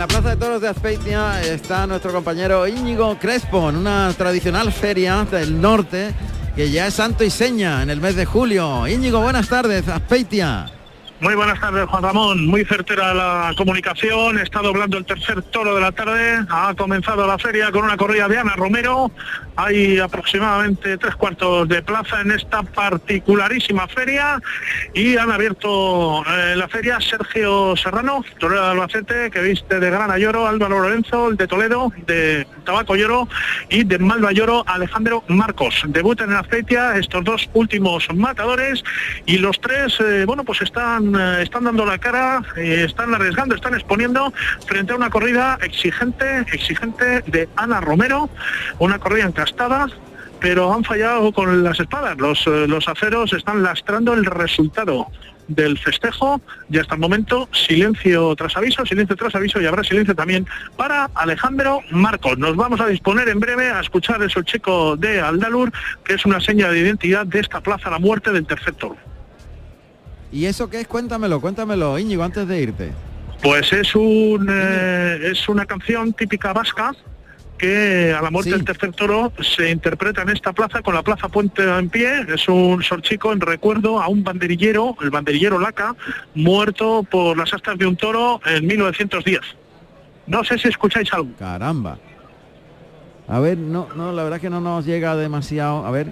En 0.00 0.04
la 0.04 0.08
Plaza 0.08 0.30
de 0.30 0.36
Toros 0.36 0.62
de 0.62 0.68
Azpeitia 0.68 1.42
está 1.42 1.86
nuestro 1.86 2.10
compañero 2.10 2.66
Íñigo 2.66 3.18
Crespo 3.18 3.68
en 3.68 3.76
una 3.76 4.10
tradicional 4.16 4.72
feria 4.72 5.26
del 5.30 5.60
norte 5.60 6.14
que 6.56 6.70
ya 6.70 6.86
es 6.86 6.94
santo 6.94 7.22
y 7.22 7.28
seña 7.28 7.82
en 7.82 7.90
el 7.90 8.00
mes 8.00 8.16
de 8.16 8.24
julio. 8.24 8.88
Íñigo, 8.88 9.20
buenas 9.20 9.50
tardes, 9.50 9.86
Azpeitia. 9.88 10.79
Muy 11.20 11.34
buenas 11.34 11.60
tardes, 11.60 11.84
Juan 11.84 12.02
Ramón. 12.02 12.46
Muy 12.46 12.64
certera 12.64 13.12
la 13.12 13.52
comunicación. 13.54 14.38
Está 14.38 14.60
doblando 14.60 14.96
el 14.96 15.04
tercer 15.04 15.42
toro 15.42 15.74
de 15.74 15.80
la 15.82 15.92
tarde. 15.92 16.46
Ha 16.48 16.72
comenzado 16.74 17.26
la 17.26 17.36
feria 17.36 17.70
con 17.70 17.84
una 17.84 17.98
corrida 17.98 18.26
de 18.26 18.38
Ana 18.38 18.54
Romero. 18.56 19.10
Hay 19.54 19.98
aproximadamente 19.98 20.96
tres 20.96 21.14
cuartos 21.16 21.68
de 21.68 21.82
plaza 21.82 22.22
en 22.22 22.30
esta 22.30 22.62
particularísima 22.62 23.86
feria 23.88 24.40
y 24.94 25.18
han 25.18 25.30
abierto 25.30 26.22
eh, 26.24 26.54
la 26.56 26.66
feria 26.68 26.98
Sergio 27.00 27.76
Serrano, 27.76 28.24
torero 28.38 28.62
de 28.62 28.70
Albacete, 28.70 29.30
que 29.30 29.42
viste 29.42 29.78
de 29.78 29.90
Grana 29.90 30.16
Lloro, 30.16 30.46
Álvaro 30.46 30.80
Lorenzo, 30.80 31.28
el 31.28 31.36
de 31.36 31.46
Toledo, 31.46 31.92
de 32.06 32.46
Tabaco 32.64 32.96
Lloro 32.96 33.28
y 33.68 33.84
de 33.84 33.98
Malva 33.98 34.32
Lloro, 34.32 34.64
Alejandro 34.66 35.22
Marcos. 35.28 35.82
Debutan 35.88 36.30
en 36.30 36.36
Azpeitia 36.36 36.96
estos 36.96 37.22
dos 37.24 37.50
últimos 37.52 38.08
matadores 38.14 38.82
y 39.26 39.36
los 39.36 39.60
tres, 39.60 40.00
eh, 40.00 40.24
bueno, 40.26 40.44
pues 40.44 40.62
están, 40.62 41.09
eh, 41.18 41.42
están 41.42 41.64
dando 41.64 41.84
la 41.84 41.98
cara, 41.98 42.42
eh, 42.56 42.84
están 42.86 43.14
arriesgando, 43.14 43.54
están 43.54 43.74
exponiendo 43.74 44.32
frente 44.66 44.92
a 44.92 44.96
una 44.96 45.10
corrida 45.10 45.58
exigente, 45.62 46.40
exigente 46.52 47.22
de 47.26 47.48
Ana 47.56 47.80
Romero, 47.80 48.30
una 48.78 48.98
corrida 48.98 49.24
encastada, 49.24 49.86
pero 50.40 50.72
han 50.72 50.84
fallado 50.84 51.32
con 51.32 51.62
las 51.62 51.78
espadas. 51.80 52.16
Los, 52.18 52.46
eh, 52.46 52.66
los 52.66 52.88
aceros 52.88 53.32
están 53.32 53.62
lastrando 53.62 54.14
el 54.14 54.24
resultado 54.24 55.08
del 55.50 55.78
festejo 55.78 56.40
y 56.70 56.78
hasta 56.78 56.94
el 56.94 57.00
momento 57.00 57.48
silencio 57.52 58.34
tras 58.36 58.56
aviso, 58.56 58.86
silencio 58.86 59.16
tras 59.16 59.34
aviso 59.34 59.60
y 59.60 59.66
habrá 59.66 59.82
silencio 59.82 60.14
también 60.14 60.46
para 60.76 61.10
Alejandro 61.14 61.80
Marcos. 61.90 62.38
Nos 62.38 62.56
vamos 62.56 62.80
a 62.80 62.86
disponer 62.86 63.28
en 63.28 63.40
breve 63.40 63.70
a 63.70 63.80
escuchar 63.80 64.22
el 64.22 64.30
solcheco 64.30 64.96
de 64.96 65.20
Aldalur, 65.20 65.72
que 66.04 66.14
es 66.14 66.24
una 66.24 66.40
seña 66.40 66.70
de 66.70 66.78
identidad 66.78 67.26
de 67.26 67.40
esta 67.40 67.60
plaza 67.60 67.90
la 67.90 67.98
muerte 67.98 68.30
del 68.30 68.46
tercer 68.46 68.74
toro. 68.74 69.09
¿Y 70.32 70.46
eso 70.46 70.70
qué 70.70 70.80
es? 70.80 70.86
Cuéntamelo, 70.88 71.40
cuéntamelo, 71.40 71.98
Íñigo, 71.98 72.22
antes 72.22 72.46
de 72.46 72.60
irte. 72.62 72.92
Pues 73.42 73.72
es 73.72 73.94
un 73.94 74.48
eh, 74.50 75.18
es 75.32 75.48
una 75.48 75.64
canción 75.66 76.12
típica 76.12 76.52
vasca 76.52 76.92
que 77.58 78.14
a 78.18 78.22
la 78.22 78.30
muerte 78.30 78.50
Sí. 78.50 78.56
del 78.56 78.64
tercer 78.64 78.92
toro 78.92 79.32
se 79.42 79.70
interpreta 79.70 80.22
en 80.22 80.30
esta 80.30 80.52
plaza 80.52 80.80
con 80.82 80.94
la 80.94 81.02
plaza 81.02 81.28
Puente 81.28 81.62
en 81.62 81.90
pie. 81.90 82.24
Es 82.32 82.48
un 82.48 82.82
sorchico 82.82 83.32
en 83.32 83.40
recuerdo 83.40 84.00
a 84.00 84.08
un 84.08 84.22
banderillero, 84.24 84.96
el 85.02 85.10
banderillero 85.10 85.58
Laca, 85.58 85.94
muerto 86.34 87.02
por 87.10 87.36
las 87.36 87.52
astas 87.52 87.76
de 87.76 87.86
un 87.86 87.96
toro 87.96 88.40
en 88.46 88.66
1910. 88.66 89.40
No 90.26 90.44
sé 90.44 90.58
si 90.58 90.68
escucháis 90.68 91.12
algo. 91.12 91.30
Caramba. 91.38 91.98
A 93.28 93.38
ver, 93.40 93.58
no, 93.58 93.88
no, 93.94 94.12
la 94.12 94.22
verdad 94.22 94.36
es 94.38 94.42
que 94.42 94.50
no 94.50 94.60
nos 94.60 94.84
llega 94.86 95.14
demasiado. 95.16 95.84
A 95.86 95.90
ver. 95.90 96.08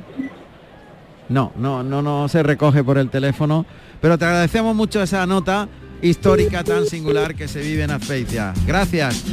No, 1.29 1.53
no, 1.57 1.83
no, 1.83 2.03
no 2.03 2.29
se 2.29 2.43
recoge 2.43 2.83
por 2.83 2.99
el 2.99 3.11
teléfono. 3.11 3.67
Pero 4.01 4.19
te 4.19 4.25
agradecemos 4.25 4.75
mucho 4.75 5.03
esa 5.03 5.27
nota 5.27 5.69
histórica 6.01 6.63
tan 6.65 6.87
singular 6.87 7.35
que 7.35 7.49
se 7.49 7.61
vive 7.61 7.83
en 7.83 7.91
Azpeitia. 7.91 8.55
Gracias. 8.67 9.25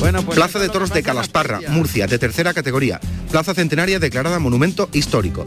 Bueno, 0.00 0.22
pues 0.22 0.36
Plaza 0.36 0.58
de 0.58 0.68
Toros 0.68 0.92
de 0.92 1.02
Calasparra. 1.02 1.60
Murcia, 1.68 2.06
de 2.06 2.18
tercera 2.18 2.52
categoría. 2.54 3.00
Plaza 3.30 3.54
Centenaria 3.54 3.98
declarada 3.98 4.38
Monumento 4.38 4.88
Histórico. 4.92 5.44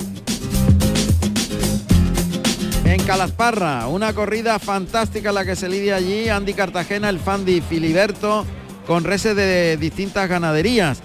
En 2.86 3.02
Calasparra, 3.04 3.88
una 3.88 4.14
corrida 4.14 4.60
fantástica 4.60 5.32
la 5.32 5.44
que 5.46 5.56
se 5.56 5.68
lidia 5.68 5.96
allí. 5.96 6.30
Andy 6.30 6.54
Cartagena, 6.54 7.10
el 7.10 7.20
Fandi 7.20 7.62
Filiberto, 7.62 8.46
con 8.86 9.04
reses 9.04 9.36
de 9.36 9.78
distintas 9.78 10.30
ganaderías. 10.30 11.02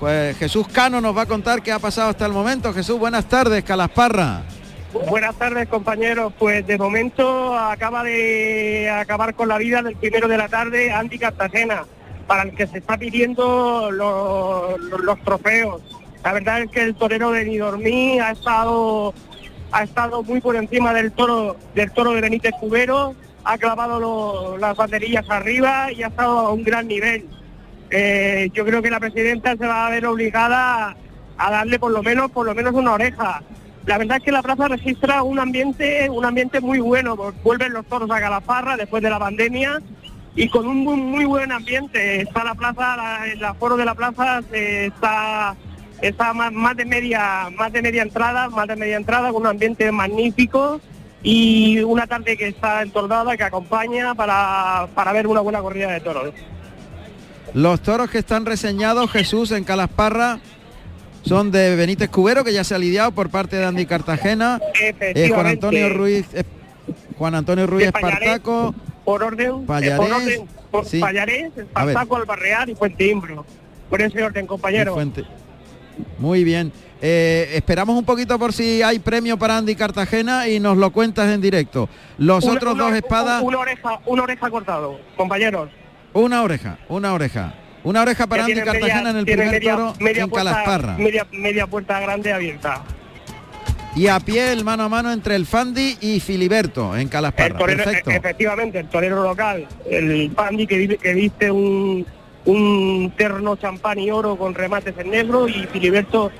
Pues 0.00 0.38
Jesús 0.38 0.66
Cano 0.66 1.02
nos 1.02 1.14
va 1.14 1.22
a 1.22 1.26
contar 1.26 1.62
qué 1.62 1.72
ha 1.72 1.78
pasado 1.78 2.08
hasta 2.08 2.24
el 2.24 2.32
momento. 2.32 2.72
Jesús, 2.72 2.98
buenas 2.98 3.26
tardes, 3.26 3.62
Calasparra. 3.62 4.42
Buenas 5.08 5.36
tardes 5.36 5.68
compañeros, 5.68 6.32
pues 6.38 6.66
de 6.66 6.78
momento 6.78 7.56
acaba 7.56 8.02
de 8.02 8.90
acabar 8.90 9.34
con 9.34 9.48
la 9.48 9.58
vida 9.58 9.82
del 9.82 9.94
primero 9.96 10.26
de 10.26 10.38
la 10.38 10.48
tarde 10.48 10.90
Andy 10.90 11.18
Cartagena, 11.18 11.84
para 12.26 12.42
el 12.42 12.56
que 12.56 12.66
se 12.66 12.78
está 12.78 12.96
pidiendo 12.96 13.90
los, 13.92 15.22
trofeos. 15.22 15.82
La 16.24 16.32
verdad 16.32 16.62
es 16.62 16.70
que 16.70 16.82
el 16.82 16.94
torero 16.94 17.30
de 17.30 17.44
Nidormí 17.44 18.18
ha 18.18 18.32
estado 18.32 19.14
ha 19.70 19.84
estado 19.84 20.24
muy 20.24 20.40
por 20.40 20.56
encima 20.56 20.92
del 20.92 21.12
toro 21.12 21.56
del 21.74 21.92
toro 21.92 22.12
de 22.12 22.22
Benítez 22.22 22.54
Cubero, 22.58 23.14
ha 23.44 23.58
clavado 23.58 24.56
las 24.56 24.76
banderillas 24.76 25.28
arriba 25.28 25.92
y 25.92 26.02
ha 26.02 26.08
estado 26.08 26.38
a 26.38 26.52
un 26.52 26.64
gran 26.64 26.88
nivel. 26.88 27.28
Eh, 27.90 28.50
yo 28.52 28.64
creo 28.64 28.82
que 28.82 28.90
la 28.90 29.00
presidenta 29.00 29.56
se 29.56 29.66
va 29.66 29.86
a 29.86 29.90
ver 29.90 30.06
obligada 30.06 30.96
a 31.36 31.50
darle 31.50 31.78
por 31.78 31.90
lo 31.90 32.02
menos 32.02 32.30
por 32.30 32.46
lo 32.46 32.54
menos 32.54 32.72
una 32.74 32.92
oreja. 32.94 33.42
La 33.86 33.98
verdad 33.98 34.18
es 34.18 34.22
que 34.22 34.30
la 34.32 34.42
plaza 34.42 34.68
registra 34.68 35.22
un 35.22 35.38
ambiente 35.38 36.08
un 36.10 36.24
ambiente 36.24 36.60
muy 36.60 36.78
bueno. 36.80 37.16
Vuelven 37.42 37.72
los 37.72 37.86
toros 37.86 38.10
a 38.10 38.20
Calafarra 38.20 38.76
después 38.76 39.02
de 39.02 39.10
la 39.10 39.18
pandemia 39.18 39.80
y 40.36 40.48
con 40.48 40.66
un 40.68 40.78
muy, 40.78 40.96
muy 40.96 41.24
buen 41.24 41.50
ambiente. 41.50 42.20
Está 42.20 42.44
la 42.44 42.54
plaza, 42.54 42.96
la- 42.96 43.26
el 43.26 43.42
aforo 43.44 43.76
de 43.76 43.84
la 43.84 43.94
plaza 43.94 44.40
eh, 44.52 44.90
está 44.94 45.56
está 46.02 46.32
más, 46.32 46.76
de 46.76 46.84
media 46.86 47.48
más 47.58 47.72
de 47.72 47.82
media 47.82 48.02
entrada, 48.02 48.48
más 48.48 48.66
de 48.68 48.76
media 48.76 48.96
entrada 48.96 49.32
con 49.32 49.42
un 49.42 49.48
ambiente 49.48 49.90
magnífico 49.92 50.80
y 51.22 51.80
una 51.80 52.06
tarde 52.06 52.36
que 52.36 52.48
está 52.48 52.80
entordada 52.82 53.36
que 53.36 53.42
acompaña 53.44 54.14
para, 54.14 54.88
para 54.94 55.12
ver 55.12 55.26
una 55.26 55.40
buena 55.40 55.60
corrida 55.60 55.90
de 55.90 56.00
toros. 56.00 56.32
Los 57.54 57.80
toros 57.82 58.10
que 58.10 58.18
están 58.18 58.46
reseñados, 58.46 59.10
Jesús, 59.10 59.50
en 59.52 59.64
Calasparra, 59.64 60.38
son 61.24 61.50
de 61.50 61.74
Benítez 61.76 62.08
Cubero, 62.08 62.44
que 62.44 62.52
ya 62.52 62.64
se 62.64 62.74
ha 62.74 62.78
lidiado 62.78 63.10
por 63.12 63.28
parte 63.30 63.56
de 63.56 63.64
Andy 63.66 63.86
Cartagena. 63.86 64.60
Eh, 64.80 65.28
Juan. 65.32 65.46
Antonio 65.46 65.88
Ruiz, 65.90 66.26
eh, 66.32 66.44
Juan 67.18 67.34
Antonio 67.34 67.66
Ruiz 67.66 67.86
Espartaco. 67.86 68.74
por 69.04 69.22
orden, 69.22 69.66
Pallarés, 69.66 69.92
eh, 69.92 69.96
por 69.96 70.12
orden, 70.12 70.48
por 70.70 70.84
sí. 70.86 71.00
Pallarés. 71.00 71.50
Espartaco, 71.56 72.16
Albarreal 72.16 72.70
y 72.70 72.74
Fuente 72.74 73.06
Imbro. 73.06 73.44
Por 73.88 74.00
ese 74.00 74.22
orden, 74.22 74.46
compañero. 74.46 74.96
Muy 76.18 76.44
bien. 76.44 76.72
Eh, 77.02 77.50
esperamos 77.54 77.96
un 77.96 78.04
poquito 78.04 78.38
por 78.38 78.52
si 78.52 78.82
hay 78.82 78.98
premio 78.98 79.38
para 79.38 79.56
Andy 79.56 79.74
Cartagena 79.74 80.48
y 80.48 80.60
nos 80.60 80.76
lo 80.76 80.90
cuentas 80.92 81.28
en 81.30 81.40
directo. 81.40 81.88
Los 82.18 82.44
Una- 82.44 82.54
otros 82.54 82.74
una- 82.74 82.84
dos 82.84 82.94
espadas, 82.94 83.42
Una 83.42 83.58
oreja, 83.58 84.00
una 84.06 84.22
oreja 84.22 84.50
cortado, 84.50 85.00
compañeros. 85.16 85.68
Una 86.12 86.42
oreja, 86.42 86.78
una 86.88 87.12
oreja. 87.12 87.54
Una 87.82 88.02
oreja 88.02 88.26
para 88.26 88.44
Andy 88.44 88.60
Cartagena 88.60 88.94
media- 88.96 89.10
en 89.10 89.16
el 89.16 89.24
primer 89.24 89.50
media- 89.52 89.70
toro 89.76 89.94
media 90.00 90.22
en 90.24 90.30
puerta- 90.30 90.50
Calasparra. 90.50 90.98
Media, 90.98 91.26
media 91.32 91.66
puerta 91.66 91.98
grande 92.00 92.32
abierta. 92.32 92.82
Y 93.96 94.06
a 94.06 94.20
pie 94.20 94.52
el 94.52 94.64
mano 94.64 94.84
a 94.84 94.88
mano 94.88 95.10
entre 95.12 95.34
el 95.34 95.46
Fandi 95.46 95.96
y 96.00 96.20
Filiberto 96.20 96.94
en 96.94 97.02
El 97.02 97.08
Calasparra. 97.08 97.56
torero, 97.58 97.82
Perfecto. 97.84 98.10
e- 98.10 98.16
efectivamente, 98.16 98.78
el 98.80 98.86
torero 98.88 99.22
local, 99.22 99.66
el 99.90 100.30
Pandi 100.30 100.66
que, 100.66 100.98
viste 101.14 101.50
un, 101.50 102.06
un 102.44 103.12
terno 103.16 103.56
champán 103.56 103.98
y 103.98 104.10
oro 104.10 104.36
con 104.36 104.54
remates 104.54 104.94
en 104.98 105.10
negro 105.10 105.48
y 105.48 105.66
Filiberto 105.72 106.30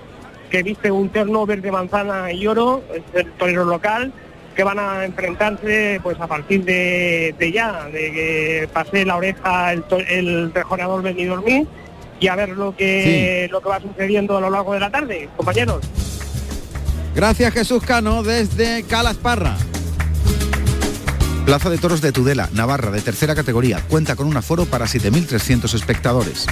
que 0.51 0.63
viste 0.63 0.91
un 0.91 1.09
terno 1.09 1.47
verde 1.47 1.73
manzana 1.73 2.31
y 2.33 2.47
oro, 2.47 2.83
es 2.95 3.03
el 3.25 3.31
torero 3.33 3.65
local, 3.65 4.13
que 4.55 4.65
van 4.65 4.79
a 4.79 5.05
enfrentarse 5.05 6.01
pues 6.03 6.19
a 6.21 6.27
partir 6.27 6.65
de, 6.65 7.35
de 7.39 7.53
ya, 7.53 7.85
de 7.87 8.13
que 8.13 8.69
pase 8.73 9.05
la 9.05 9.17
oreja 9.17 9.73
el, 9.73 9.85
el 10.09 10.53
rejoneador 10.53 11.03
Benidormí 11.03 11.67
y 12.19 12.29
a 12.29 12.37
ver 12.37 12.51
lo 12.51 12.77
que 12.77 13.49
lo 13.51 13.61
que 13.61 13.69
va 13.69 13.81
sucediendo 13.81 14.37
a 14.37 14.41
lo 14.41 14.51
largo 14.51 14.75
de 14.75 14.81
la 14.81 14.91
tarde, 14.91 15.29
compañeros. 15.37 15.81
Gracias 17.15 17.53
Jesús 17.53 17.83
Cano 17.83 18.23
desde 18.23 18.85
Calasparra. 18.85 19.57
Plaza 21.45 21.71
de 21.71 21.79
Toros 21.79 22.01
de 22.01 22.13
Tudela, 22.13 22.49
Navarra, 22.53 22.91
de 22.91 23.01
tercera 23.01 23.35
categoría. 23.35 23.81
Cuenta 23.89 24.15
con 24.15 24.27
un 24.27 24.37
aforo 24.37 24.67
para 24.67 24.87
7.300 24.87 25.75
espectadores. 25.75 26.47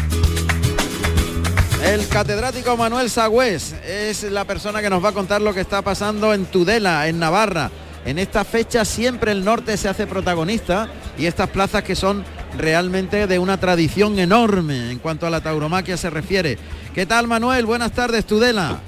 El 1.85 2.09
catedrático 2.09 2.77
Manuel 2.77 3.09
Sagüés 3.09 3.75
es 3.87 4.25
la 4.25 4.45
persona 4.45 4.83
que 4.83 4.91
nos 4.91 5.05
va 5.05 5.11
a 5.11 5.13
contar 5.13 5.41
lo 5.41 5.55
que 5.55 5.61
está 5.61 5.83
pasando 5.83 6.35
en 6.35 6.47
Tudela, 6.47 7.07
en 7.07 7.21
Navarra. 7.21 7.71
En 8.09 8.19
esta 8.19 8.43
fecha 8.43 8.87
siempre 8.87 9.33
el 9.33 9.45
norte 9.45 9.77
se 9.77 9.87
hace 9.87 10.07
protagonista 10.07 10.89
y 11.19 11.27
estas 11.27 11.51
plazas 11.51 11.83
que 11.83 11.95
son 11.95 12.25
realmente 12.57 13.27
de 13.27 13.39
una 13.39 13.61
tradición 13.61 14.19
enorme 14.19 14.91
en 14.91 14.99
cuanto 14.99 15.27
a 15.27 15.31
la 15.31 15.43
tauromaquia 15.43 15.99
se 15.99 16.09
refiere. 16.09 16.57
¿Qué 16.95 17.05
tal 17.05 17.29
Manuel? 17.29 17.67
Buenas 17.67 17.93
tardes, 17.93 18.25
Tudela. 18.25 18.79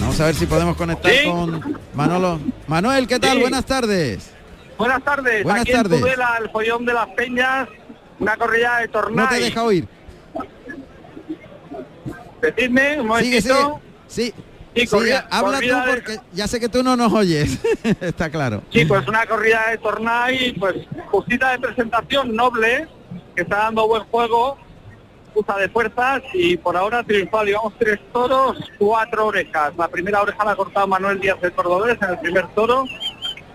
Vamos 0.00 0.20
a 0.20 0.26
ver 0.26 0.34
si 0.34 0.44
podemos 0.44 0.76
conectar 0.76 1.10
Sí. 1.12 1.24
con 1.26 1.78
Manolo. 1.94 2.38
Manuel, 2.66 3.06
¿qué 3.06 3.18
tal? 3.18 3.36
Sí. 3.36 3.40
Buenas 3.40 3.64
tardes. 3.64 4.30
Buenas 4.76 5.02
tardes. 5.02 5.42
Buenas 5.44 5.62
Aquí 5.62 5.72
tardes. 5.72 5.94
en 5.94 6.00
Tudela, 6.04 6.38
el 6.42 6.50
follón 6.50 6.84
de 6.84 6.92
las 6.92 7.08
peñas, 7.16 7.68
una 8.18 8.36
corrida 8.36 8.80
de 8.80 8.88
torneo. 8.88 9.24
No 9.24 9.28
te 9.30 9.40
deja 9.40 9.62
oír. 9.64 9.88
Decidme, 12.42 13.00
un 13.00 13.18
Sigue, 13.18 13.40
sigue. 13.40 13.54
momentito. 13.54 13.80
Sí. 14.86 15.26
Habla 15.30 15.52
corrida 15.58 15.84
tú 15.84 15.90
de- 15.90 15.94
porque 15.96 16.18
ya 16.32 16.46
sé 16.48 16.60
que 16.60 16.68
tú 16.68 16.82
no 16.82 16.96
nos 16.96 17.12
oyes. 17.12 17.58
Está 18.00 18.30
claro. 18.30 18.62
Sí, 18.72 18.84
pues 18.84 19.06
una 19.08 19.26
corrida 19.26 19.68
de 19.70 19.78
Tornay, 19.78 20.52
pues 20.52 20.74
justita 21.10 21.52
de 21.52 21.58
presentación 21.58 22.34
noble, 22.34 22.86
que 23.34 23.42
está 23.42 23.56
dando 23.58 23.86
buen 23.86 24.02
juego, 24.04 24.58
usa 25.34 25.56
de 25.58 25.68
fuerzas 25.68 26.22
y 26.34 26.56
por 26.56 26.76
ahora 26.76 27.02
triunfal. 27.04 27.46
Llevamos 27.46 27.74
tres 27.78 27.98
toros, 28.12 28.56
cuatro 28.78 29.26
orejas. 29.26 29.72
La 29.78 29.88
primera 29.88 30.22
oreja 30.22 30.44
la 30.44 30.52
ha 30.52 30.56
cortado 30.56 30.86
Manuel 30.88 31.20
Díaz 31.20 31.40
de 31.40 31.50
Cordobés 31.52 31.96
en 32.02 32.10
el 32.10 32.18
primer 32.18 32.48
toro. 32.48 32.84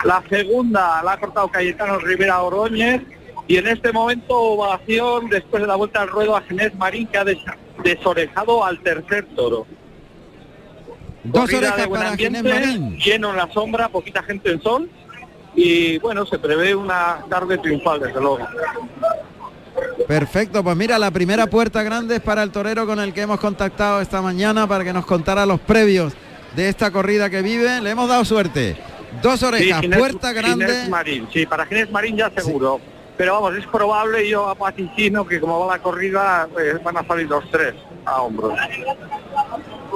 La 0.03 0.23
segunda 0.30 1.01
la 1.03 1.13
ha 1.13 1.19
cortado 1.19 1.47
Cayetano 1.49 1.99
Rivera 1.99 2.41
Oroñez. 2.41 3.01
Y 3.47 3.57
en 3.57 3.67
este 3.67 3.91
momento 3.91 4.36
ovación 4.36 5.30
después 5.30 5.61
de 5.61 5.67
la 5.67 5.76
vuelta 5.76 6.01
al 6.01 6.07
ruedo 6.07 6.36
a 6.36 6.41
Ginés 6.41 6.73
Marín 6.76 7.05
que 7.07 7.17
ha 7.19 7.23
des- 7.23 7.38
desorejado 7.84 8.63
al 8.65 8.80
tercer 8.82 9.28
toro. 9.36 9.67
Dos 11.26 11.53
orejas 11.53 11.78
de 11.78 11.86
buen 11.88 11.99
para 12.01 12.11
ambiente, 12.11 12.43
Marín. 12.43 12.97
lleno 12.97 13.32
en 13.32 13.38
la 13.38 13.51
sombra, 13.53 13.89
poquita 13.89 14.23
gente 14.23 14.51
en 14.51 14.61
sol 14.61 14.89
y 15.55 15.97
bueno, 15.99 16.26
se 16.26 16.38
prevé 16.39 16.76
una 16.76 17.19
tarde 17.30 17.57
triunfal 17.57 17.99
desde 17.99 18.19
luego. 18.19 18.39
Perfecto, 20.07 20.63
pues 20.63 20.76
mira, 20.78 20.99
la 20.99 21.11
primera 21.11 21.47
puerta 21.47 21.82
grande 21.84 22.15
es 22.17 22.21
para 22.21 22.43
el 22.43 22.51
torero 22.51 22.86
con 22.86 22.99
el 22.99 23.13
que 23.13 23.21
hemos 23.21 23.39
contactado 23.39 24.01
esta 24.01 24.21
mañana 24.21 24.67
para 24.67 24.84
que 24.84 24.93
nos 24.93 25.05
contara 25.05 25.45
los 25.45 25.59
previos 25.59 26.13
de 26.55 26.69
esta 26.69 26.91
corrida 26.91 27.30
que 27.30 27.41
vive. 27.41 27.82
Le 27.82 27.89
hemos 27.89 28.07
dado 28.07 28.23
suerte. 28.23 28.78
Dos 29.21 29.41
orejas, 29.43 29.82
Sí, 29.82 29.88
Ginés- 29.88 29.97
puerta 29.97 30.32
grande. 30.34 30.65
Ginés 30.65 30.89
Marín, 30.89 31.28
sí, 31.34 31.45
para 31.45 31.65
Ginés 31.65 31.89
Marín 31.91 32.17
ya 32.17 32.30
seguro. 32.30 32.80
Pero 33.17 33.34
vamos, 33.34 33.55
es 33.55 33.65
probable, 33.67 34.28
yo 34.28 34.53
vaticino 34.55 35.26
que 35.26 35.39
como 35.39 35.65
va 35.65 35.78
la 35.78 35.82
corrida, 35.82 36.49
pues, 36.51 36.84
van 36.84 36.97
a 36.97 37.07
salir 37.07 37.28
los 37.28 37.49
tres 37.49 37.73
a 38.05 38.21
hombros. 38.21 38.53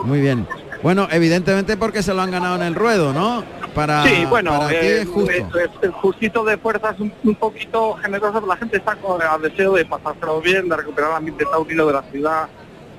Muy 0.03 0.19
bien. 0.21 0.47
Bueno, 0.81 1.07
evidentemente 1.11 1.75
porque 1.75 2.01
se 2.01 2.13
lo 2.13 2.21
han 2.21 2.31
ganado 2.31 2.55
en 2.55 2.63
el 2.63 2.75
ruedo, 2.75 3.11
¿no? 3.13 3.43
Para, 3.75 4.03
sí, 4.03 4.25
bueno, 4.25 4.57
para 4.57 4.71
eh, 4.73 5.01
es 5.01 5.07
justo. 5.07 5.31
eh, 5.31 5.69
el 5.81 5.91
justito 5.91 6.43
de 6.43 6.57
fuerza 6.57 6.91
es 6.91 6.99
un, 6.99 7.13
un 7.23 7.35
poquito 7.35 7.93
generoso, 7.95 8.43
la 8.45 8.57
gente 8.57 8.77
está 8.77 8.95
con 8.95 9.21
el 9.21 9.41
deseo 9.41 9.73
de 9.73 9.85
pasárselo 9.85 10.41
bien, 10.41 10.67
de 10.69 10.77
recuperar 10.77 11.11
el 11.11 11.17
ambiente 11.17 11.45
taurino 11.45 11.85
de 11.85 11.93
la 11.93 12.01
ciudad, 12.03 12.47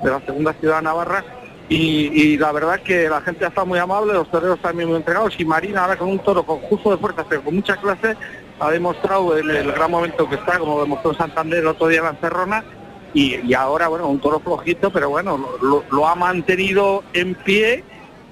de 0.02 0.10
la 0.10 0.20
segunda 0.20 0.52
ciudad 0.54 0.76
de 0.76 0.82
Navarra. 0.82 1.24
Y, 1.68 2.10
y 2.12 2.36
la 2.36 2.50
verdad 2.52 2.80
que 2.80 3.08
la 3.08 3.20
gente 3.20 3.46
está 3.46 3.64
muy 3.64 3.78
amable, 3.78 4.12
los 4.12 4.30
toreros 4.30 4.60
también 4.60 4.88
muy 4.88 4.96
entregados 4.98 5.34
y 5.38 5.44
Marina 5.44 5.82
ahora 5.82 5.96
con 5.96 6.08
un 6.08 6.18
toro 6.18 6.42
con 6.44 6.58
justo 6.62 6.90
de 6.90 6.96
fuerza, 6.98 7.24
pero 7.28 7.42
con 7.42 7.54
mucha 7.54 7.76
clase, 7.76 8.16
ha 8.58 8.70
demostrado 8.70 9.38
en 9.38 9.48
el 9.50 9.72
gran 9.72 9.90
momento 9.90 10.28
que 10.28 10.34
está, 10.34 10.58
como 10.58 10.80
demostró 10.80 11.14
Santander 11.14 11.60
el 11.60 11.68
otro 11.68 11.86
día 11.86 11.98
en 12.00 12.04
la 12.06 12.10
Encerrona, 12.10 12.64
y, 13.12 13.54
ahora, 13.54 13.88
bueno, 13.88 14.08
un 14.08 14.20
toro 14.20 14.40
flojito, 14.40 14.90
pero 14.90 15.10
bueno, 15.10 15.48
lo, 15.90 16.08
ha 16.08 16.14
mantenido 16.14 17.02
en 17.12 17.34
pie 17.34 17.82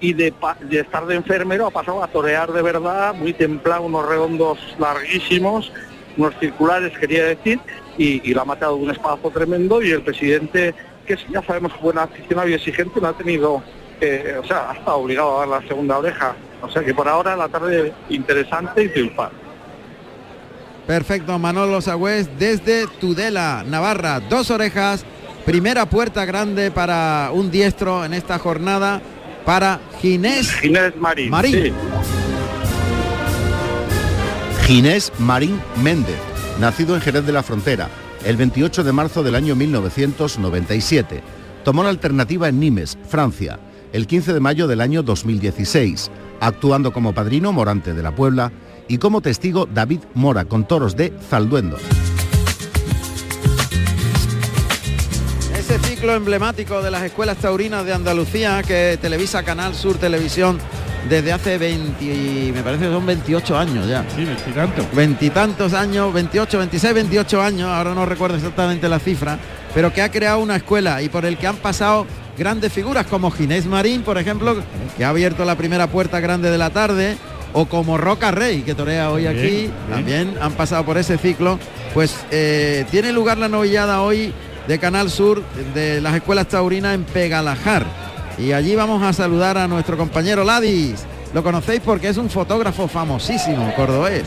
y 0.01 0.13
de, 0.13 0.33
estar 0.71 1.07
de 1.07 1.17
enfermero 1.17 1.67
ha 1.67 1.71
pasado 1.71 2.03
a 2.03 2.07
torear 2.07 2.53
de 2.53 2.63
verdad, 2.63 3.15
muy 3.15 3.33
templado, 3.33 3.83
unos 3.83 4.07
redondos 4.07 4.59
larguísimos, 4.79 5.73
unos 6.17 6.35
circulares 6.39 6.97
quería 6.97 7.25
decir, 7.25 7.59
y, 7.97 8.33
lo 8.33 8.43
ha 8.43 8.45
matado 8.45 8.77
de 8.77 8.85
un 8.85 8.91
espadazo 8.91 9.31
tremendo 9.31 9.83
y 9.83 9.91
el 9.91 10.03
presidente, 10.03 10.75
que 11.05 11.17
ya 11.29 11.43
sabemos 11.43 11.73
buen 11.81 11.99
aficionado 11.99 12.49
y 12.49 12.55
exigente, 12.55 13.01
no 13.01 13.09
ha 13.09 13.17
tenido, 13.17 13.63
eh, 14.01 14.37
o 14.41 14.45
sea, 14.45 14.71
ha 14.71 14.75
estado 14.75 14.99
obligado 14.99 15.37
a 15.37 15.39
dar 15.41 15.63
la 15.63 15.69
segunda 15.69 15.99
oreja. 15.99 16.37
O 16.63 16.71
sea 16.71 16.85
que 16.85 16.95
por 16.95 17.09
ahora 17.09 17.37
la 17.37 17.49
tarde 17.49 17.93
interesante 18.09 18.85
y 18.85 18.89
triunfal. 18.89 19.31
Perfecto, 20.89 21.39
Manolo 21.39 21.83
Sagüez 21.83 22.31
desde 22.39 22.87
Tudela, 22.87 23.63
Navarra. 23.69 24.21
Dos 24.21 24.51
orejas, 24.51 25.05
primera 25.45 25.85
puerta 25.85 26.25
grande 26.25 26.71
para 26.71 27.29
un 27.31 27.51
diestro 27.51 28.07
en 28.07 28.15
esta 28.15 28.39
jornada 28.39 29.03
para 29.45 29.81
Ginés, 30.01 30.51
Ginés 30.51 30.97
Marín. 30.97 31.31
Marín. 31.31 31.53
sí. 31.53 31.73
Ginés 34.65 35.13
Marín 35.19 35.61
Méndez, 35.83 36.17
nacido 36.59 36.95
en 36.95 37.03
Jerez 37.03 37.27
de 37.27 37.33
la 37.33 37.43
Frontera, 37.43 37.91
el 38.25 38.39
28 38.39 38.83
de 38.83 38.93
marzo 38.93 39.23
del 39.23 39.35
año 39.35 39.55
1997. 39.57 41.23
Tomó 41.65 41.83
la 41.83 41.91
alternativa 41.91 42.49
en 42.49 42.61
Nimes, 42.61 42.97
Francia, 43.07 43.61
el 43.93 44.07
15 44.07 44.33
de 44.33 44.41
mayo 44.41 44.67
del 44.67 44.81
año 44.81 45.03
2016, 45.03 46.11
actuando 46.41 46.95
como 46.95 47.13
padrino 47.13 47.53
Morante 47.53 47.93
de 47.93 48.03
la 48.03 48.15
Puebla 48.15 48.51
y 48.89 48.99
como 48.99 49.21
testigo 49.21 49.67
David 49.67 50.01
Mora 50.15 50.47
con 50.47 50.67
toros 50.67 50.97
de 50.97 51.13
Zalduendo. 51.29 51.79
Ese 55.57 55.79
ciclo 55.81 56.15
emblemático 56.15 56.83
de 56.83 56.91
las 56.91 57.03
escuelas 57.03 57.37
taurinas 57.37 57.85
de 57.85 57.93
Andalucía 57.93 58.63
que 58.63 58.99
televisa 59.01 59.43
Canal 59.43 59.75
Sur 59.75 59.99
Televisión 59.99 60.59
desde 61.09 61.33
hace 61.33 61.59
20, 61.59 62.53
me 62.53 62.63
parece 62.63 62.87
que 62.87 62.91
son 62.91 63.07
28 63.07 63.59
años 63.59 63.87
ya. 63.87 64.05
Sí, 64.15 64.25
veintitantos. 64.25 64.87
Veintitantos 64.95 65.73
años, 65.75 66.13
28, 66.13 66.59
26, 66.59 66.95
28 66.95 67.43
años, 67.43 67.69
ahora 67.69 67.95
no 67.95 68.05
recuerdo 68.05 68.37
exactamente 68.37 68.89
la 68.89 68.99
cifra, 68.99 69.39
pero 69.75 69.93
que 69.93 70.03
ha 70.03 70.11
creado 70.11 70.41
una 70.41 70.57
escuela 70.57 71.01
y 71.03 71.09
por 71.09 71.25
el 71.25 71.39
que 71.39 71.47
han 71.47 71.57
pasado 71.57 72.07
grandes 72.37 72.73
figuras 72.73 73.07
como 73.07 73.31
Ginés 73.31 73.67
Marín, 73.67 74.03
por 74.03 74.19
ejemplo, 74.19 74.57
que 74.97 75.05
ha 75.05 75.11
abierto 75.11 75.45
la 75.45 75.57
primera 75.57 75.87
puerta 75.87 76.21
grande 76.21 76.51
de 76.51 76.59
la 76.59 76.71
tarde, 76.71 77.17
o 77.53 77.67
como 77.67 77.97
Roca 77.99 78.31
Rey, 78.31 78.63
que 78.63 78.75
torea 78.75 79.11
hoy 79.11 79.23
Bien, 79.23 79.37
aquí, 79.37 79.49
bien. 79.57 79.73
también 79.91 80.35
han 80.41 80.53
pasado 80.53 80.85
por 80.85 80.99
ese 80.99 81.19
ciclo. 81.19 81.59
Pues 81.95 82.15
eh, 82.31 82.85
tiene 82.91 83.13
lugar 83.13 83.39
la 83.39 83.49
novillada 83.49 84.03
hoy 84.03 84.33
de 84.67 84.79
Canal 84.79 85.11
Sur 85.11 85.43
de 85.75 86.01
las 86.01 86.15
escuelas 86.15 86.47
taurinas 86.49 86.95
en 86.95 87.05
Pegalajar. 87.05 87.85
Y 88.39 88.53
allí 88.53 88.77
vamos 88.77 89.03
a 89.03 89.13
saludar 89.13 89.59
a 89.59 89.67
nuestro 89.67 89.97
compañero 89.97 90.45
Ladis. 90.45 91.05
Lo 91.35 91.43
conocéis 91.43 91.81
porque 91.85 92.09
es 92.09 92.17
un 92.17 92.31
fotógrafo 92.31 92.87
famosísimo, 92.89 93.73
cordobés. 93.75 94.25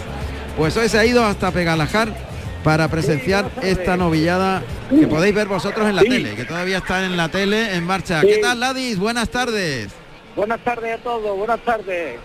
Pues 0.58 0.76
hoy 0.78 0.90
se 0.90 1.00
ha 1.00 1.06
ido 1.06 1.24
hasta 1.24 1.52
Pegalajar 1.52 2.10
para 2.64 2.88
presenciar 2.90 3.50
esta 3.64 3.98
novillada 3.98 4.62
que 4.90 5.08
podéis 5.08 5.34
ver 5.34 5.48
vosotros 5.48 5.88
en 5.88 5.96
la 5.96 6.02
Sí. 6.04 6.10
tele, 6.10 6.36
que 6.36 6.44
todavía 6.46 6.78
está 6.80 7.06
en 7.06 7.16
la 7.18 7.30
tele 7.30 7.76
en 7.76 7.86
marcha. 7.86 8.22
Sí. 8.22 8.28
¿Qué 8.28 8.38
tal, 8.38 8.60
Ladis? 8.60 9.00
Buenas 9.00 9.30
tardes. 9.30 9.88
Buenas 10.36 10.60
tardes 10.64 11.00
a 11.00 11.04
todos, 11.04 11.38
buenas 11.38 11.60
tardes. 11.62 12.18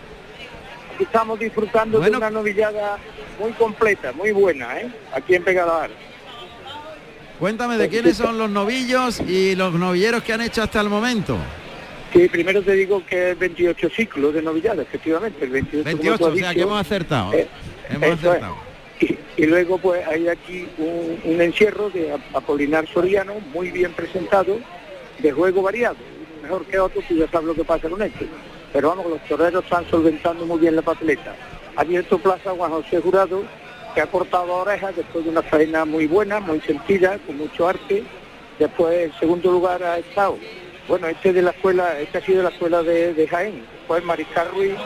Estamos 0.99 1.39
disfrutando 1.39 1.99
Bueno. 1.99 2.13
de 2.13 2.17
una 2.19 2.31
novillada 2.31 2.99
muy 3.41 3.53
completa, 3.53 4.13
muy 4.13 4.33
buena, 4.33 4.81
¿eh? 4.81 4.89
Aquí 5.13 5.35
en 5.35 5.45
Pegadar. 5.45 5.91
Cuéntame 7.39 7.77
de 7.77 7.89
quiénes 7.89 8.17
son 8.17 8.39
los 8.39 8.49
novillos 8.49 9.21
y 9.21 9.55
los 9.57 9.75
novilleros 9.75 10.23
que 10.23 10.33
han 10.33 10.41
hecho 10.41 10.63
hasta 10.63 10.81
el 10.81 10.89
momento. 10.89 11.37
Sí, 12.13 12.29
primero 12.29 12.63
te 12.63 12.73
digo 12.73 13.03
que 13.05 13.33
es 13.33 13.39
28 13.39 13.91
ciclos 13.91 14.33
de 14.33 14.41
novillada, 14.41 14.83
efectivamente, 14.83 15.45
el 15.45 15.51
28. 15.51 15.85
como 15.85 15.85
28, 16.03 16.19
tú 16.19 16.25
has 16.25 16.33
o 16.33 16.37
sea 16.37 16.55
que 16.55 16.61
hemos 16.63 16.81
acertado. 16.81 17.33
Eh, 17.35 17.47
hemos 17.91 18.11
acertado. 18.19 18.57
Y, 19.01 19.19
y 19.37 19.47
luego 19.47 19.77
pues 19.77 20.07
hay 20.07 20.29
aquí 20.29 20.67
un, 20.79 21.21
un 21.25 21.41
encierro 21.43 21.91
de 21.91 22.13
Ap- 22.13 22.37
Apolinar 22.37 22.87
Soriano, 22.89 23.35
muy 23.53 23.71
bien 23.71 23.93
presentado, 23.93 24.59
de 25.19 25.33
juego 25.33 25.61
variado, 25.61 25.97
mejor 26.43 26.65
que 26.65 26.79
otro, 26.79 27.03
tú 27.07 27.15
ya 27.17 27.29
sabes 27.29 27.49
lo 27.49 27.55
que 27.55 27.65
pasa 27.65 27.87
con 27.91 28.01
esto. 28.01 28.25
Pero 28.77 28.91
vamos, 28.91 29.07
los 29.07 29.23
toreros 29.23 29.65
están 29.65 29.89
solventando 29.89 30.45
muy 30.45 30.59
bien 30.59 30.77
la 30.77 30.83
papeleta. 30.83 31.35
Ha 31.77 31.81
abierto 31.81 32.19
plaza 32.19 32.51
Juan 32.51 32.73
José 32.73 33.01
Jurado, 33.01 33.43
que 33.95 34.03
ha 34.03 34.07
cortado 34.07 34.53
orejas 34.53 34.95
después 34.95 35.25
de 35.25 35.31
una 35.31 35.41
faena 35.41 35.87
muy 35.87 36.07
buena, 36.07 36.41
muy 36.41 36.61
sentida, 36.61 37.19
con 37.27 37.39
mucho 37.39 37.67
arte. 37.67 38.05
Después, 38.59 39.07
en 39.07 39.19
segundo 39.19 39.51
lugar, 39.51 39.83
ha 39.83 39.97
estado, 39.97 40.37
bueno, 40.89 41.07
este 41.07 41.33
de 41.33 41.41
la 41.41 41.53
escuela, 41.53 41.99
este 41.99 42.19
ha 42.19 42.21
sido 42.21 42.37
de 42.37 42.43
la 42.43 42.51
escuela 42.51 42.83
de, 42.83 43.15
de 43.15 43.27
Jaén. 43.27 43.65
Después 43.79 44.05
Mariscal 44.05 44.51
Ruiz, 44.51 44.77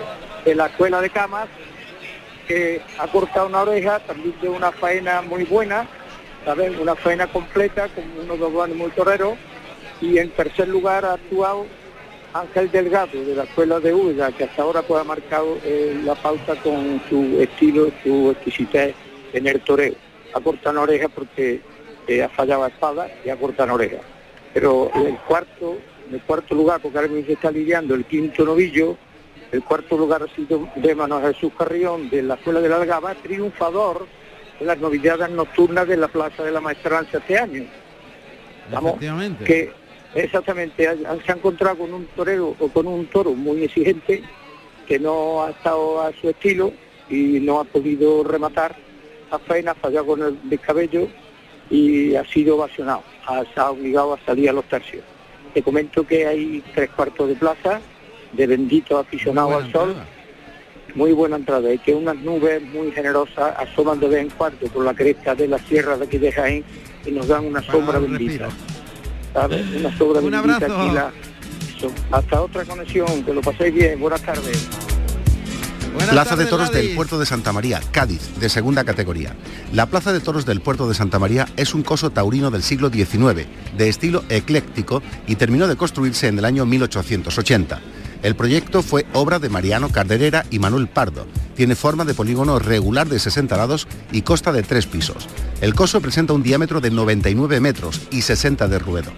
de 0.45 0.55
la 0.55 0.67
escuela 0.67 1.01
de 1.01 1.11
Camas, 1.11 1.49
que 2.47 2.81
ha 2.97 3.09
cortado 3.09 3.49
una 3.49 3.63
oreja, 3.63 3.99
también 3.99 4.37
de 4.41 4.51
una 4.51 4.71
faena 4.71 5.21
muy 5.21 5.43
buena, 5.43 5.89
¿sabes? 6.45 6.79
Una 6.79 6.95
faena 6.95 7.27
completa, 7.27 7.89
con 7.89 8.05
unos 8.23 8.39
dos 8.39 8.69
muy 8.69 8.91
toreros. 8.93 9.37
Y 10.01 10.19
en 10.19 10.31
tercer 10.31 10.69
lugar 10.69 11.05
ha 11.05 11.15
actuado 11.15 11.67
Ángel 12.33 12.71
Delgado, 12.71 13.25
de 13.25 13.35
la 13.35 13.45
escuela 13.45 13.81
de 13.81 13.93
Úbeda, 13.93 14.31
que 14.33 14.45
hasta 14.45 14.63
ahora 14.63 14.83
pues 14.83 15.01
ha 15.01 15.05
marcado 15.05 15.59
eh, 15.65 16.01
la 16.05 16.15
pauta 16.15 16.55
con 16.57 17.01
su 17.09 17.41
estilo, 17.41 17.91
su 18.03 18.31
exquisitez 18.31 18.95
en 19.33 19.47
el 19.47 19.61
toreo. 19.61 19.95
Ha 20.35 20.41
cortado 20.41 20.71
una 20.71 20.83
oreja 20.83 21.09
porque 21.09 21.61
eh, 22.07 22.23
ha 22.23 22.29
fallado 22.29 22.65
a 22.65 22.69
espada 22.69 23.09
y 23.25 23.31
ha 23.31 23.37
cortado 23.37 23.65
una 23.65 23.75
oreja. 23.75 23.99
Pero 24.55 24.91
el 24.95 25.17
cuarto, 25.19 25.79
en 26.09 26.15
el 26.15 26.23
cuarto 26.23 26.55
lugar, 26.55 26.81
porque 26.81 26.99
ahora 26.99 27.11
mismo 27.11 27.27
se 27.27 27.33
está 27.33 27.51
lidiando 27.51 27.95
el 27.95 28.05
quinto 28.05 28.45
novillo, 28.45 28.97
el 29.51 29.65
cuarto 29.65 29.97
lugar 29.97 30.23
ha 30.23 30.35
sido 30.35 30.69
de 30.77 30.95
Manuel 30.95 31.35
Jesús 31.35 31.53
Carrión, 31.59 32.09
de 32.11 32.23
la 32.23 32.35
Escuela 32.35 32.61
de 32.61 32.69
la 32.69 32.77
Algaba, 32.77 33.15
triunfador 33.15 34.07
en 34.61 34.67
las 34.67 34.79
novilladas 34.79 35.31
nocturnas 35.31 35.89
de 35.89 35.97
la 35.97 36.07
Plaza 36.07 36.45
de 36.45 36.53
la 36.53 36.61
Maestranza 36.61 37.19
este 37.19 37.39
año. 37.39 37.65
Vamos, 38.71 39.01
que 39.45 39.73
exactamente 40.15 40.87
ha- 40.89 40.97
se 41.25 41.33
ha 41.33 41.35
encontrado 41.35 41.79
con 41.79 41.93
un 41.95 42.07
torero 42.17 42.55
o 42.59 42.69
con 42.69 42.87
un 42.87 43.07
toro 43.07 43.33
muy 43.33 43.65
exigente 43.65 44.23
que 44.87 44.99
no 44.99 45.45
ha 45.45 45.51
estado 45.51 46.01
a 46.03 46.13
su 46.21 46.29
estilo 46.31 46.73
y 47.09 47.39
no 47.41 47.61
ha 47.61 47.65
podido 47.65 48.25
rematar. 48.25 48.75
La 49.31 49.39
faena, 49.39 49.75
fallado 49.75 50.07
con 50.07 50.23
el 50.23 50.39
descabello 50.51 51.07
y 51.71 52.17
ha 52.17 52.25
sido 52.25 52.57
ovacionado, 52.57 53.03
ha, 53.27 53.45
se 53.45 53.61
ha 53.61 53.71
obligado 53.71 54.15
a 54.15 54.19
salir 54.27 54.51
a 54.51 54.53
los 54.53 54.65
tercios. 54.65 55.05
Te 55.55 55.63
comento 55.63 56.05
que 56.05 56.27
hay 56.27 56.63
tres 56.75 56.91
cuartos 56.91 57.29
de 57.29 57.35
plaza 57.37 57.81
de 58.33 58.47
benditos 58.47 58.99
aficionados 59.01 59.53
al 59.65 59.73
sol, 59.73 59.95
muy 60.97 61.13
buena 61.13 61.37
entrada 61.37 61.73
y 61.73 61.79
que 61.79 61.95
unas 61.95 62.17
nubes 62.17 62.61
muy 62.63 62.91
generosas 62.91 63.55
asoman 63.57 64.01
de 64.01 64.09
vez 64.09 64.19
en 64.23 64.31
cuando 64.31 64.67
por 64.67 64.85
la 64.85 64.95
cresta 64.95 65.37
de 65.37 65.47
la 65.47 65.59
sierra 65.59 65.97
de 65.97 66.05
aquí 66.05 66.19
de 66.19 66.33
Jaén 66.33 66.65
y 67.07 67.13
nos 67.13 67.29
dan 67.29 67.47
una 67.47 67.63
sombra 67.63 68.01
bendita. 68.01 68.49
¿Sabes? 69.33 69.65
Una 69.77 69.97
sombra 69.97 70.21
Un 70.21 70.35
abrazo. 70.35 70.65
aquí 70.67 70.95
la-. 70.95 71.13
Hasta 72.13 72.43
otra 72.43 72.65
conexión, 72.65 73.25
que 73.25 73.33
lo 73.33 73.41
paséis 73.41 73.75
bien, 73.75 73.99
buenas 74.01 74.21
tardes. 74.23 74.69
Plaza 76.11 76.37
de 76.37 76.47
Toros 76.47 76.71
del 76.73 76.95
Puerto 76.95 77.19
de 77.19 77.27
Santa 77.27 77.53
María, 77.53 77.81
Cádiz, 77.91 78.39
de 78.39 78.49
segunda 78.49 78.85
categoría. 78.85 79.35
La 79.73 79.87
Plaza 79.87 80.13
de 80.13 80.21
Toros 80.21 80.47
del 80.47 80.61
Puerto 80.61 80.89
de 80.89 80.95
Santa 80.95 81.19
María 81.19 81.49
es 81.57 81.75
un 81.75 81.83
coso 81.83 82.11
taurino 82.11 82.51
del 82.51 82.63
siglo 82.63 82.91
XIX, 82.91 83.47
de 83.77 83.89
estilo 83.89 84.25
ecléctico 84.29 85.03
y 85.27 85.37
terminó 85.37 85.67
de 85.67 85.77
construirse 85.77 86.29
en 86.29 86.39
el 86.39 86.45
año 86.45 86.65
1880. 86.67 87.81
El 88.23 88.37
proyecto 88.37 88.83
fue 88.83 89.07
obra 89.15 89.39
de 89.39 89.49
Mariano 89.49 89.89
Carderera 89.89 90.45
y 90.51 90.59
Manuel 90.59 90.89
Pardo. 90.89 91.27
Tiene 91.57 91.75
forma 91.75 92.05
de 92.05 92.15
polígono 92.15 92.59
regular 92.59 93.09
de 93.09 93.19
60 93.19 93.57
lados 93.57 93.89
y 94.13 94.23
consta 94.23 94.53
de 94.53 94.63
tres 94.63 94.87
pisos. 94.87 95.27
El 95.61 95.75
coso 95.75 96.01
presenta 96.01 96.35
un 96.35 96.43
diámetro 96.43 96.81
de 96.81 96.91
99 96.91 97.61
metros 97.61 98.01
y 98.11 98.23
60 98.23 98.69
de 98.69 98.79
ruedo. 98.79 99.11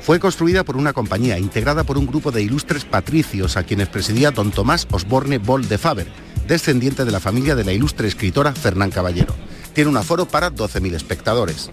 Fue 0.00 0.18
construida 0.18 0.64
por 0.64 0.76
una 0.76 0.92
compañía 0.92 1.38
integrada 1.38 1.84
por 1.84 1.98
un 1.98 2.06
grupo 2.06 2.32
de 2.32 2.42
ilustres 2.42 2.84
patricios 2.84 3.56
a 3.56 3.62
quienes 3.62 3.88
presidía 3.88 4.30
don 4.30 4.50
Tomás 4.50 4.88
Osborne 4.90 5.38
Boll 5.38 5.68
de 5.68 5.78
Faber, 5.78 6.08
descendiente 6.48 7.04
de 7.04 7.12
la 7.12 7.20
familia 7.20 7.54
de 7.54 7.64
la 7.64 7.72
ilustre 7.72 8.08
escritora 8.08 8.54
Fernán 8.54 8.90
Caballero. 8.90 9.34
Tiene 9.72 9.90
un 9.90 9.96
aforo 9.96 10.26
para 10.26 10.50
12.000 10.50 10.94
espectadores. 10.94 11.70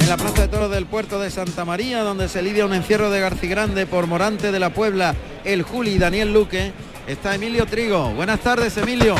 En 0.00 0.08
la 0.08 0.16
Plaza 0.16 0.42
de 0.42 0.48
Toros 0.48 0.70
del 0.70 0.86
Puerto 0.86 1.18
de 1.18 1.30
Santa 1.30 1.64
María, 1.64 2.02
donde 2.02 2.28
se 2.28 2.42
lidia 2.42 2.66
un 2.66 2.74
encierro 2.74 3.10
de 3.10 3.20
Garcigrande 3.20 3.86
por 3.86 4.06
Morante 4.06 4.52
de 4.52 4.58
la 4.58 4.70
Puebla, 4.70 5.14
el 5.44 5.62
Juli 5.62 5.92
y 5.92 5.98
Daniel 5.98 6.32
Luque, 6.32 6.72
está 7.06 7.34
Emilio 7.34 7.66
Trigo. 7.66 8.10
Buenas 8.10 8.40
tardes, 8.40 8.76
Emilio. 8.76 9.14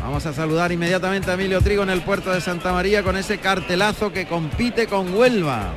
Vamos 0.00 0.26
a 0.26 0.32
saludar 0.32 0.70
inmediatamente 0.70 1.30
a 1.30 1.34
Emilio 1.34 1.60
Trigo 1.60 1.82
en 1.82 1.90
el 1.90 2.02
puerto 2.02 2.30
de 2.30 2.40
Santa 2.40 2.72
María 2.72 3.02
con 3.02 3.16
ese 3.16 3.38
cartelazo 3.38 4.12
que 4.12 4.26
compite 4.26 4.86
con 4.86 5.14
Huelva. 5.14 5.72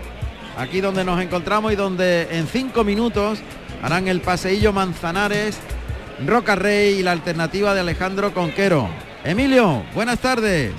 Aquí 0.58 0.82
donde 0.82 1.04
nos 1.04 1.22
encontramos 1.22 1.72
y 1.74 1.76
donde 1.76 2.28
en 2.32 2.48
cinco 2.48 2.84
minutos 2.84 3.40
harán 3.82 4.08
el 4.08 4.22
paseillo 4.22 4.74
Manzanares, 4.74 5.58
Roca 6.26 6.56
Rey 6.56 7.00
y 7.00 7.04
la 7.04 7.14
alternativa 7.14 7.74
de 7.74 7.80
Alejandro 7.80 8.34
Conquero. 8.34 8.90
Emilio, 9.24 9.84
buenas 9.94 10.20
tardes. 10.20 10.74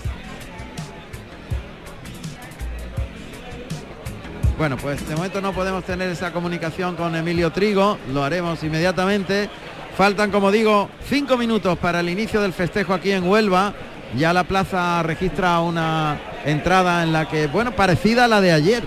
Bueno, 4.59 4.77
pues 4.77 5.09
de 5.09 5.15
momento 5.15 5.41
no 5.41 5.53
podemos 5.53 5.85
tener 5.85 6.09
esa 6.11 6.33
comunicación 6.33 6.97
con 6.97 7.15
Emilio 7.15 7.51
Trigo, 7.53 7.97
lo 8.13 8.25
haremos 8.25 8.63
inmediatamente. 8.65 9.49
Faltan, 9.97 10.31
como 10.33 10.51
digo, 10.51 10.89
cinco 11.09 11.37
minutos 11.37 11.79
para 11.79 12.01
el 12.01 12.09
inicio 12.09 12.41
del 12.41 12.53
festejo 12.53 12.93
aquí 12.93 13.13
en 13.13 13.25
Huelva. 13.29 13.73
Ya 14.17 14.33
la 14.33 14.45
plaza 14.45 15.03
registra 15.03 15.61
una 15.61 16.19
entrada 16.45 17.03
en 17.05 17.13
la 17.13 17.29
que, 17.29 17.47
bueno, 17.47 17.73
parecida 17.73 18.25
a 18.25 18.29
la 18.29 18.41
de 18.41 18.53
ayer, 18.53 18.83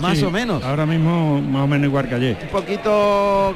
más 0.00 0.18
Sí, 0.18 0.24
o 0.24 0.30
menos. 0.30 0.62
Ahora 0.64 0.84
mismo 0.84 1.40
más 1.40 1.62
o 1.62 1.66
menos 1.66 1.86
igual 1.86 2.08
que 2.08 2.14
ayer. 2.16 2.36
Un 2.42 2.48
poquito, 2.48 3.54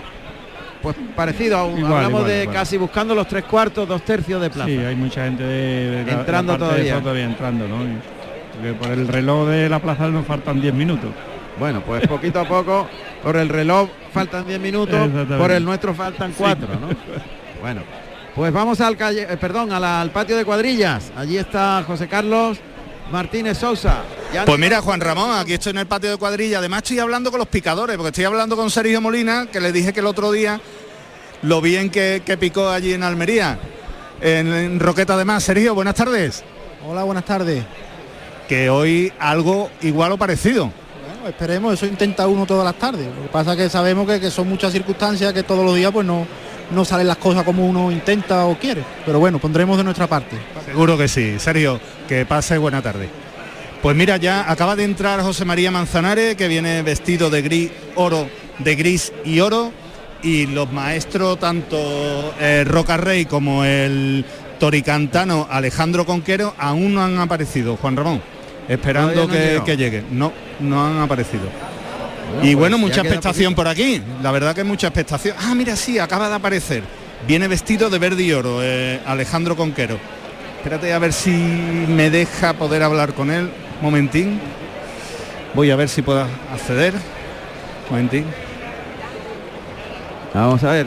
pues 0.80 0.96
parecido. 1.16 1.59
a 1.59 1.64
un- 1.66 1.78
Igual, 1.78 1.92
hablamos 1.94 2.20
igual, 2.20 2.32
de 2.32 2.42
igual. 2.44 2.57
casi 2.57 2.76
buscando 2.78 3.14
los 3.14 3.26
tres 3.28 3.44
cuartos, 3.44 3.86
dos 3.88 4.03
tercios 4.03 4.40
de 4.40 4.48
plaza. 4.48 4.68
Sí, 4.70 4.78
hay 4.78 4.94
mucha 4.96 5.24
gente 5.24 5.42
de, 5.42 5.90
de 5.90 6.05
la- 6.07 6.12
Entrando 6.20 6.53
la 6.55 6.59
parte 6.59 6.74
de 6.76 6.80
todavía. 6.88 7.00
todavía 7.03 7.24
entrando, 7.24 7.68
¿no? 7.68 7.84
Y- 7.84 7.98
porque 8.55 8.72
por 8.74 8.88
el 8.90 9.09
reloj 9.09 9.48
de 9.48 9.68
la 9.68 9.78
plaza 9.80 10.07
nos 10.09 10.24
faltan 10.26 10.61
10 10.61 10.74
minutos. 10.74 11.11
Bueno, 11.59 11.82
pues 11.86 12.07
poquito 12.09 12.40
a 12.40 12.48
poco, 12.48 12.88
por 13.22 13.36
el 13.36 13.48
reloj 13.48 13.88
faltan 14.12 14.46
10 14.46 14.59
minutos, 14.61 15.09
por 15.38 15.50
el 15.50 15.64
nuestro 15.64 15.94
faltan 15.94 16.32
4, 16.36 16.68
¿no? 16.80 16.88
Bueno, 17.61 17.82
pues 18.34 18.53
vamos 18.53 18.80
al 18.80 18.96
calle, 18.96 19.26
eh, 19.28 19.36
perdón, 19.36 19.68
la- 19.68 20.00
al 20.00 20.11
patio 20.11 20.36
de 20.36 20.44
cuadrillas. 20.44 21.12
Allí 21.16 21.36
está 21.36 21.84
José 21.86 22.09
Carlos 22.09 22.59
Martínez 23.12 23.59
Sousa. 23.59 24.03
Ya 24.32 24.44
Pues 24.46 24.59
mira, 24.59 24.80
Juan 24.80 25.00
Ramón, 25.00 25.38
aquí 25.38 25.53
estoy 25.53 25.70
en 25.70 25.78
el 25.78 25.86
patio 25.86 26.11
de 26.11 26.16
cuadrilla. 26.16 26.59
Además 26.59 26.78
estoy 26.82 26.98
hablando 26.98 27.30
con 27.30 27.38
los 27.38 27.48
picadores, 27.48 27.96
porque 27.96 28.09
estoy 28.09 28.24
hablando 28.24 28.57
con 28.57 28.70
Sergio 28.70 29.00
Molina, 29.00 29.46
que 29.53 29.61
le 29.61 29.70
dije 29.72 29.92
que 29.92 30.00
el 30.00 30.07
otro 30.07 30.32
día 30.32 30.61
lo 31.42 31.61
bien 31.61 31.90
que, 31.90 32.22
que 32.24 32.36
picó 32.38 32.70
allí 32.70 32.94
en 32.94 33.03
Almería, 33.03 33.59
en, 34.22 34.53
en 34.53 34.80
Roqueta 34.80 35.16
de 35.18 35.24
Más. 35.26 35.44
Sergio, 35.44 35.74
buenas 35.74 35.94
tardes. 35.94 36.42
Hola, 36.88 37.03
buenas 37.05 37.24
tardes. 37.26 37.62
Que 38.48 38.70
hoy 38.70 39.12
algo 39.18 39.70
igual 39.82 40.12
o 40.12 40.16
parecido. 40.16 40.72
Esperemos, 41.27 41.75
eso 41.75 41.87
intenta 41.87 42.27
uno 42.27 42.47
todas 42.47 42.64
las 42.64 42.75
tardes. 42.75 43.07
Lo 43.07 43.23
que 43.23 43.29
pasa 43.29 43.53
es 43.53 43.59
que 43.59 43.68
sabemos 43.68 44.07
que, 44.07 44.20
que 44.20 44.31
son 44.31 44.49
muchas 44.49 44.73
circunstancias 44.73 45.33
que 45.33 45.43
todos 45.43 45.64
los 45.64 45.77
días 45.77 45.93
pues 45.93 46.07
no, 46.07 46.27
no 46.70 46.85
salen 46.85 47.07
las 47.07 47.18
cosas 47.18 47.45
como 47.45 47.66
uno 47.66 47.93
intenta 47.93 48.47
o 48.47 48.59
quiere. 48.59 48.83
Pero 49.05 49.20
bueno, 49.20 49.39
pondremos 49.39 49.77
de 49.77 49.85
nuestra 49.85 50.07
parte. 50.07 50.37
Seguro 50.64 50.99
que 50.99 51.09
sí. 51.09 51.39
Sergio, 51.39 51.81
que 52.09 52.27
pase 52.27 52.59
buena 52.59 52.83
tarde. 52.83 53.09
Pues 53.83 53.97
mira, 53.97 54.16
ya 54.16 54.51
acaba 54.51 54.77
de 54.77 54.85
entrar 54.85 55.20
José 55.23 55.45
María 55.45 55.70
Manzanares, 55.70 56.37
que 56.37 56.47
viene 56.47 56.83
vestido 56.83 57.31
de 57.31 57.43
gris, 57.43 57.70
oro, 57.97 58.29
de 58.61 58.77
gris 58.77 59.12
y 59.25 59.41
oro, 59.41 59.73
y 60.23 60.47
los 60.47 60.73
maestros, 60.73 61.39
tanto 61.41 61.77
eh, 62.39 62.62
Roca 62.64 62.97
Rey 62.97 63.25
como 63.25 63.64
el 63.64 64.25
toricantano 64.61 65.49
Alejandro 65.51 66.07
Conquero, 66.07 66.55
aún 66.59 66.95
no 66.95 67.03
han 67.03 67.18
aparecido, 67.18 67.77
Juan 67.77 67.97
Ramón, 67.97 68.23
esperando 68.68 69.26
no 69.26 69.64
que, 69.64 69.76
lleguen. 69.76 70.06
No, 70.10 70.32
no 70.60 70.86
han 70.86 71.00
aparecido. 71.00 71.44
Bueno, 71.44 72.42
y 72.42 72.54
pues 72.54 72.56
bueno, 72.56 72.78
mucha 72.78 73.00
expectación 73.00 73.54
por 73.54 73.68
aquí. 73.68 74.02
La 74.22 74.30
verdad 74.30 74.54
que 74.54 74.64
mucha 74.64 74.88
expectación. 74.88 75.36
Ah, 75.38 75.54
mira, 75.54 75.76
sí, 75.76 75.98
acaba 75.98 76.28
de 76.28 76.34
aparecer. 76.34 76.82
Viene 77.26 77.46
vestido 77.48 77.90
de 77.90 77.98
verde 77.98 78.22
y 78.22 78.32
oro, 78.32 78.60
eh, 78.62 79.00
Alejandro 79.06 79.56
Conquero. 79.56 79.98
Espérate 80.56 80.92
a 80.92 80.98
ver 80.98 81.12
si 81.12 81.30
me 81.30 82.10
deja 82.10 82.54
poder 82.54 82.82
hablar 82.82 83.14
con 83.14 83.30
él. 83.30 83.50
Momentín. 83.80 84.40
Voy 85.54 85.70
a 85.70 85.76
ver 85.76 85.88
si 85.88 86.02
puedo 86.02 86.26
acceder. 86.52 86.94
Momentín. 87.90 88.24
Vamos 90.32 90.62
a 90.64 90.70
ver. 90.70 90.86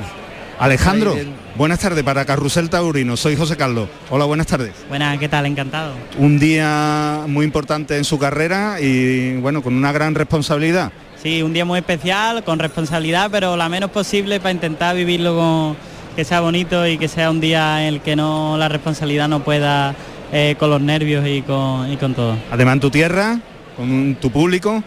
Alejandro. 0.59 1.15
Buenas 1.57 1.79
tardes 1.79 2.03
para 2.03 2.25
Carrusel 2.25 2.69
Taurino. 2.69 3.17
Soy 3.17 3.35
José 3.35 3.57
Carlos. 3.57 3.89
Hola, 4.09 4.25
buenas 4.25 4.47
tardes. 4.47 4.73
Buenas, 4.89 5.17
¿qué 5.17 5.29
tal? 5.29 5.45
Encantado. 5.45 5.93
Un 6.17 6.39
día 6.39 7.21
muy 7.27 7.45
importante 7.45 7.97
en 7.97 8.03
su 8.03 8.19
carrera 8.19 8.79
y 8.81 9.37
bueno, 9.37 9.61
con 9.61 9.75
una 9.75 9.91
gran 9.91 10.15
responsabilidad. 10.15 10.91
Sí, 11.21 11.41
un 11.41 11.53
día 11.53 11.65
muy 11.65 11.79
especial, 11.79 12.43
con 12.43 12.59
responsabilidad, 12.59 13.29
pero 13.31 13.57
la 13.57 13.69
menos 13.69 13.89
posible 13.89 14.39
para 14.39 14.51
intentar 14.51 14.95
vivirlo 14.95 15.35
con 15.35 15.77
que 16.15 16.23
sea 16.23 16.39
bonito 16.39 16.87
y 16.87 16.97
que 16.97 17.07
sea 17.07 17.29
un 17.29 17.41
día 17.41 17.81
en 17.81 17.95
el 17.95 18.01
que 18.01 18.15
no 18.15 18.57
la 18.57 18.69
responsabilidad 18.69 19.27
no 19.27 19.43
pueda 19.43 19.95
eh, 20.31 20.55
con 20.57 20.69
los 20.69 20.81
nervios 20.81 21.27
y 21.27 21.41
con, 21.41 21.91
y 21.91 21.97
con 21.97 22.13
todo. 22.13 22.37
Además 22.51 22.75
en 22.75 22.79
tu 22.79 22.89
tierra, 22.89 23.39
con 23.75 24.15
tu 24.15 24.31
público, 24.31 24.83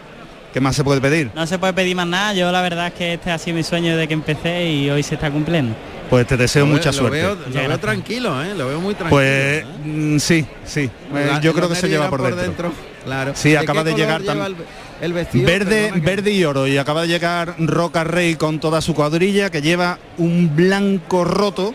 ¿qué 0.53 0.59
más 0.59 0.75
se 0.75 0.83
puede 0.83 1.01
pedir? 1.01 1.29
No 1.35 1.45
se 1.45 1.59
puede 1.59 1.73
pedir 1.73 1.95
más 1.95 2.07
nada, 2.07 2.33
yo 2.33 2.51
la 2.51 2.61
verdad 2.61 2.87
es 2.87 2.93
que 2.93 3.13
este 3.15 3.31
ha 3.31 3.37
sido 3.37 3.57
mi 3.57 3.63
sueño 3.63 3.91
desde 3.91 4.07
que 4.07 4.13
empecé 4.13 4.71
y 4.71 4.89
hoy 4.89 5.03
se 5.03 5.15
está 5.15 5.29
cumpliendo. 5.29 5.75
Pues 6.09 6.25
te 6.27 6.37
deseo 6.37 6.61
Lo 6.65 6.67
veo- 6.71 6.77
mucha 6.77 6.89
lo 6.91 6.97
suerte. 6.97 7.17
veo- 7.21 7.35
lo 7.53 7.67
veo 7.69 7.79
tranquilo, 7.79 8.43
¿eh? 8.43 8.53
Lo 8.55 8.67
veo 8.67 8.79
muy 8.81 8.95
tranquilo. 8.95 9.09
Pues 9.21 9.65
mm, 9.85 10.17
sí, 10.17 10.45
sí. 10.65 10.81
Eh, 10.81 10.89
La- 11.27 11.39
yo 11.41 11.53
creo 11.53 11.69
que 11.69 11.75
se 11.75 11.87
lleva 11.89 12.09
por 12.09 12.35
dentro. 12.35 12.71
Claro. 13.05 13.31
Sí, 13.35 13.55
acaba 13.55 13.83
de 13.83 13.93
llegar 13.93 14.21
color 14.21 14.35
lleva 14.35 14.47
tam- 14.49 14.65
el, 15.01 15.13
vestido. 15.13 15.45
Verde, 15.45 15.91
que- 15.93 15.99
verde 16.01 16.31
y 16.31 16.43
oro 16.43 16.67
y 16.67 16.77
acaba 16.77 17.03
de 17.03 17.07
llegar 17.07 17.55
Roca 17.59 18.03
Rey 18.03 18.35
con 18.35 18.59
toda 18.59 18.81
su 18.81 18.93
cuadrilla 18.93 19.49
que 19.49 19.61
lleva 19.61 19.97
un 20.17 20.55
blanco 20.55 21.23
roto. 21.23 21.73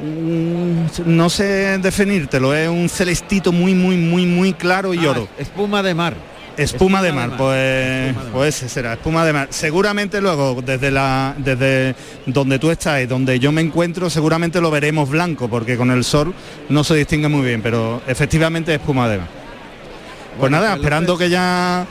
Mm, 0.00 0.86
No 1.06 1.30
sé 1.30 1.78
definírtelo, 1.78 2.54
es 2.54 2.68
un 2.68 2.88
celestito 2.88 3.52
muy, 3.52 3.74
muy, 3.74 3.96
muy, 3.96 4.26
muy 4.26 4.52
claro 4.52 4.92
y 4.92 5.04
Ah, 5.06 5.10
oro. 5.10 5.28
Espuma 5.38 5.82
de 5.82 5.94
mar. 5.94 6.14
Espuma, 6.56 7.02
de 7.02 7.12
mar, 7.12 7.36
pues, 7.36 8.14
pues 8.32 8.56
ese 8.56 8.68
será, 8.68 8.92
espuma 8.92 9.24
de 9.24 9.32
mar. 9.32 9.48
Seguramente 9.50 10.20
luego 10.20 10.62
desde 10.64 10.90
la 10.90 11.34
desde 11.36 11.94
donde 12.26 12.58
tú 12.58 12.70
estás 12.70 13.02
y 13.02 13.06
donde 13.06 13.38
yo 13.40 13.50
me 13.50 13.60
encuentro, 13.60 14.08
seguramente 14.08 14.60
lo 14.60 14.70
veremos 14.70 15.08
blanco, 15.08 15.48
porque 15.48 15.76
con 15.76 15.90
el 15.90 16.04
sol 16.04 16.32
no 16.68 16.84
se 16.84 16.94
distingue 16.94 17.28
muy 17.28 17.44
bien, 17.44 17.60
pero 17.60 18.02
efectivamente 18.06 18.72
es 18.74 18.80
espuma 18.80 19.08
de 19.08 19.18
mar. 19.18 19.26
Pues 19.28 20.38
Bueno, 20.40 20.56
nada, 20.58 20.70
pues 20.70 20.80
esperando 20.80 21.18
que 21.18 21.28
ya 21.30 21.86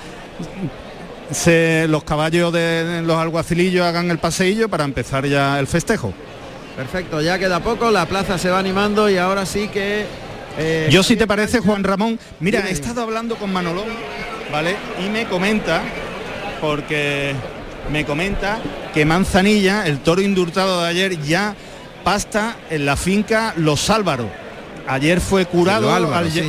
se, 1.32 1.86
los 1.90 2.04
caballos 2.04 2.54
de 2.54 3.02
los 3.06 3.18
alguacilillos 3.18 3.86
hagan 3.86 4.12
el 4.12 4.18
paseillo 4.18 4.70
para 4.70 4.84
empezar 4.86 5.26
ya 5.26 5.60
el 5.60 5.68
festejo. 5.68 6.14
Perfecto, 6.76 7.22
ya 7.22 7.38
queda 7.38 7.60
poco, 7.60 7.92
la 7.92 8.06
plaza 8.08 8.38
se 8.38 8.50
va 8.50 8.60
animando 8.60 9.10
y 9.10 9.18
ahora 9.18 9.46
sí 9.46 9.68
que... 9.68 10.06
eh, 10.58 10.88
Yo 10.90 11.04
si 11.04 11.16
te 11.16 11.28
parece, 11.28 11.60
Juan 11.60 11.84
Ramón, 11.84 12.20
mira, 12.40 12.64
he 12.68 12.72
estado 12.72 13.02
hablando 13.02 13.36
con 13.36 13.54
Manolón, 13.54 13.86
¿vale? 14.54 14.76
Y 15.04 15.10
me 15.10 15.26
comenta, 15.26 15.82
porque 16.62 17.34
me 17.92 18.06
comenta 18.06 18.60
que 18.94 19.04
Manzanilla, 19.04 19.88
el 19.88 19.98
toro 19.98 20.22
indultado 20.22 20.84
de 20.84 20.90
ayer, 20.90 21.20
ya 21.24 21.56
pasta 22.04 22.56
en 22.70 22.86
la 22.86 22.96
finca 22.96 23.56
Los 23.58 23.90
Álvaros. 23.90 24.28
Ayer 24.88 25.20
fue 25.22 25.48
curado, 25.48 25.92
al 25.92 26.32
sí. 26.32 26.44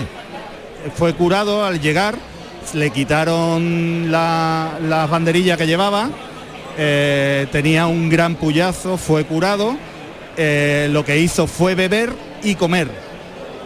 fue 0.95 1.15
curado 1.15 1.65
al 1.65 1.81
llegar, 1.81 2.15
le 2.75 2.91
quitaron 2.91 4.13
la, 4.13 4.73
las 4.87 5.09
banderillas 5.09 5.57
que 5.57 5.67
llevaba, 5.67 6.11
eh, 6.77 7.47
tenía 7.53 7.87
un 7.87 8.11
gran 8.11 8.35
puyazo, 8.35 8.99
fue 8.99 9.25
curado, 9.25 9.79
eh, 10.37 10.89
lo 10.91 11.07
que 11.07 11.21
hizo 11.21 11.47
fue 11.47 11.75
beber 11.75 12.13
y 12.43 12.55
comer 12.57 13.14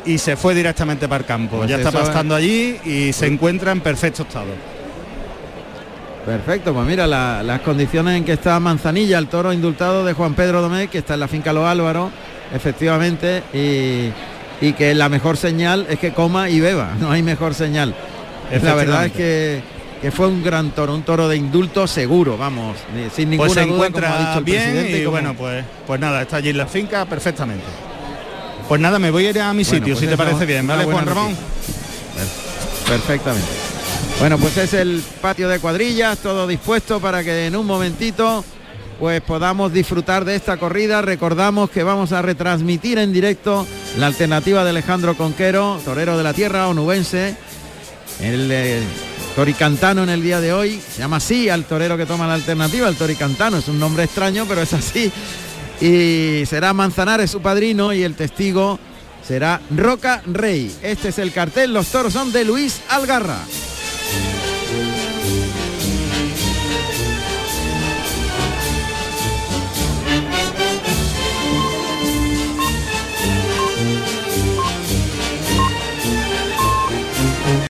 y 0.08 0.18
se 0.18 0.36
fue 0.36 0.54
directamente 0.54 1.06
para 1.08 1.20
el 1.20 1.26
campo. 1.26 1.58
Pues 1.58 1.68
ya 1.70 1.76
está 1.76 1.90
eso 1.90 1.98
es- 1.98 2.04
allí 2.34 2.78
y 2.84 3.12
se 3.12 3.26
encuentra 3.26 3.72
en 3.72 3.80
perfecto 3.80 4.22
estado. 4.22 4.46
Perfecto, 6.26 6.74
pues 6.74 6.86
mira 6.86 7.06
la- 7.06 7.42
las 7.42 7.60
condiciones 7.60 8.16
en 8.16 8.24
que 8.24 8.32
está 8.32 8.60
Manzanilla, 8.60 9.18
el 9.18 9.28
toro 9.28 9.52
indultado 9.52 10.04
de 10.04 10.12
Juan 10.12 10.34
Pedro 10.34 10.60
Domé, 10.60 10.88
que 10.88 10.98
está 10.98 11.14
en 11.14 11.20
la 11.20 11.28
finca 11.28 11.52
Los 11.54 11.64
Álvaros, 11.64 12.10
efectivamente, 12.54 13.42
y, 13.54 14.10
y 14.64 14.72
que 14.74 14.94
la 14.94 15.08
mejor 15.08 15.36
señal 15.38 15.86
es 15.88 15.98
que 15.98 16.12
coma 16.12 16.50
y 16.50 16.60
beba, 16.60 16.92
no 17.00 17.10
hay 17.10 17.22
mejor 17.22 17.54
señal. 17.54 17.94
La 18.62 18.74
verdad 18.74 19.06
es 19.06 19.12
que, 19.12 19.62
que 20.02 20.10
fue 20.10 20.26
un 20.28 20.42
gran 20.42 20.70
toro, 20.72 20.94
un 20.94 21.02
toro 21.02 21.28
de 21.28 21.36
indulto 21.36 21.86
seguro, 21.86 22.36
vamos, 22.36 22.76
sin 23.14 23.30
ninguna 23.30 23.46
Pues 23.48 23.54
se 23.54 23.60
duda, 23.60 23.68
como 23.70 23.82
ha 23.82 23.86
encuentra 23.86 24.18
dicho 24.18 24.38
el 24.38 24.44
bien 24.44 24.62
presidente, 24.62 24.98
y 24.98 25.04
como- 25.04 25.10
bueno, 25.12 25.34
pues, 25.34 25.64
pues 25.86 26.00
nada, 26.00 26.22
está 26.22 26.36
allí 26.36 26.50
en 26.50 26.58
la 26.58 26.66
finca 26.66 27.04
perfectamente. 27.06 27.64
Pues 28.68 28.80
nada, 28.80 28.98
me 28.98 29.10
voy 29.10 29.26
a 29.26 29.30
ir 29.30 29.40
a 29.40 29.52
mi 29.54 29.64
Bueno, 29.64 29.78
sitio, 29.78 29.94
pues 29.94 29.98
si 29.98 30.06
te 30.06 30.16
parece 30.16 30.44
bien, 30.44 30.66
¿vale, 30.66 30.84
Juan 30.84 31.06
Ramón? 31.06 31.34
Perfectamente. 32.86 33.48
Bueno, 34.20 34.36
pues 34.36 34.56
es 34.58 34.74
el 34.74 35.02
patio 35.22 35.48
de 35.48 35.58
cuadrillas, 35.58 36.18
todo 36.18 36.46
dispuesto 36.46 37.00
para 37.00 37.24
que 37.24 37.46
en 37.46 37.56
un 37.56 37.66
momentito 37.66 38.44
pues 38.98 39.20
podamos 39.22 39.72
disfrutar 39.72 40.24
de 40.24 40.34
esta 40.34 40.56
corrida. 40.56 41.00
Recordamos 41.00 41.70
que 41.70 41.82
vamos 41.82 42.12
a 42.12 42.20
retransmitir 42.20 42.98
en 42.98 43.12
directo 43.12 43.66
la 43.96 44.08
alternativa 44.08 44.64
de 44.64 44.70
Alejandro 44.70 45.16
Conquero, 45.16 45.80
torero 45.84 46.18
de 46.18 46.24
la 46.24 46.34
tierra 46.34 46.68
onubense, 46.68 47.36
el 48.20 48.50
eh, 48.50 48.82
toricantano 49.36 50.02
en 50.02 50.08
el 50.08 50.22
día 50.22 50.40
de 50.40 50.52
hoy. 50.52 50.80
Se 50.80 50.98
llama 50.98 51.18
así 51.18 51.48
al 51.48 51.64
torero 51.64 51.96
que 51.96 52.06
toma 52.06 52.26
la 52.26 52.34
alternativa, 52.34 52.88
el 52.88 52.96
toricantano. 52.96 53.58
Es 53.58 53.68
un 53.68 53.78
nombre 53.78 54.04
extraño, 54.04 54.46
pero 54.48 54.62
es 54.62 54.72
así. 54.72 55.12
Y 55.80 56.44
será 56.46 56.72
Manzanares 56.72 57.30
su 57.30 57.40
padrino 57.40 57.92
y 57.92 58.02
el 58.02 58.14
testigo 58.14 58.78
será 59.26 59.60
Roca 59.70 60.22
Rey. 60.26 60.74
Este 60.82 61.08
es 61.08 61.18
el 61.18 61.32
cartel, 61.32 61.72
los 61.72 61.88
toros 61.88 62.12
son 62.12 62.32
de 62.32 62.44
Luis 62.44 62.80
Algarra. 62.88 63.38